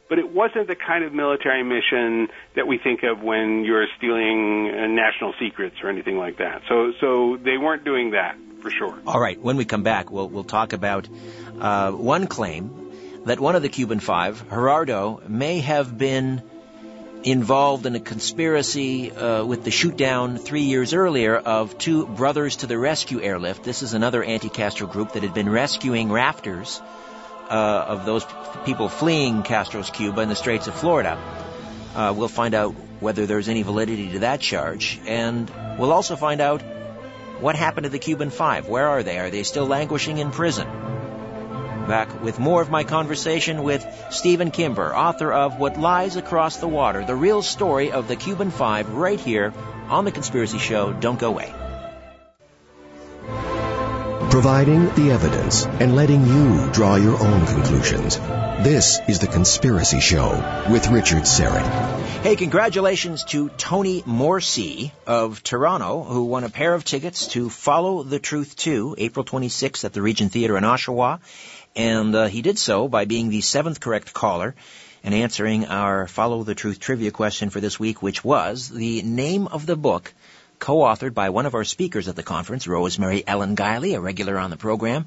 but 0.09 0.19
it 0.19 0.31
wasn't 0.31 0.69
the 0.69 0.77
kind 0.77 1.05
of 1.05 1.13
military 1.13 1.63
mission 1.63 2.29
that 2.55 2.67
we 2.67 2.79
think 2.79 3.03
of 3.03 3.23
when 3.23 3.65
you're 3.65 3.87
stealing 3.97 4.71
uh, 4.71 4.87
national 4.87 5.35
secrets 5.41 5.77
or 5.83 5.89
anything 5.89 6.19
like 6.19 6.39
that. 6.39 6.63
So, 6.69 6.93
so 7.01 7.39
they 7.43 7.57
weren't 7.57 7.85
doing 7.85 8.11
that 8.11 8.37
for 8.61 8.71
sure. 8.71 8.99
All 9.07 9.21
right. 9.21 9.41
When 9.41 9.57
we 9.57 9.65
come 9.65 9.83
back, 9.83 10.11
we'll 10.11 10.29
we'll 10.29 10.45
talk 10.45 10.73
about 10.73 11.09
uh, 11.61 11.93
one 11.93 12.27
claim 12.27 12.93
that 13.25 13.41
one 13.41 13.57
of 13.57 13.63
the 13.63 13.69
Cuban 13.69 14.01
Five, 14.01 14.49
Gerardo, 14.49 15.23
may 15.29 15.61
have 15.61 15.97
been 15.97 16.43
involved 17.25 17.87
in 17.87 17.95
a 17.95 18.01
conspiracy 18.01 19.13
uh, 19.13 19.45
with 19.45 19.63
the 19.65 19.71
shootdown 19.71 20.41
three 20.41 20.63
years 20.63 20.93
earlier 20.93 21.37
of 21.37 21.79
two 21.79 22.07
Brothers 22.07 22.57
to 22.57 22.67
the 22.67 22.77
Rescue 22.77 23.21
airlift. 23.21 23.63
This 23.63 23.83
is 23.83 23.95
another 23.95 24.25
anti-Castro 24.25 24.89
group 24.89 25.13
that 25.13 25.23
had 25.23 25.35
been 25.35 25.49
rescuing 25.49 26.11
rafters 26.11 26.81
uh, 27.53 27.85
of 27.89 28.07
those 28.07 28.27
people 28.65 28.89
fleeing 28.89 29.43
Castro's 29.43 29.91
Cuba 29.91 30.23
in 30.23 30.29
the 30.31 30.35
Straits 30.35 30.69
of 30.69 30.75
Florida. 30.75 31.19
Uh, 31.95 32.15
we'll 32.17 32.29
find 32.29 32.55
out 32.55 32.73
whether 33.01 33.27
there's 33.27 33.49
any 33.49 33.63
validity 33.63 34.13
to 34.13 34.21
that 34.21 34.41
charge, 34.41 34.99
and 35.07 35.51
we'll 35.79 35.93
also 35.93 36.17
find 36.17 36.41
out 36.41 36.63
What 37.41 37.57
happened 37.57 37.85
to 37.85 37.91
the 37.91 37.99
Cuban 37.99 38.31
Five? 38.31 38.69
Where 38.69 38.89
are 38.89 39.03
they? 39.03 39.19
Are 39.19 39.29
they 39.29 39.43
still 39.43 39.67
languishing 39.67 40.19
in 40.19 40.31
prison? 40.31 40.69
Back 41.89 42.23
with 42.23 42.39
more 42.39 42.63
of 42.63 42.71
my 42.71 42.85
conversation 42.85 43.65
with 43.65 43.85
Stephen 44.11 44.53
Kimber, 44.53 44.95
author 44.97 45.33
of 45.33 45.59
What 45.59 45.77
Lies 45.79 46.15
Across 46.15 46.59
the 46.59 46.69
Water, 46.69 47.05
the 47.05 47.17
real 47.17 47.43
story 47.43 47.91
of 47.91 48.07
the 48.07 48.15
Cuban 48.15 48.53
Five, 48.53 48.89
right 48.91 49.19
here 49.19 49.53
on 49.89 50.05
The 50.05 50.13
Conspiracy 50.13 50.59
Show. 50.59 50.93
Don't 50.93 51.19
go 51.19 51.29
away 51.31 51.53
providing 54.33 54.87
the 54.95 55.11
evidence 55.11 55.67
and 55.67 55.95
letting 55.95 56.27
you 56.27 56.71
draw 56.73 56.95
your 56.95 57.23
own 57.23 57.45
conclusions. 57.45 58.17
This 58.65 58.99
is 59.07 59.19
The 59.19 59.27
Conspiracy 59.27 60.01
Show 60.01 60.31
with 60.71 60.89
Richard 60.89 61.25
Syrett. 61.25 62.01
Hey, 62.23 62.35
congratulations 62.37 63.25
to 63.25 63.51
Tony 63.51 64.03
Morrissey 64.07 64.95
of 65.07 65.43
Toronto, 65.43 66.03
who 66.03 66.25
won 66.25 66.45
a 66.45 66.49
pair 66.49 66.73
of 66.73 66.83
tickets 66.83 67.27
to 67.35 67.51
Follow 67.51 68.05
the 68.05 68.19
Truth 68.19 68.57
2, 68.57 68.95
April 68.97 69.23
26th 69.23 69.85
at 69.85 69.93
the 69.93 70.01
Regent 70.01 70.33
Theatre 70.33 70.57
in 70.57 70.65
Oshawa. 70.65 71.21
And 71.77 72.15
uh, 72.15 72.25
he 72.29 72.41
did 72.41 72.59
so 72.59 72.89
by 72.89 73.05
being 73.05 73.29
the 73.29 73.43
seventh 73.43 73.81
correct 73.81 74.15
caller 74.15 74.55
and 75.05 75.13
answering 75.13 75.67
our 75.67 76.07
Follow 76.07 76.43
the 76.43 76.55
Truth 76.55 76.81
trivia 76.81 77.11
question 77.11 77.51
for 77.51 77.61
this 77.61 77.79
week, 77.79 78.01
which 78.01 78.25
was 78.25 78.71
the 78.71 79.03
name 79.03 79.47
of 79.47 79.67
the 79.67 79.77
book 79.77 80.15
co-authored 80.63 81.13
by 81.13 81.31
one 81.31 81.45
of 81.45 81.57
our 81.57 81.65
speakers 81.65 82.07
at 82.07 82.15
the 82.15 82.23
conference, 82.23 82.69
Rosemary 82.69 83.25
Ellen 83.27 83.57
Guiley, 83.57 83.97
a 83.97 84.01
regular 84.01 84.39
on 84.39 84.51
the 84.51 84.57
program, 84.57 85.07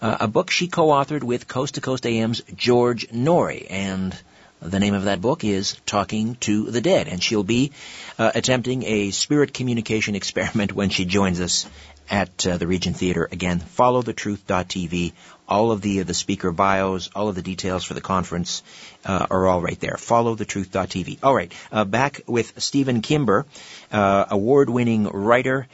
uh, 0.00 0.16
a 0.20 0.28
book 0.28 0.50
she 0.50 0.66
co-authored 0.66 1.22
with 1.22 1.46
Coast 1.46 1.74
to 1.74 1.82
Coast 1.82 2.06
AM's 2.06 2.40
George 2.56 3.08
Noory, 3.10 3.66
and 3.68 4.18
the 4.62 4.80
name 4.80 4.94
of 4.94 5.04
that 5.04 5.20
book 5.20 5.44
is 5.44 5.76
Talking 5.84 6.36
to 6.36 6.70
the 6.70 6.80
Dead, 6.80 7.06
and 7.06 7.22
she'll 7.22 7.44
be 7.44 7.72
uh, 8.18 8.32
attempting 8.34 8.82
a 8.84 9.10
spirit 9.10 9.52
communication 9.52 10.14
experiment 10.22 10.72
when 10.72 10.88
she 10.88 11.04
joins 11.04 11.38
us 11.38 11.66
at 12.10 12.46
uh, 12.46 12.56
the 12.56 12.66
Regent 12.66 12.96
Theater. 12.96 13.28
Again, 13.30 13.60
followthetruth.tv. 13.60 15.12
All 15.46 15.72
of 15.72 15.80
the 15.80 16.00
uh, 16.00 16.04
the 16.04 16.14
speaker 16.14 16.52
bios, 16.52 17.10
all 17.14 17.28
of 17.28 17.34
the 17.34 17.42
details 17.42 17.84
for 17.84 17.94
the 17.94 18.00
conference 18.00 18.62
uh, 19.04 19.26
are 19.30 19.46
all 19.46 19.60
right 19.60 19.78
there. 19.78 19.96
Followthetruth.tv. 19.96 21.18
All 21.22 21.34
right, 21.34 21.52
uh, 21.70 21.84
back 21.84 22.22
with 22.26 22.60
Stephen 22.62 23.02
Kimber, 23.02 23.46
uh, 23.92 24.24
award-winning 24.30 25.04
writer, 25.04 25.66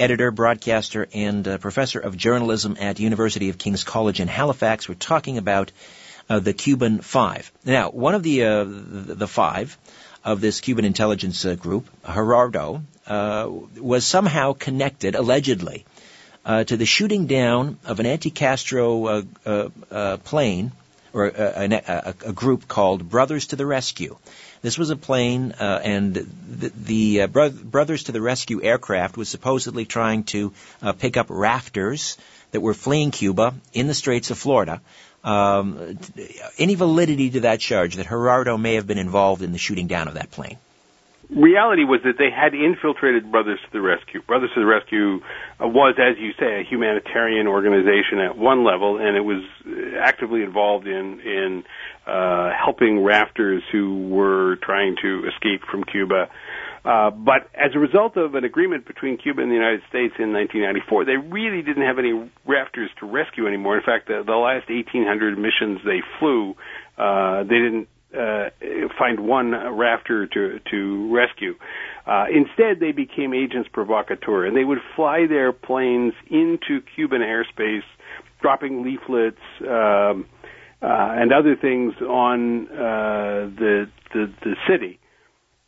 editor, 0.00 0.30
broadcaster, 0.30 1.08
and 1.12 1.46
uh, 1.46 1.58
professor 1.58 2.00
of 2.00 2.16
journalism 2.16 2.76
at 2.80 2.98
University 2.98 3.48
of 3.48 3.58
King's 3.58 3.84
College 3.84 4.20
in 4.20 4.28
Halifax. 4.28 4.88
We're 4.88 4.94
talking 4.94 5.38
about 5.38 5.72
the 6.28 6.54
Cuban 6.54 7.02
Five. 7.02 7.52
Now, 7.64 7.90
one 7.90 8.14
of 8.14 8.22
the 8.22 8.38
the, 8.38 9.14
the 9.14 9.28
five 9.28 9.76
of 10.24 10.40
this 10.40 10.60
Cuban 10.62 10.86
intelligence 10.86 11.44
group, 11.44 11.88
Gerardo, 12.06 12.82
was 13.06 14.06
somehow 14.06 14.52
connected, 14.52 15.14
allegedly, 15.14 15.84
uh, 16.44 16.64
to 16.64 16.76
the 16.76 16.86
shooting 16.86 17.26
down 17.26 17.78
of 17.84 18.00
an 18.00 18.06
anti-Castro 18.06 19.06
uh, 19.06 19.22
uh, 19.46 19.68
uh, 19.90 20.16
plane 20.18 20.72
or 21.12 21.26
a, 21.26 21.68
a, 21.68 22.14
a, 22.26 22.32
group 22.32 22.66
called 22.66 23.08
Brothers 23.08 23.48
to 23.48 23.56
the 23.56 23.66
Rescue. 23.66 24.16
This 24.62 24.78
was 24.78 24.88
a 24.90 24.96
plane, 24.96 25.52
uh, 25.60 25.80
and 25.84 26.14
the, 26.14 26.72
the 26.74 27.26
Bro- 27.26 27.50
Brothers 27.50 28.04
to 28.04 28.12
the 28.12 28.20
Rescue 28.22 28.62
aircraft 28.62 29.16
was 29.16 29.28
supposedly 29.28 29.84
trying 29.84 30.24
to 30.24 30.52
uh, 30.80 30.92
pick 30.92 31.16
up 31.16 31.26
rafters 31.28 32.16
that 32.52 32.60
were 32.60 32.74
fleeing 32.74 33.10
Cuba 33.10 33.54
in 33.74 33.88
the 33.88 33.94
Straits 33.94 34.30
of 34.30 34.38
Florida 34.38 34.80
um, 35.24 35.98
any 36.58 36.74
validity 36.74 37.30
to 37.30 37.40
that 37.40 37.60
charge 37.60 37.96
that 37.96 38.08
Gerardo 38.08 38.56
may 38.56 38.74
have 38.74 38.86
been 38.86 38.98
involved 38.98 39.42
in 39.42 39.52
the 39.52 39.58
shooting 39.58 39.86
down 39.86 40.08
of 40.08 40.14
that 40.14 40.30
plane? 40.30 40.58
Reality 41.34 41.84
was 41.84 42.00
that 42.04 42.14
they 42.18 42.30
had 42.30 42.54
infiltrated 42.54 43.30
Brothers 43.30 43.58
to 43.64 43.68
the 43.72 43.80
Rescue. 43.80 44.22
Brothers 44.22 44.50
to 44.54 44.60
the 44.60 44.66
Rescue 44.66 45.20
uh, 45.60 45.68
was, 45.68 45.94
as 45.98 46.16
you 46.18 46.32
say, 46.38 46.60
a 46.60 46.64
humanitarian 46.64 47.46
organization 47.46 48.18
at 48.18 48.36
one 48.36 48.64
level, 48.64 48.98
and 48.98 49.16
it 49.16 49.24
was 49.24 49.42
actively 50.00 50.42
involved 50.42 50.86
in 50.86 51.20
in 51.20 51.64
uh, 52.06 52.50
helping 52.52 53.02
rafters 53.02 53.62
who 53.70 54.08
were 54.08 54.56
trying 54.62 54.96
to 55.02 55.24
escape 55.28 55.62
from 55.70 55.84
Cuba 55.84 56.28
uh, 56.84 57.10
but 57.10 57.48
as 57.54 57.70
a 57.74 57.78
result 57.78 58.16
of 58.16 58.34
an 58.34 58.44
agreement 58.44 58.86
between 58.86 59.16
Cuba 59.16 59.40
and 59.40 59.50
the 59.50 59.54
United 59.54 59.82
States 59.88 60.14
in 60.18 60.32
1994, 60.32 61.04
they 61.04 61.16
really 61.16 61.62
didn't 61.62 61.86
have 61.86 61.98
any 61.98 62.28
rafters 62.44 62.90
to 62.98 63.06
rescue 63.06 63.46
anymore. 63.46 63.76
In 63.76 63.84
fact, 63.84 64.08
the, 64.08 64.24
the 64.26 64.34
last 64.34 64.68
1,800 64.68 65.38
missions 65.38 65.78
they 65.84 66.02
flew, 66.18 66.56
uh, 66.98 67.44
they 67.44 67.62
didn't 67.62 67.88
uh, 68.16 68.50
find 68.98 69.20
one 69.20 69.52
rafter 69.52 70.26
to 70.26 70.60
to 70.70 71.14
rescue. 71.14 71.54
Uh, 72.06 72.24
instead, 72.32 72.80
they 72.80 72.92
became 72.92 73.32
agents 73.32 73.68
provocateur, 73.72 74.44
and 74.44 74.56
they 74.56 74.64
would 74.64 74.78
fly 74.96 75.26
their 75.28 75.52
planes 75.52 76.12
into 76.30 76.80
Cuban 76.94 77.20
airspace, 77.20 77.84
dropping 78.40 78.82
leaflets 78.82 79.36
um, 79.62 80.26
uh, 80.82 80.86
and 81.20 81.32
other 81.32 81.56
things 81.56 81.94
on 82.00 82.68
uh, 82.68 83.50
the, 83.56 83.88
the 84.12 84.32
the 84.42 84.56
city. 84.68 84.98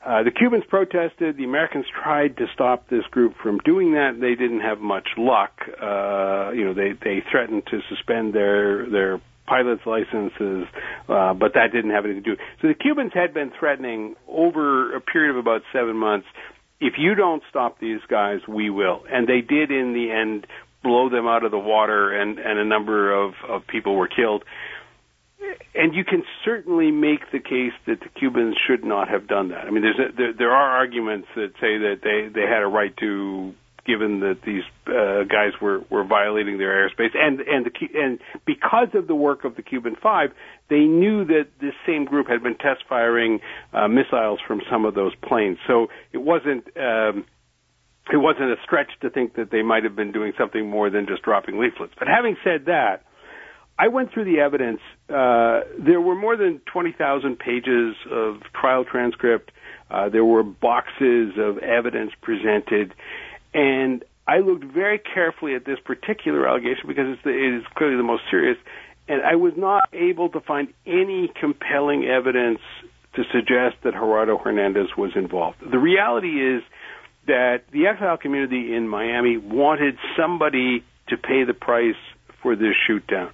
Uh, 0.05 0.23
the 0.23 0.31
Cubans 0.31 0.65
protested. 0.69 1.39
The 1.39 1.45
Americans 1.45 1.87
tried 2.03 2.37
to 2.37 2.47
stop 2.53 2.91
this 2.91 3.05
group 3.11 3.37
from 3.43 3.59
doing 3.65 3.93
that. 3.93 4.19
They 4.21 4.35
didn't 4.35 4.61
have 4.61 4.79
much 4.79 5.09
luck. 5.17 5.53
Uh, 5.81 6.51
you 6.53 6.65
know, 6.65 6.75
they 6.75 6.93
they 6.93 7.23
threatened 7.31 7.63
to 7.71 7.81
suspend 7.89 8.35
their 8.35 8.89
their 8.91 9.21
pilots' 9.47 9.83
licenses, 9.87 10.67
uh, 11.09 11.35
but 11.35 11.55
that 11.55 11.69
didn't 11.73 11.91
have 11.91 12.05
anything 12.05 12.23
to 12.25 12.37
do. 12.37 12.43
So 12.63 12.69
the 12.69 12.75
Cubans 12.75 13.13
had 13.15 13.35
been 13.35 13.53
threatening 13.59 14.17
over 14.29 14.95
a 14.97 15.01
period 15.01 15.31
of 15.31 15.37
about 15.37 15.63
seven 15.73 15.97
months. 15.97 16.27
If 16.81 16.95
you 16.99 17.15
don't 17.15 17.43
stop 17.51 17.79
these 17.79 18.01
guys, 18.09 18.41
we 18.49 18.71
will. 18.71 19.05
And 19.11 19.27
they 19.27 19.41
did 19.41 19.71
in 19.71 19.93
the 19.93 20.11
end 20.11 20.47
blow 20.83 21.09
them 21.09 21.27
out 21.27 21.45
of 21.45 21.51
the 21.51 21.59
water, 21.59 22.13
and 22.13 22.39
and 22.39 22.59
a 22.59 22.65
number 22.65 23.13
of 23.13 23.35
of 23.49 23.67
people 23.67 23.95
were 23.95 24.09
killed 24.09 24.45
and 25.75 25.95
you 25.95 26.05
can 26.05 26.23
certainly 26.45 26.91
make 26.91 27.31
the 27.33 27.39
case 27.39 27.73
that 27.87 28.01
the 28.01 28.09
Cubans 28.19 28.57
should 28.67 28.85
not 28.85 29.09
have 29.09 29.27
done 29.27 29.49
that. 29.49 29.67
I 29.67 29.71
mean, 29.71 29.83
there's 29.83 29.99
a, 29.99 30.17
there, 30.17 30.33
there 30.33 30.51
are 30.51 30.77
arguments 30.77 31.29
that 31.35 31.53
say 31.61 31.79
that 31.79 32.01
they 32.03 32.29
they 32.33 32.47
had 32.47 32.63
a 32.63 32.67
right 32.67 32.97
to, 32.99 33.55
given 33.87 34.21
that 34.21 34.39
these 34.45 34.63
uh, 34.87 35.25
guys 35.25 35.53
were 35.61 35.81
were 35.91 36.05
violating 36.05 36.59
their 36.59 36.89
airspace, 36.89 37.15
and 37.15 37.41
and 37.41 37.67
the 37.67 38.01
and 38.01 38.19
because 38.45 38.89
of 38.95 39.07
the 39.07 39.15
work 39.15 39.45
of 39.45 39.57
the 39.57 39.63
Cuban 39.63 39.97
Five, 40.01 40.31
they 40.71 40.81
knew 40.81 41.25
that 41.27 41.49
this 41.61 41.75
same 41.87 42.05
group 42.05 42.29
had 42.29 42.43
been 42.43 42.57
test 42.57 42.85
firing 42.89 43.41
uh, 43.73 43.89
missiles 43.89 44.41
from 44.47 44.61
some 44.71 44.85
of 44.85 44.95
those 44.95 45.13
planes. 45.17 45.59
So 45.67 45.89
it 46.13 46.19
wasn't. 46.19 46.67
Um, 46.77 47.27
it 48.13 48.19
wasn't 48.19 48.51
a 48.51 48.57
stretch 48.63 48.91
to 49.01 49.09
think 49.09 49.37
that 49.37 49.51
they 49.51 49.63
might 49.63 49.85
have 49.85 49.97
been 49.97 50.13
doing 50.13 50.35
something 50.37 50.69
more 50.69 50.91
than 50.91 51.07
just 51.07 51.23
dropping 51.23 51.59
leaflets. 51.59 51.95
But 51.99 52.07
having 52.07 52.37
said 52.45 52.67
that, 52.67 53.03
I 53.79 53.89
went 53.89 54.13
through 54.13 54.27
the 54.27 54.41
evidence. 54.41 54.81
Uh, 55.09 55.61
there 55.79 56.01
were 56.01 56.15
more 56.15 56.37
than 56.37 56.61
20,000 56.71 57.39
pages 57.39 57.97
of 58.11 58.43
trial 58.55 58.85
transcript. 58.85 59.51
Uh, 59.91 60.09
there 60.09 60.25
were 60.25 60.43
boxes 60.43 61.35
of 61.39 61.59
evidence 61.59 62.13
presented. 62.23 62.95
And 63.55 64.05
I 64.27 64.39
looked 64.39 64.65
very 64.65 64.99
carefully 64.99 65.55
at 65.55 65.65
this 65.65 65.79
particular 65.85 66.49
allegation 66.49 66.87
because 66.87 67.07
it's 67.09 67.23
the, 67.23 67.31
it 67.31 67.59
is 67.59 67.65
clearly 67.77 67.97
the 67.97 68.03
most 68.03 68.23
serious. 68.31 68.59
And 69.07 69.23
I 69.23 69.37
was 69.37 69.53
not 69.57 69.89
able 69.93 70.29
to 70.31 70.41
find 70.41 70.69
any 70.87 71.31
compelling 71.41 72.05
evidence 72.05 72.61
to 73.15 73.23
suggest 73.33 73.77
that 73.85 73.93
Gerardo 73.93 74.39
Hernandez 74.39 74.89
was 74.97 75.13
involved. 75.15 75.59
The 75.61 75.79
reality 75.79 76.57
is 76.57 76.63
that 77.27 77.63
the 77.73 77.87
exile 77.87 78.17
community 78.17 78.75
in 78.75 78.89
Miami 78.89 79.37
wanted 79.37 79.97
somebody 80.17 80.85
to 81.09 81.17
pay 81.17 81.45
the 81.45 81.55
price 81.55 81.95
for 82.43 82.57
this 82.57 82.75
shoot 82.87 83.07
down. 83.07 83.31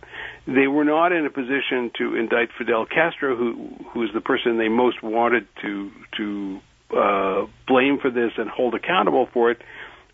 They 0.46 0.66
were 0.66 0.84
not 0.84 1.12
in 1.12 1.26
a 1.26 1.30
position 1.30 1.90
to 1.98 2.16
indict 2.16 2.50
Fidel 2.58 2.86
Castro, 2.86 3.36
who 3.36 3.70
who 3.92 4.02
is 4.04 4.10
the 4.14 4.20
person 4.20 4.58
they 4.58 4.68
most 4.68 5.02
wanted 5.02 5.46
to 5.62 5.90
to 6.16 6.60
uh, 6.96 7.46
blame 7.66 7.98
for 8.00 8.10
this 8.10 8.32
and 8.36 8.48
hold 8.48 8.74
accountable 8.74 9.28
for 9.32 9.50
it. 9.50 9.58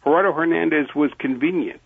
Gerardo 0.07 0.33
Hernandez 0.33 0.87
was 0.95 1.11
convenient, 1.19 1.81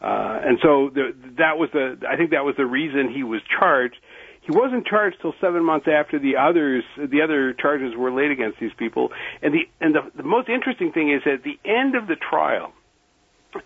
uh, 0.00 0.38
and 0.44 0.58
so 0.62 0.90
the, 0.94 1.12
that 1.38 1.58
was 1.58 1.70
the 1.72 1.98
I 2.08 2.16
think 2.16 2.30
that 2.30 2.44
was 2.44 2.54
the 2.56 2.66
reason 2.66 3.12
he 3.12 3.24
was 3.24 3.40
charged. 3.58 3.96
He 4.42 4.52
wasn't 4.52 4.86
charged 4.86 5.16
till 5.22 5.34
seven 5.40 5.64
months 5.64 5.86
after 5.88 6.18
the 6.18 6.36
others, 6.36 6.84
the 6.98 7.22
other 7.22 7.54
charges 7.54 7.96
were 7.96 8.12
laid 8.12 8.30
against 8.30 8.60
these 8.60 8.74
people. 8.78 9.10
And 9.42 9.54
the 9.54 9.62
and 9.80 9.94
the, 9.94 10.02
the 10.16 10.22
most 10.22 10.48
interesting 10.48 10.92
thing 10.92 11.10
is 11.10 11.22
at 11.26 11.42
the 11.42 11.58
end 11.64 11.96
of 11.96 12.06
the 12.06 12.16
trial, 12.16 12.72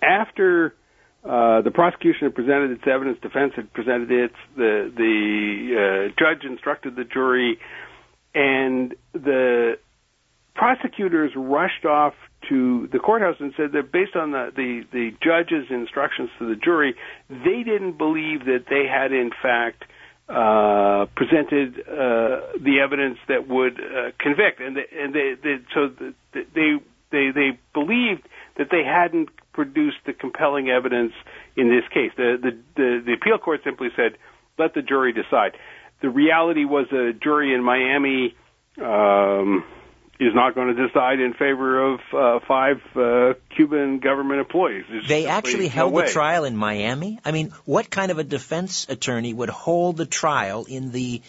after 0.02 0.74
uh, 1.24 1.62
the 1.62 1.70
prosecution 1.70 2.28
had 2.28 2.34
presented 2.34 2.70
its 2.70 2.84
evidence, 2.86 3.18
defense 3.20 3.52
had 3.56 3.72
presented 3.72 4.10
its, 4.10 4.34
the, 4.56 4.90
the 4.96 5.74
uh, 5.74 6.14
judge 6.18 6.44
instructed 6.44 6.96
the 6.96 7.04
jury, 7.04 7.58
and 8.34 8.94
the 9.12 9.78
prosecutors 10.54 11.32
rushed 11.34 11.84
off 11.84 12.14
to 12.48 12.88
the 12.92 12.98
courthouse 12.98 13.36
and 13.40 13.52
said 13.56 13.72
that 13.72 13.92
based 13.92 14.16
on 14.16 14.30
the, 14.32 14.50
the, 14.54 14.82
the 14.92 15.10
judge's 15.22 15.70
instructions 15.70 16.30
to 16.38 16.48
the 16.48 16.56
jury, 16.56 16.94
they 17.28 17.62
didn't 17.64 17.98
believe 17.98 18.44
that 18.46 18.64
they 18.70 18.86
had 18.86 19.12
in 19.12 19.30
fact 19.42 19.84
uh, 20.28 21.06
presented 21.16 21.80
uh, 21.80 22.54
the 22.60 22.80
evidence 22.82 23.18
that 23.28 23.48
would 23.48 23.80
uh, 23.80 24.10
convict, 24.20 24.60
and 24.60 24.76
they, 24.76 24.84
and 24.94 25.14
they, 25.14 25.34
they 25.42 25.56
so 25.74 25.88
the, 25.88 26.14
they 26.32 26.76
they 27.10 27.30
they 27.34 27.58
believed 27.72 28.28
that 28.58 28.68
they 28.70 28.84
hadn't 28.84 29.30
produced 29.58 29.96
the 30.06 30.12
compelling 30.12 30.68
evidence 30.68 31.12
in 31.56 31.68
this 31.68 31.82
case. 31.92 32.12
The, 32.16 32.38
the, 32.40 32.50
the, 32.76 33.02
the 33.06 33.12
appeal 33.14 33.38
court 33.38 33.60
simply 33.64 33.88
said, 33.96 34.18
let 34.56 34.74
the 34.74 34.82
jury 34.82 35.12
decide. 35.12 35.52
The 36.00 36.10
reality 36.10 36.64
was 36.64 36.86
a 36.92 37.12
jury 37.12 37.52
in 37.54 37.64
Miami 37.64 38.36
um, 38.80 39.64
is 40.20 40.34
not 40.34 40.54
going 40.54 40.74
to 40.74 40.88
decide 40.88 41.20
in 41.20 41.32
favor 41.32 41.94
of 41.94 42.00
uh, 42.12 42.40
five 42.46 42.80
uh, 42.96 43.34
Cuban 43.54 44.00
government 44.00 44.40
employees. 44.40 44.84
There's 44.90 45.06
They 45.06 45.26
actually 45.26 45.68
held 45.68 45.92
way. 45.92 46.06
the 46.06 46.10
trial 46.10 46.44
in 46.44 46.56
Miami. 46.56 47.20
I 47.24 47.30
mean, 47.30 47.52
what 47.64 47.88
kind 47.88 48.10
of 48.10 48.18
a 48.18 48.24
defense 48.24 48.86
attorney 48.88 49.32
would 49.32 49.48
hold 49.48 49.96
the 49.96 50.06
trial 50.06 50.64
in 50.68 50.90
the, 50.90 51.22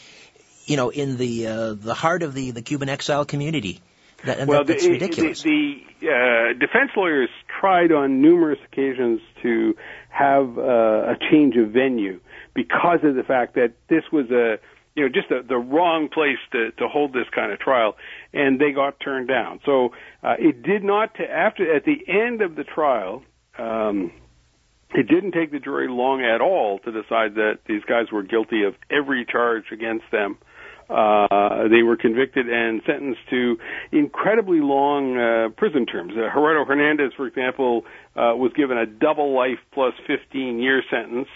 you 0.65 0.77
know, 0.77 0.89
in 0.89 1.17
the 1.17 1.47
uh, 1.47 1.73
the 1.73 1.93
heart 1.93 2.23
of 2.23 2.33
the 2.33 2.51
the 2.51 2.63
Cuban 2.63 2.89
exile 2.89 3.25
community? 3.25 3.81
That, 4.25 4.47
Well, 4.47 4.59
that, 4.59 4.67
that's 4.67 4.83
the, 4.83 4.91
ridiculous. 4.91 5.43
The, 5.43 5.81
the 6.01 6.07
uh, 6.07 6.59
defense 6.59 6.91
lawyers 6.97 7.29
tried 7.59 7.91
on 7.91 8.21
numerous 8.21 8.59
occasions 8.71 9.21
to 9.43 9.75
have 10.09 10.57
uh, 10.57 10.61
a 10.61 11.15
change 11.31 11.55
of 11.55 11.69
venue 11.69 12.19
because 12.53 12.99
of 13.03 13.15
the 13.15 13.23
fact 13.23 13.55
that 13.55 13.73
this 13.87 14.03
was 14.11 14.29
a 14.31 14.59
you 14.99 15.05
know 15.05 15.09
just 15.09 15.31
a, 15.31 15.47
the 15.47 15.57
wrong 15.57 16.09
place 16.09 16.37
to 16.51 16.71
to 16.73 16.87
hold 16.89 17.13
this 17.13 17.27
kind 17.33 17.53
of 17.53 17.59
trial, 17.59 17.95
and 18.33 18.59
they 18.59 18.71
got 18.71 18.99
turned 18.99 19.29
down. 19.29 19.61
So 19.65 19.93
uh, 20.21 20.35
it 20.37 20.61
did 20.61 20.83
not 20.83 21.15
after 21.19 21.73
at 21.73 21.85
the 21.85 21.97
end 22.07 22.41
of 22.41 22.55
the 22.55 22.65
trial. 22.65 23.23
Um, 23.57 24.11
it 24.91 25.07
didn't 25.07 25.33
take 25.33 25.51
the 25.51 25.59
jury 25.59 25.87
long 25.87 26.23
at 26.23 26.41
all 26.41 26.79
to 26.79 26.91
decide 26.91 27.35
that 27.35 27.59
these 27.67 27.83
guys 27.87 28.11
were 28.11 28.23
guilty 28.23 28.63
of 28.63 28.73
every 28.89 29.23
charge 29.23 29.65
against 29.71 30.05
them. 30.11 30.37
Uh, 30.89 31.67
they 31.69 31.83
were 31.83 31.95
convicted 31.95 32.49
and 32.49 32.81
sentenced 32.87 33.21
to 33.29 33.57
incredibly 33.91 34.59
long 34.59 35.15
uh, 35.15 35.49
prison 35.55 35.85
terms. 35.85 36.13
Uh, 36.13 36.33
Gerardo 36.33 36.65
Hernandez, 36.65 37.11
for 37.15 37.27
example, 37.27 37.83
uh, 38.15 38.33
was 38.33 38.51
given 38.55 38.79
a 38.79 38.87
double 38.87 39.35
life 39.35 39.59
plus 39.71 39.93
15 40.07 40.57
year 40.59 40.81
sentence. 40.89 41.27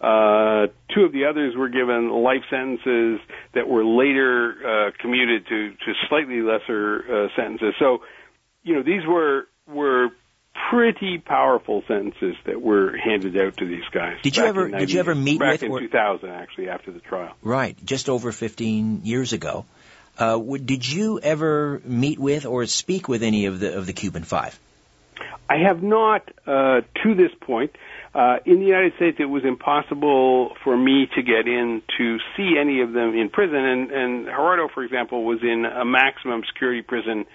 Two 0.00 1.02
of 1.04 1.12
the 1.12 1.24
others 1.30 1.54
were 1.56 1.68
given 1.68 2.10
life 2.10 2.42
sentences 2.50 3.20
that 3.54 3.68
were 3.68 3.84
later 3.84 4.54
uh, 4.64 4.90
commuted 5.00 5.46
to, 5.46 5.70
to 5.70 5.92
slightly 6.08 6.40
lesser 6.42 7.26
uh, 7.26 7.28
sentences. 7.36 7.74
So, 7.78 8.02
you 8.62 8.74
know, 8.74 8.82
these 8.82 9.06
were 9.06 9.48
were 9.66 10.10
pretty 10.70 11.18
powerful 11.18 11.82
sentences 11.86 12.34
that 12.46 12.60
were 12.60 12.96
handed 12.96 13.36
out 13.36 13.56
to 13.58 13.66
these 13.66 13.84
guys. 13.92 14.16
Did 14.22 14.36
you 14.36 14.44
ever- 14.44 14.66
in 14.68 14.78
did 14.78 14.90
you 14.90 15.00
ever 15.00 15.14
meet 15.14 15.38
back 15.38 15.52
with 15.52 15.62
in 15.64 15.70
or- 15.70 15.80
2000 15.80 16.30
actually 16.30 16.68
after 16.68 16.90
the 16.90 17.00
trial? 17.00 17.34
Right, 17.42 17.76
just 17.84 18.08
over 18.08 18.32
15 18.32 19.02
years 19.04 19.32
ago. 19.32 19.66
Uh, 20.18 20.38
did 20.38 20.90
you 20.90 21.20
ever 21.22 21.80
meet 21.84 22.18
with 22.18 22.46
or 22.46 22.64
speak 22.66 23.06
with 23.06 23.22
any 23.22 23.46
of 23.46 23.60
the 23.60 23.76
of 23.76 23.86
the 23.86 23.92
Cuban 23.92 24.24
Five? 24.24 24.58
I 25.48 25.58
have 25.66 25.82
not 25.82 26.22
uh, 26.46 26.80
to 27.02 27.14
this 27.14 27.32
point. 27.40 27.72
Uh, 28.16 28.38
in 28.46 28.60
the 28.60 28.64
United 28.64 28.94
States, 28.96 29.18
it 29.20 29.26
was 29.26 29.44
impossible 29.44 30.56
for 30.64 30.74
me 30.74 31.06
to 31.14 31.22
get 31.22 31.46
in 31.46 31.82
to 31.98 32.16
see 32.34 32.56
any 32.58 32.80
of 32.80 32.94
them 32.94 33.14
in 33.14 33.28
prison. 33.28 33.58
And, 33.58 33.90
and 33.90 34.24
Gerardo, 34.24 34.68
for 34.72 34.82
example, 34.82 35.22
was 35.22 35.40
in 35.42 35.66
a 35.66 35.84
maximum 35.84 36.40
security 36.50 36.80
prison 36.80 37.26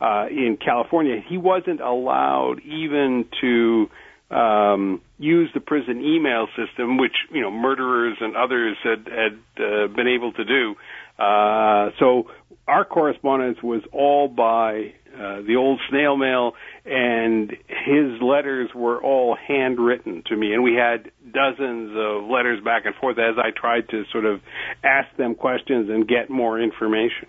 uh, 0.00 0.28
in 0.30 0.56
California. 0.56 1.22
He 1.28 1.36
wasn't 1.36 1.82
allowed 1.82 2.60
even 2.64 3.26
to 3.42 3.90
um, 4.34 5.02
use 5.18 5.50
the 5.52 5.60
prison 5.60 6.02
email 6.02 6.46
system, 6.56 6.96
which 6.96 7.16
you 7.30 7.42
know 7.42 7.50
murderers 7.50 8.16
and 8.20 8.34
others 8.34 8.78
had 8.82 9.08
had 9.08 9.62
uh, 9.62 9.88
been 9.88 10.08
able 10.08 10.32
to 10.32 10.44
do. 10.44 10.74
Uh, 11.18 11.90
so 11.98 12.30
our 12.68 12.84
correspondence 12.84 13.58
was 13.62 13.82
all 13.92 14.28
by 14.28 14.94
uh, 15.12 15.42
the 15.42 15.56
old 15.56 15.80
snail 15.90 16.16
mail, 16.16 16.52
and 16.84 17.50
his 17.50 18.22
letters 18.22 18.70
were 18.74 19.02
all 19.02 19.36
handwritten 19.36 20.22
to 20.26 20.36
me, 20.36 20.52
and 20.54 20.62
we 20.62 20.74
had 20.74 21.10
dozens 21.32 21.90
of 21.96 22.30
letters 22.30 22.62
back 22.64 22.86
and 22.86 22.94
forth 22.94 23.18
as 23.18 23.36
I 23.36 23.50
tried 23.50 23.88
to 23.90 24.04
sort 24.12 24.24
of 24.24 24.40
ask 24.84 25.14
them 25.16 25.34
questions 25.34 25.90
and 25.90 26.06
get 26.06 26.30
more 26.30 26.60
information. 26.60 27.26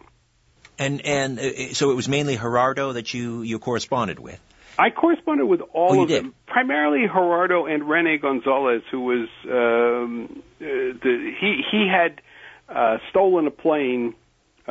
And 0.77 1.01
and 1.05 1.39
uh, 1.39 1.73
so 1.73 1.91
it 1.91 1.95
was 1.95 2.07
mainly 2.07 2.37
Gerardo 2.37 2.93
that 2.93 3.13
you 3.13 3.41
you 3.41 3.59
corresponded 3.59 4.19
with. 4.19 4.39
I 4.79 4.89
corresponded 4.89 5.47
with 5.47 5.61
all 5.73 5.99
Oh, 5.99 6.03
of 6.03 6.07
did? 6.07 6.23
them, 6.23 6.33
primarily 6.47 7.05
Gerardo 7.07 7.65
and 7.65 7.87
Rene 7.87 8.17
Gonzalez, 8.19 8.81
who 8.89 9.01
was 9.01 9.27
um, 9.45 10.41
uh, 10.61 10.63
the, 10.63 11.33
he 11.39 11.61
he 11.71 11.87
had 11.91 12.21
uh, 12.69 12.97
stolen 13.09 13.47
a 13.47 13.51
plane. 13.51 14.13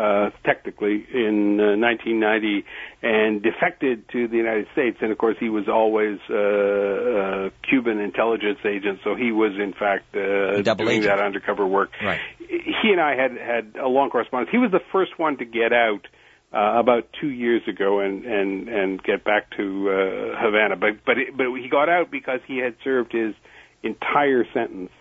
Uh, 0.01 0.31
technically, 0.45 1.05
in 1.13 1.61
uh, 1.61 1.77
1990, 1.77 2.65
and 3.03 3.43
defected 3.43 4.09
to 4.09 4.29
the 4.29 4.37
United 4.37 4.67
States, 4.73 4.97
and 5.03 5.13
of 5.13 5.19
course 5.19 5.37
he 5.39 5.51
was 5.51 5.69
always 5.69 6.19
uh, 6.31 6.37
uh, 6.37 7.51
Cuban 7.69 7.99
intelligence 7.99 8.61
agent, 8.65 9.01
so 9.05 9.15
he 9.15 9.31
was 9.31 9.53
in 9.59 9.75
fact 9.75 10.17
uh, 10.17 10.63
double 10.63 10.87
doing 10.87 11.03
agent. 11.03 11.19
that 11.19 11.23
undercover 11.23 11.67
work. 11.67 11.91
Right. 12.03 12.21
He 12.39 12.89
and 12.91 12.99
I 12.99 13.15
had 13.15 13.33
had 13.33 13.77
a 13.77 13.89
long 13.89 14.09
correspondence. 14.09 14.51
He 14.51 14.57
was 14.57 14.71
the 14.71 14.81
first 14.91 15.19
one 15.19 15.37
to 15.37 15.45
get 15.45 15.75
out 15.75 16.07
uh, 16.55 16.81
about 16.81 17.09
two 17.21 17.29
years 17.29 17.61
ago 17.69 18.01
and 18.01 18.25
and 18.25 18.69
and 18.69 19.03
get 19.03 19.23
back 19.23 19.51
to 19.59 19.91
uh, 19.91 20.41
Havana. 20.41 20.77
But 20.77 21.05
but 21.05 21.19
it, 21.19 21.37
but 21.37 21.47
he 21.61 21.69
got 21.69 21.91
out 21.91 22.11
because 22.11 22.41
he 22.47 22.57
had 22.57 22.75
served 22.83 23.13
his 23.13 23.35
entire 23.83 24.47
sentence. 24.55 24.93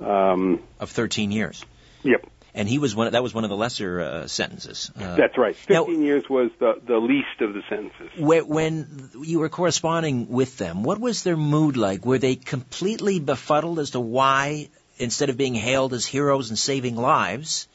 Um, 0.00 0.58
of 0.80 0.90
13 0.90 1.30
years. 1.30 1.64
yep, 2.02 2.26
And 2.54 2.68
he 2.68 2.78
was 2.78 2.94
one. 2.94 3.10
That 3.12 3.22
was 3.22 3.32
one 3.32 3.44
of 3.44 3.50
the 3.50 3.56
lesser 3.56 4.00
uh, 4.00 4.26
sentences. 4.26 4.90
Uh, 4.94 5.16
that's 5.16 5.38
right. 5.38 5.56
now- 5.70 5.84
Fifteen 5.84 6.02
years 6.02 6.28
was 6.28 6.50
the 6.58 6.74
the 6.86 6.98
least 6.98 7.40
of 7.40 7.54
the 7.54 7.62
sentences. 7.68 8.10
whe- 8.18 8.46
when 8.46 9.10
you 9.22 9.38
were 9.38 9.48
corresponding 9.48 10.28
with 10.28 10.58
them, 10.58 10.82
what 10.82 11.00
was 11.00 11.22
their 11.22 11.36
mood 11.36 11.78
like? 11.78 12.04
Were 12.04 12.18
they 12.18 12.36
completely 12.36 13.20
befuddled 13.20 13.78
as 13.78 13.90
to 13.92 14.00
why, 14.00 14.68
instead 14.98 15.30
of 15.30 15.38
being 15.38 15.54
hailed 15.54 15.94
as 15.94 16.04
heroes 16.04 16.50
and 16.50 16.58
saving 16.58 16.96
lives, 16.96 17.68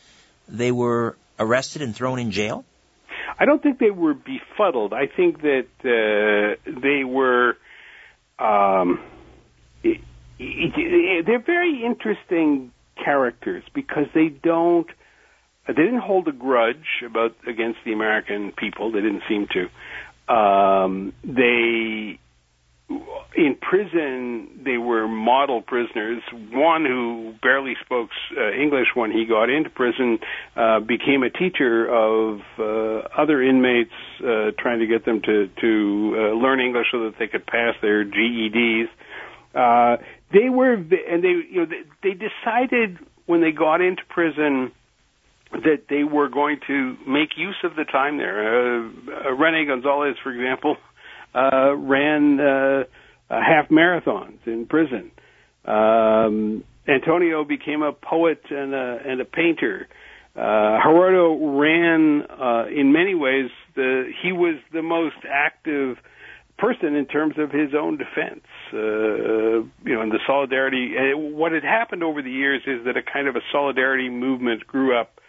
they 0.47 0.71
were 0.71 1.17
arrested 1.39 1.81
and 1.81 1.95
thrown 1.95 2.19
in 2.19 2.29
jail? 2.29 2.63
I 3.39 3.45
don't 3.45 3.61
think 3.61 3.79
they 3.79 3.91
were 3.91 4.13
befuddled. 4.13 4.93
I 4.93 5.07
think 5.07 5.41
that 5.41 5.67
uh, 5.83 6.79
they 6.81 7.03
were. 7.03 7.57
Um, 8.37 8.99
i 9.83 9.99
i 10.39 11.21
they're 11.25 11.39
very 11.57 11.83
interesting 11.83 12.71
characters 13.03 13.63
because 13.73 14.05
they 14.13 14.29
don't. 14.29 14.87
They 15.67 15.73
didn't 15.73 15.99
hold 15.99 16.27
a 16.29 16.31
grudge 16.31 17.03
about 17.05 17.35
against 17.45 17.79
the 17.85 17.91
American 17.91 18.53
people. 18.57 18.91
They 18.91 19.01
didn't 19.01 19.23
seem 19.27 19.47
to. 19.51 20.33
Um, 20.33 21.13
they 21.23 22.19
in 23.35 23.55
prison 23.61 24.61
they 24.63 24.77
were 24.77 25.07
model 25.07 25.61
prisoners. 25.61 26.21
One 26.51 26.85
who 26.85 27.33
barely 27.41 27.73
spoke 27.83 28.09
uh, 28.35 28.51
English 28.51 28.87
when 28.95 29.11
he 29.11 29.25
got 29.25 29.49
into 29.49 29.69
prison 29.69 30.19
uh, 30.55 30.79
became 30.79 31.23
a 31.23 31.29
teacher 31.29 31.85
of 31.87 32.39
uh, 32.57 33.07
other 33.17 33.41
inmates, 33.41 33.91
uh, 34.19 34.51
trying 34.57 34.79
to 34.79 34.87
get 34.87 35.05
them 35.05 35.21
to 35.21 35.49
to 35.61 36.15
uh, 36.15 36.21
learn 36.35 36.59
English 36.59 36.87
so 36.91 37.03
that 37.05 37.15
they 37.19 37.27
could 37.27 37.45
pass 37.45 37.75
their 37.81 38.05
GEDs. 38.05 38.87
Uh, 39.53 39.97
they 40.31 40.49
were, 40.49 40.73
and 40.73 41.23
they 41.23 41.35
you 41.49 41.61
know 41.61 41.65
they, 41.65 42.09
they 42.09 42.13
decided 42.13 42.97
when 43.25 43.41
they 43.41 43.51
got 43.51 43.81
into 43.81 44.01
prison 44.09 44.71
that 45.51 45.83
they 45.89 46.03
were 46.03 46.29
going 46.29 46.59
to 46.67 46.97
make 47.07 47.29
use 47.37 47.55
of 47.63 47.75
the 47.75 47.85
time 47.85 48.17
there. 48.17 48.83
Uh, 48.83 48.89
uh, 49.25 49.31
Rene 49.31 49.65
Gonzalez, 49.65 50.15
for 50.21 50.31
example, 50.31 50.77
uh, 51.33 51.73
ran 51.75 52.39
uh, 52.39 52.83
half 53.29 53.69
marathons 53.69 54.39
in 54.45 54.65
prison. 54.65 55.11
Um, 55.65 56.63
Antonio 56.87 57.43
became 57.43 57.81
a 57.81 57.91
poet 57.91 58.41
and 58.49 58.73
a, 58.73 58.99
and 59.05 59.21
a 59.21 59.25
painter. 59.25 59.87
Uh, 60.35 60.79
Gerardo 60.83 61.57
ran, 61.59 62.23
uh, 62.29 62.65
in 62.67 62.91
many 62.91 63.15
ways, 63.15 63.49
the, 63.75 64.11
he 64.21 64.31
was 64.31 64.55
the 64.71 64.81
most 64.81 65.17
active 65.29 65.97
person 66.57 66.95
in 66.95 67.05
terms 67.05 67.35
of 67.37 67.51
his 67.51 67.73
own 67.73 67.97
defense. 67.97 68.45
Uh, 68.73 68.77
you 68.77 69.93
know, 69.95 70.01
and 70.01 70.11
the 70.11 70.19
solidarity. 70.27 70.95
And 70.97 71.35
what 71.35 71.51
had 71.51 71.63
happened 71.63 72.03
over 72.03 72.21
the 72.21 72.31
years 72.31 72.61
is 72.67 72.85
that 72.85 72.97
a 72.97 73.01
kind 73.01 73.27
of 73.27 73.35
a 73.35 73.41
solidarity 73.51 74.09
movement 74.09 74.67
grew 74.67 74.99
up 74.99 75.19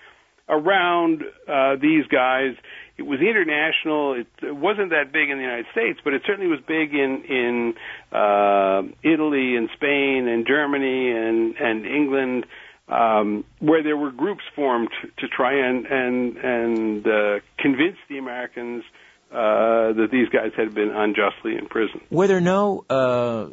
around 0.48 1.22
uh, 1.46 1.76
these 1.80 2.06
guys. 2.06 2.54
It 2.96 3.02
was 3.02 3.20
international. 3.20 4.14
It, 4.14 4.26
it 4.42 4.56
wasn't 4.56 4.90
that 4.90 5.12
big 5.12 5.30
in 5.30 5.36
the 5.36 5.44
United 5.44 5.66
States, 5.72 6.00
but 6.02 6.14
it 6.14 6.22
certainly 6.26 6.50
was 6.50 6.60
big 6.66 6.94
in 6.94 7.22
in 7.28 7.74
uh, 8.12 8.82
Italy 9.02 9.56
and 9.56 9.68
Spain 9.74 10.26
and 10.26 10.46
Germany 10.46 11.12
and 11.12 11.54
and 11.56 11.86
England, 11.86 12.46
um, 12.88 13.44
where 13.60 13.82
there 13.82 13.96
were 13.96 14.10
groups 14.10 14.42
formed 14.56 14.88
to, 15.00 15.08
to 15.20 15.28
try 15.28 15.68
and 15.68 15.86
and 15.86 16.36
and 16.38 17.06
uh, 17.06 17.40
convince 17.58 17.98
the 18.08 18.18
Americans 18.18 18.82
uh, 19.30 19.92
that 19.92 20.08
these 20.10 20.28
guys 20.30 20.52
had 20.56 20.74
been 20.74 20.90
unjustly 20.90 21.56
imprisoned. 21.56 22.00
Were 22.10 22.26
there 22.26 22.40
no 22.40 22.84
uh, 22.88 23.46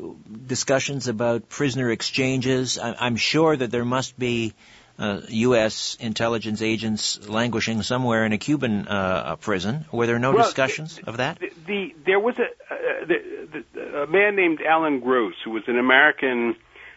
discussions 0.48 1.08
about 1.08 1.50
prisoner 1.50 1.92
exchanges? 1.92 2.80
I, 2.80 2.96
I'm 3.00 3.18
sure 3.18 3.56
that 3.58 3.72
there 3.72 3.84
must 3.86 4.18
be 4.18 4.54
uh, 4.98 5.22
U.S. 5.28 5.98
intelligence 6.00 6.62
agents 6.62 7.28
languishing 7.28 7.82
somewhere 7.82 8.26
in 8.26 8.32
a 8.32 8.38
Cuban 8.38 8.88
uh, 8.88 9.36
prison. 9.36 9.86
Were 9.92 10.08
there 10.08 10.20
no 10.20 10.32
Well, 10.32 10.46
discussions 10.46 11.00
of 11.06 11.18
that? 11.18 11.40
The, 11.40 11.50
the 11.68 11.96
there 12.06 12.20
was 12.20 12.36
a 12.40 12.44
uh, 12.44 13.06
the, 13.06 13.64
the, 13.74 14.04
a 14.04 14.08
man 14.08 14.36
named 14.36 14.62
Alan 14.62 15.02
Gross 15.02 15.36
who 15.44 15.52
was 15.52 15.64
an 15.68 15.78
American 15.78 16.56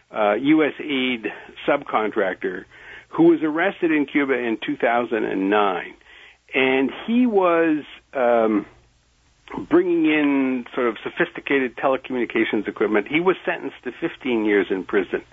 uh, 0.09 0.35
U.S. 0.35 0.73
aid 0.79 1.27
subcontractor 1.67 2.65
who 3.09 3.23
was 3.23 3.39
arrested 3.43 3.91
in 3.91 4.05
Cuba 4.05 4.33
in 4.33 4.57
2009, 4.65 5.93
and 6.53 6.91
he 7.07 7.25
was 7.25 7.83
um, 8.13 8.65
bringing 9.69 10.05
in 10.05 10.65
sort 10.75 10.87
of 10.87 10.97
sophisticated 11.03 11.75
telecommunications 11.75 12.67
equipment. 12.67 13.07
He 13.09 13.19
was 13.19 13.35
sentenced 13.45 13.77
to 13.83 13.91
15 13.99 14.45
years 14.45 14.67
in 14.69 14.83
prison, 14.83 15.23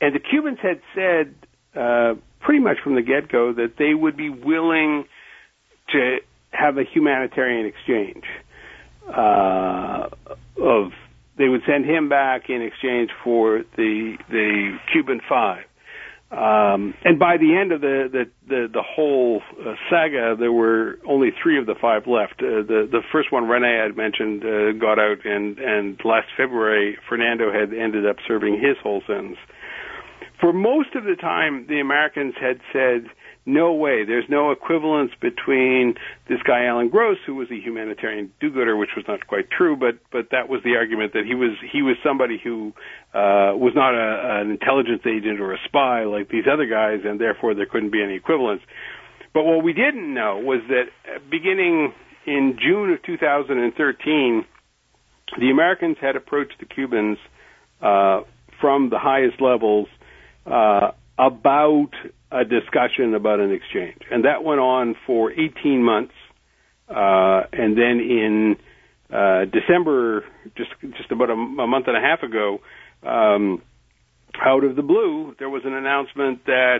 and 0.00 0.14
the 0.14 0.20
Cubans 0.20 0.58
had 0.62 0.80
said 0.94 1.34
uh, 1.74 2.14
pretty 2.40 2.60
much 2.60 2.78
from 2.82 2.94
the 2.94 3.02
get-go 3.02 3.52
that 3.54 3.74
they 3.78 3.94
would 3.94 4.16
be 4.16 4.30
willing 4.30 5.04
to 5.90 6.18
have 6.50 6.76
a 6.76 6.84
humanitarian 6.84 7.66
exchange 7.66 8.24
uh, 9.08 10.08
of 10.60 10.92
they 11.38 11.48
would 11.48 11.62
send 11.66 11.84
him 11.86 12.08
back 12.08 12.50
in 12.50 12.62
exchange 12.62 13.10
for 13.24 13.62
the 13.76 14.16
the 14.28 14.78
Cuban 14.92 15.20
Five. 15.28 15.64
Um, 16.32 16.94
and 17.04 17.18
by 17.18 17.36
the 17.36 17.54
end 17.60 17.72
of 17.72 17.82
the 17.82 18.08
the 18.10 18.24
the, 18.48 18.66
the 18.72 18.82
whole 18.82 19.42
uh, 19.60 19.74
saga, 19.90 20.34
there 20.38 20.52
were 20.52 20.98
only 21.06 21.28
three 21.42 21.58
of 21.58 21.66
the 21.66 21.74
five 21.78 22.06
left. 22.06 22.40
Uh, 22.40 22.64
the 22.64 22.88
the 22.90 23.02
first 23.12 23.30
one, 23.30 23.44
Rene, 23.44 23.68
had 23.68 23.96
mentioned, 23.98 24.42
uh, 24.42 24.72
got 24.72 24.98
out, 24.98 25.26
and 25.26 25.58
and 25.58 26.00
last 26.04 26.28
February, 26.34 26.96
Fernando 27.06 27.52
had 27.52 27.74
ended 27.74 28.06
up 28.06 28.16
serving 28.26 28.54
his 28.54 28.78
whole 28.82 29.02
sentence. 29.06 29.36
For 30.40 30.54
most 30.54 30.94
of 30.94 31.04
the 31.04 31.16
time, 31.20 31.66
the 31.68 31.80
Americans 31.80 32.34
had 32.40 32.60
said, 32.72 33.12
no 33.44 33.72
way. 33.72 34.04
There's 34.04 34.28
no 34.28 34.52
equivalence 34.52 35.10
between 35.20 35.94
this 36.28 36.38
guy 36.46 36.66
Alan 36.66 36.88
Gross, 36.88 37.18
who 37.26 37.34
was 37.34 37.50
a 37.50 37.56
humanitarian 37.56 38.32
do-gooder, 38.40 38.76
which 38.76 38.90
was 38.96 39.04
not 39.08 39.26
quite 39.26 39.50
true, 39.50 39.76
but 39.76 39.98
but 40.12 40.30
that 40.30 40.48
was 40.48 40.60
the 40.62 40.76
argument 40.76 41.12
that 41.14 41.24
he 41.26 41.34
was 41.34 41.50
he 41.72 41.82
was 41.82 41.96
somebody 42.04 42.40
who 42.42 42.72
uh, 43.12 43.50
was 43.58 43.72
not 43.74 43.94
a, 43.94 44.40
an 44.40 44.50
intelligence 44.50 45.02
agent 45.06 45.40
or 45.40 45.52
a 45.54 45.58
spy 45.64 46.04
like 46.04 46.28
these 46.28 46.44
other 46.50 46.66
guys, 46.66 47.00
and 47.04 47.20
therefore 47.20 47.54
there 47.54 47.66
couldn't 47.66 47.90
be 47.90 48.02
any 48.02 48.14
equivalence. 48.14 48.62
But 49.34 49.44
what 49.44 49.64
we 49.64 49.72
didn't 49.72 50.12
know 50.12 50.38
was 50.38 50.60
that 50.68 51.30
beginning 51.30 51.92
in 52.26 52.58
June 52.62 52.92
of 52.92 53.02
2013, 53.02 54.44
the 55.40 55.50
Americans 55.50 55.96
had 56.00 56.14
approached 56.14 56.54
the 56.60 56.66
Cubans 56.66 57.18
uh, 57.80 58.20
from 58.60 58.90
the 58.90 58.98
highest 58.98 59.40
levels 59.40 59.88
uh, 60.46 60.92
about 61.18 61.90
a 62.30 62.44
discussion 62.44 63.14
about 63.14 63.40
an 63.40 63.52
exchange, 63.52 64.00
and 64.10 64.24
that 64.24 64.42
went 64.42 64.60
on 64.60 64.96
for 65.06 65.30
18 65.30 65.82
months. 65.82 66.14
Uh, 66.88 67.42
and 67.52 67.76
then 67.76 68.00
in 68.00 68.56
uh, 69.12 69.44
December, 69.44 70.24
just 70.56 70.70
just 70.96 71.10
about 71.10 71.30
a, 71.30 71.34
a 71.34 71.66
month 71.66 71.86
and 71.86 71.96
a 71.96 72.00
half 72.00 72.22
ago, 72.22 72.58
um, 73.02 73.62
out 74.40 74.64
of 74.64 74.76
the 74.76 74.82
blue, 74.82 75.34
there 75.38 75.50
was 75.50 75.62
an 75.64 75.74
announcement 75.74 76.44
that 76.46 76.78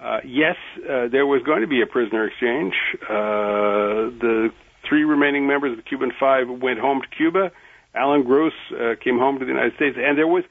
uh, 0.00 0.18
yes, 0.24 0.56
uh, 0.78 1.08
there 1.10 1.26
was 1.26 1.42
going 1.44 1.60
to 1.60 1.66
be 1.66 1.80
a 1.82 1.86
prisoner 1.86 2.26
exchange. 2.26 2.74
Uh, 3.02 4.10
the 4.20 4.48
three 4.88 5.04
remaining 5.04 5.46
members 5.46 5.72
of 5.72 5.76
the 5.76 5.88
Cuban 5.88 6.12
Five 6.18 6.48
went 6.48 6.78
home 6.78 7.00
to 7.00 7.16
Cuba. 7.16 7.50
Alan 7.94 8.24
Gross 8.24 8.52
uh, 8.72 8.94
came 9.02 9.18
home 9.18 9.38
to 9.38 9.44
the 9.44 9.52
United 9.52 9.74
States, 9.76 9.96
and 9.98 10.18
there 10.18 10.26
was 10.26 10.44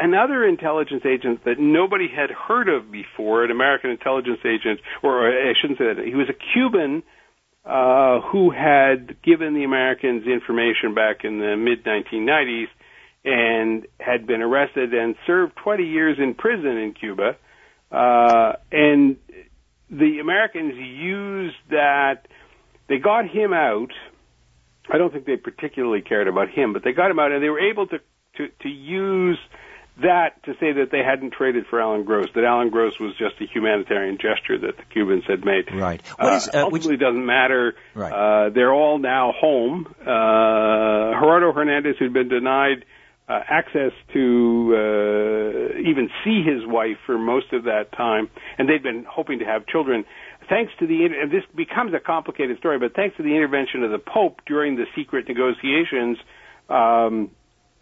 another 0.00 0.46
intelligence 0.46 1.02
agent 1.04 1.44
that 1.44 1.58
nobody 1.58 2.08
had 2.08 2.30
heard 2.30 2.68
of 2.68 2.90
before, 2.90 3.44
an 3.44 3.50
American 3.50 3.90
intelligence 3.90 4.40
agent, 4.44 4.80
or 5.02 5.28
I 5.28 5.52
shouldn't 5.60 5.78
say 5.78 5.94
that, 5.94 6.04
he 6.04 6.14
was 6.14 6.28
a 6.28 6.38
Cuban 6.54 7.02
uh, 7.64 8.20
who 8.32 8.50
had 8.50 9.22
given 9.22 9.54
the 9.54 9.64
Americans 9.64 10.26
information 10.26 10.94
back 10.94 11.24
in 11.24 11.38
the 11.38 11.56
mid 11.56 11.84
1990s 11.84 12.68
and 13.24 13.86
had 13.98 14.26
been 14.26 14.40
arrested 14.40 14.94
and 14.94 15.14
served 15.26 15.52
20 15.62 15.84
years 15.84 16.16
in 16.18 16.34
prison 16.34 16.78
in 16.78 16.94
Cuba. 16.98 17.36
Uh, 17.92 18.52
and 18.72 19.16
the 19.90 20.20
Americans 20.20 20.74
used 20.76 21.56
that, 21.68 22.26
they 22.88 22.98
got 22.98 23.28
him 23.28 23.52
out. 23.52 23.90
I 24.92 24.96
don't 24.96 25.12
think 25.12 25.26
they 25.26 25.36
particularly 25.36 26.00
cared 26.00 26.28
about 26.28 26.48
him, 26.48 26.72
but 26.72 26.82
they 26.82 26.92
got 26.92 27.10
him 27.10 27.18
out 27.18 27.30
and 27.30 27.42
they 27.42 27.50
were 27.50 27.60
able 27.60 27.86
to, 27.88 27.98
to, 28.38 28.48
to 28.62 28.68
use 28.68 29.38
that 30.02 30.42
to 30.44 30.52
say 30.54 30.72
that 30.72 30.88
they 30.90 31.02
hadn't 31.04 31.32
traded 31.32 31.66
for 31.68 31.80
Alan 31.80 32.04
Gross, 32.04 32.28
that 32.34 32.44
Alan 32.44 32.70
Gross 32.70 32.98
was 32.98 33.14
just 33.18 33.40
a 33.40 33.46
humanitarian 33.46 34.16
gesture 34.16 34.58
that 34.58 34.76
the 34.76 34.84
Cubans 34.92 35.24
had 35.26 35.44
made. 35.44 35.72
Right. 35.72 36.00
What 36.18 36.34
is, 36.34 36.48
uh, 36.48 36.64
ultimately 36.64 36.92
which... 36.92 37.00
doesn't 37.00 37.24
matter. 37.26 37.74
Right. 37.94 38.12
Uh, 38.12 38.50
they're 38.50 38.72
all 38.72 38.98
now 38.98 39.32
home. 39.32 39.86
Uh, 40.00 40.04
Gerardo 40.04 41.52
Hernandez, 41.52 41.96
who'd 41.98 42.12
been 42.12 42.28
denied 42.28 42.84
uh, 43.30 43.40
access 43.48 43.92
to 44.12 44.74
uh, 44.74 45.78
even 45.78 46.10
see 46.24 46.42
his 46.42 46.66
wife 46.66 46.96
for 47.06 47.16
most 47.16 47.52
of 47.52 47.64
that 47.64 47.92
time, 47.96 48.28
and 48.58 48.68
they'd 48.68 48.82
been 48.82 49.06
hoping 49.08 49.38
to 49.38 49.44
have 49.44 49.66
children. 49.66 50.04
Thanks 50.48 50.72
to 50.80 50.86
the, 50.86 51.04
and 51.04 51.30
this 51.30 51.44
becomes 51.54 51.94
a 51.94 52.00
complicated 52.00 52.58
story, 52.58 52.80
but 52.80 52.96
thanks 52.96 53.16
to 53.18 53.22
the 53.22 53.36
intervention 53.36 53.84
of 53.84 53.92
the 53.92 54.00
Pope 54.00 54.40
during 54.46 54.74
the 54.74 54.86
secret 54.96 55.28
negotiations, 55.28 56.18
um, 56.68 57.30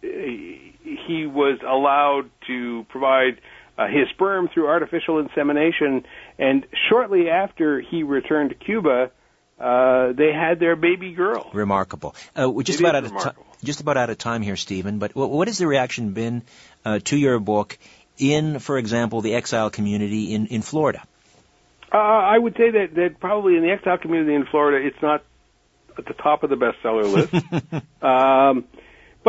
he 0.01 1.25
was 1.27 1.59
allowed 1.67 2.29
to 2.47 2.85
provide 2.89 3.41
uh, 3.77 3.87
his 3.87 4.09
sperm 4.09 4.49
through 4.53 4.67
artificial 4.67 5.19
insemination, 5.19 6.05
and 6.37 6.65
shortly 6.89 7.29
after 7.29 7.79
he 7.79 8.03
returned 8.03 8.49
to 8.49 8.55
Cuba, 8.55 9.11
uh, 9.59 10.13
they 10.13 10.31
had 10.33 10.59
their 10.59 10.75
baby 10.75 11.13
girl. 11.13 11.49
Remarkable. 11.53 12.15
Uh, 12.37 12.49
we're 12.49 12.63
just 12.63 12.79
It 12.79 12.83
about 12.83 12.95
out 12.95 13.03
of 13.05 13.17
time. 13.17 13.33
Just 13.63 13.81
about 13.81 13.97
out 13.97 14.09
of 14.09 14.17
time 14.17 14.41
here, 14.41 14.55
Stephen. 14.55 14.99
But 14.99 15.15
what, 15.15 15.29
what 15.29 15.47
has 15.49 15.57
the 15.57 15.67
reaction 15.67 16.11
been 16.11 16.43
uh, 16.85 16.99
to 17.05 17.17
your 17.17 17.39
book 17.39 17.77
in, 18.17 18.59
for 18.59 18.77
example, 18.77 19.21
the 19.21 19.35
exile 19.35 19.69
community 19.69 20.33
in 20.33 20.47
in 20.47 20.61
Florida? 20.61 21.03
Uh, 21.91 21.97
I 21.97 22.37
would 22.37 22.55
say 22.55 22.71
that 22.71 22.95
that 22.95 23.19
probably 23.19 23.57
in 23.57 23.63
the 23.63 23.71
exile 23.71 23.97
community 23.97 24.35
in 24.35 24.45
Florida, 24.45 24.85
it's 24.85 25.01
not 25.01 25.23
at 25.97 26.05
the 26.05 26.13
top 26.13 26.43
of 26.43 26.49
the 26.49 26.55
bestseller 26.55 27.11
list. 27.11 27.83
um, 28.01 28.65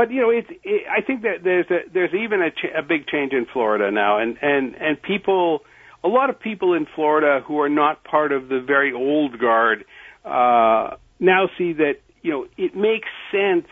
but 0.01 0.11
you 0.11 0.23
know, 0.23 0.31
it's. 0.31 0.49
It, 0.65 0.85
I 0.91 1.03
think 1.03 1.21
that 1.23 1.45
there's 1.45 1.67
a, 1.71 1.81
there's 1.93 2.15
even 2.15 2.41
a, 2.41 2.51
ch- 2.51 2.73
a 2.75 2.81
big 2.81 3.07
change 3.07 3.35
in 3.35 3.45
Florida 3.53 3.91
now, 3.91 4.19
and 4.19 4.39
and 4.41 4.75
and 4.77 5.03
people, 5.03 5.61
a 6.03 6.09
lot 6.09 6.31
of 6.31 6.41
people 6.41 6.73
in 6.73 6.87
Florida 6.95 7.45
who 7.47 7.61
are 7.61 7.69
not 7.69 8.03
part 8.03 8.33
of 8.33 8.49
the 8.49 8.65
very 8.67 8.95
old 8.95 9.39
guard, 9.39 9.85
uh, 10.25 10.97
now 11.19 11.51
see 11.59 11.75
that 11.75 11.97
you 12.23 12.31
know 12.31 12.47
it 12.57 12.75
makes 12.75 13.09
sense. 13.31 13.69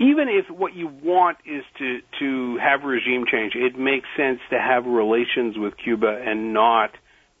Even 0.00 0.26
if 0.28 0.50
what 0.50 0.74
you 0.74 0.88
want 0.88 1.38
is 1.46 1.62
to 1.78 2.00
to 2.18 2.58
have 2.58 2.82
regime 2.82 3.24
change, 3.30 3.52
it 3.54 3.78
makes 3.78 4.08
sense 4.16 4.40
to 4.50 4.58
have 4.58 4.84
relations 4.84 5.56
with 5.56 5.74
Cuba 5.76 6.24
and 6.26 6.52
not 6.52 6.90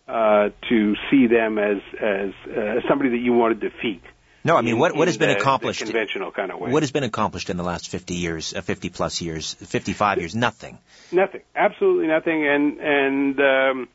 uh, 0.06 0.50
to 0.68 0.94
see 1.10 1.26
them 1.26 1.58
as 1.58 1.78
as 2.00 2.30
uh, 2.56 2.88
somebody 2.88 3.10
that 3.10 3.20
you 3.20 3.32
want 3.32 3.60
to 3.60 3.68
defeat. 3.68 4.02
No, 4.42 4.56
I 4.56 4.62
mean, 4.62 4.78
what, 4.78 4.96
what 4.96 5.08
has 5.08 5.18
been 5.18 5.28
the- 5.28 5.34
the 5.34 5.40
accomplished? 5.40 5.82
conventional 5.82 6.30
kind 6.32 6.50
of 6.50 6.58
way. 6.58 6.70
What 6.70 6.82
has 6.82 6.92
been 6.92 7.04
accomplished 7.04 7.50
in 7.50 7.56
the 7.58 7.62
last 7.62 7.88
50 7.88 8.14
years, 8.14 8.54
uh, 8.54 8.62
50 8.62 8.88
plus 8.88 9.20
years, 9.20 9.54
55 9.54 10.18
years? 10.18 10.34
Nothing. 10.34 10.78
Nothing, 11.12 11.42
absolutely 11.54 12.06
nothing. 12.06 12.46
And 12.46 12.78
and 12.80 13.40
um, 13.40 13.88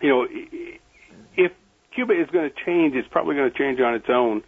you 0.00 0.08
know, 0.08 0.26
if 1.36 1.52
Cuba 1.94 2.12
is 2.20 2.28
going 2.30 2.50
to 2.50 2.56
change, 2.66 2.94
it's 2.94 3.08
probably 3.08 3.36
going 3.36 3.50
to 3.50 3.56
change 3.56 3.80
on 3.80 3.94
its 3.94 4.06
own, 4.08 4.42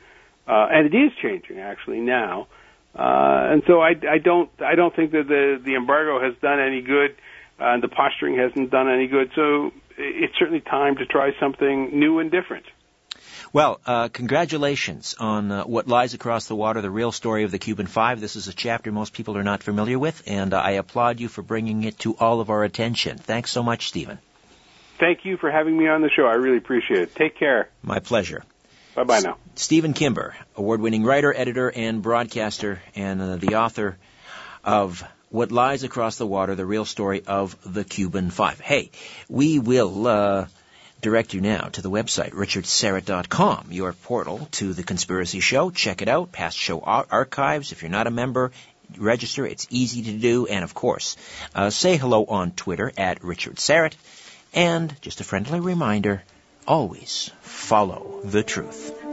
uh, 0.46 0.66
and 0.70 0.92
it 0.92 0.96
is 0.96 1.12
changing 1.22 1.58
actually 1.58 2.00
now. 2.00 2.48
Uh, 2.94 3.48
and 3.52 3.62
so 3.66 3.80
I, 3.80 3.94
I 4.08 4.18
don't 4.18 4.50
I 4.60 4.74
don't 4.74 4.94
think 4.94 5.12
that 5.12 5.26
the 5.26 5.60
the 5.64 5.74
embargo 5.74 6.20
has 6.22 6.34
done 6.42 6.60
any 6.60 6.80
good, 6.82 7.12
uh, 7.60 7.64
and 7.74 7.82
the 7.82 7.88
posturing 7.88 8.36
hasn't 8.36 8.70
done 8.70 8.88
any 8.90 9.06
good. 9.06 9.30
So 9.34 9.72
it's 9.96 10.34
certainly 10.38 10.60
time 10.60 10.96
to 10.96 11.06
try 11.06 11.30
something 11.40 11.98
new 11.98 12.18
and 12.18 12.30
different. 12.30 12.66
Well, 13.54 13.80
uh, 13.86 14.08
congratulations 14.08 15.14
on 15.20 15.52
uh, 15.52 15.62
what 15.62 15.86
lies 15.86 16.12
across 16.12 16.48
the 16.48 16.56
water, 16.56 16.80
the 16.80 16.90
real 16.90 17.12
story 17.12 17.44
of 17.44 17.52
the 17.52 17.60
Cuban 17.60 17.86
Five. 17.86 18.20
This 18.20 18.34
is 18.34 18.48
a 18.48 18.52
chapter 18.52 18.90
most 18.90 19.12
people 19.12 19.36
are 19.36 19.44
not 19.44 19.62
familiar 19.62 19.96
with, 19.96 20.24
and 20.26 20.52
uh, 20.52 20.58
I 20.58 20.72
applaud 20.72 21.20
you 21.20 21.28
for 21.28 21.42
bringing 21.42 21.84
it 21.84 21.96
to 22.00 22.16
all 22.16 22.40
of 22.40 22.50
our 22.50 22.64
attention. 22.64 23.16
Thanks 23.16 23.52
so 23.52 23.62
much, 23.62 23.86
Stephen. 23.86 24.18
Thank 24.98 25.24
you 25.24 25.36
for 25.36 25.52
having 25.52 25.78
me 25.78 25.86
on 25.86 26.02
the 26.02 26.10
show. 26.10 26.26
I 26.26 26.32
really 26.32 26.56
appreciate 26.56 27.02
it. 27.02 27.14
Take 27.14 27.38
care. 27.38 27.68
My 27.80 28.00
pleasure. 28.00 28.42
Bye 28.96 29.04
bye 29.04 29.20
now. 29.20 29.36
Stephen 29.54 29.92
Kimber, 29.92 30.34
award-winning 30.56 31.04
writer, 31.04 31.32
editor, 31.32 31.70
and 31.70 32.02
broadcaster, 32.02 32.82
and 32.96 33.22
uh, 33.22 33.36
the 33.36 33.54
author 33.54 33.96
of 34.64 35.04
What 35.30 35.52
Lies 35.52 35.84
Across 35.84 36.16
the 36.16 36.26
Water, 36.26 36.56
the 36.56 36.66
real 36.66 36.84
story 36.84 37.22
of 37.24 37.56
the 37.64 37.84
Cuban 37.84 38.30
Five. 38.30 38.58
Hey, 38.58 38.90
we 39.28 39.60
will 39.60 40.08
uh, 40.08 40.46
direct 41.04 41.34
you 41.34 41.42
now 41.42 41.68
to 41.68 41.82
the 41.82 41.90
website, 41.90 42.30
richardsyrett.com, 42.30 43.66
your 43.70 43.92
portal 43.92 44.48
to 44.52 44.72
the 44.72 44.82
Conspiracy 44.82 45.40
Show. 45.40 45.70
Check 45.70 46.00
it 46.00 46.08
out, 46.08 46.32
past 46.32 46.56
show 46.56 46.80
ar- 46.80 47.06
archives. 47.10 47.72
If 47.72 47.82
you're 47.82 47.90
not 47.90 48.06
a 48.06 48.10
member, 48.10 48.52
register. 48.96 49.46
It's 49.46 49.66
easy 49.68 50.02
to 50.04 50.12
do. 50.12 50.46
And 50.46 50.64
of 50.64 50.72
course, 50.72 51.18
uh, 51.54 51.68
say 51.68 51.98
hello 51.98 52.24
on 52.24 52.52
Twitter 52.52 52.90
at 52.96 53.22
Richard 53.22 53.56
Syrett 53.56 53.92
And 54.54 54.98
just 55.02 55.20
a 55.20 55.24
friendly 55.24 55.60
reminder, 55.60 56.22
always 56.66 57.30
follow 57.42 58.20
the 58.24 58.42
truth. 58.42 59.03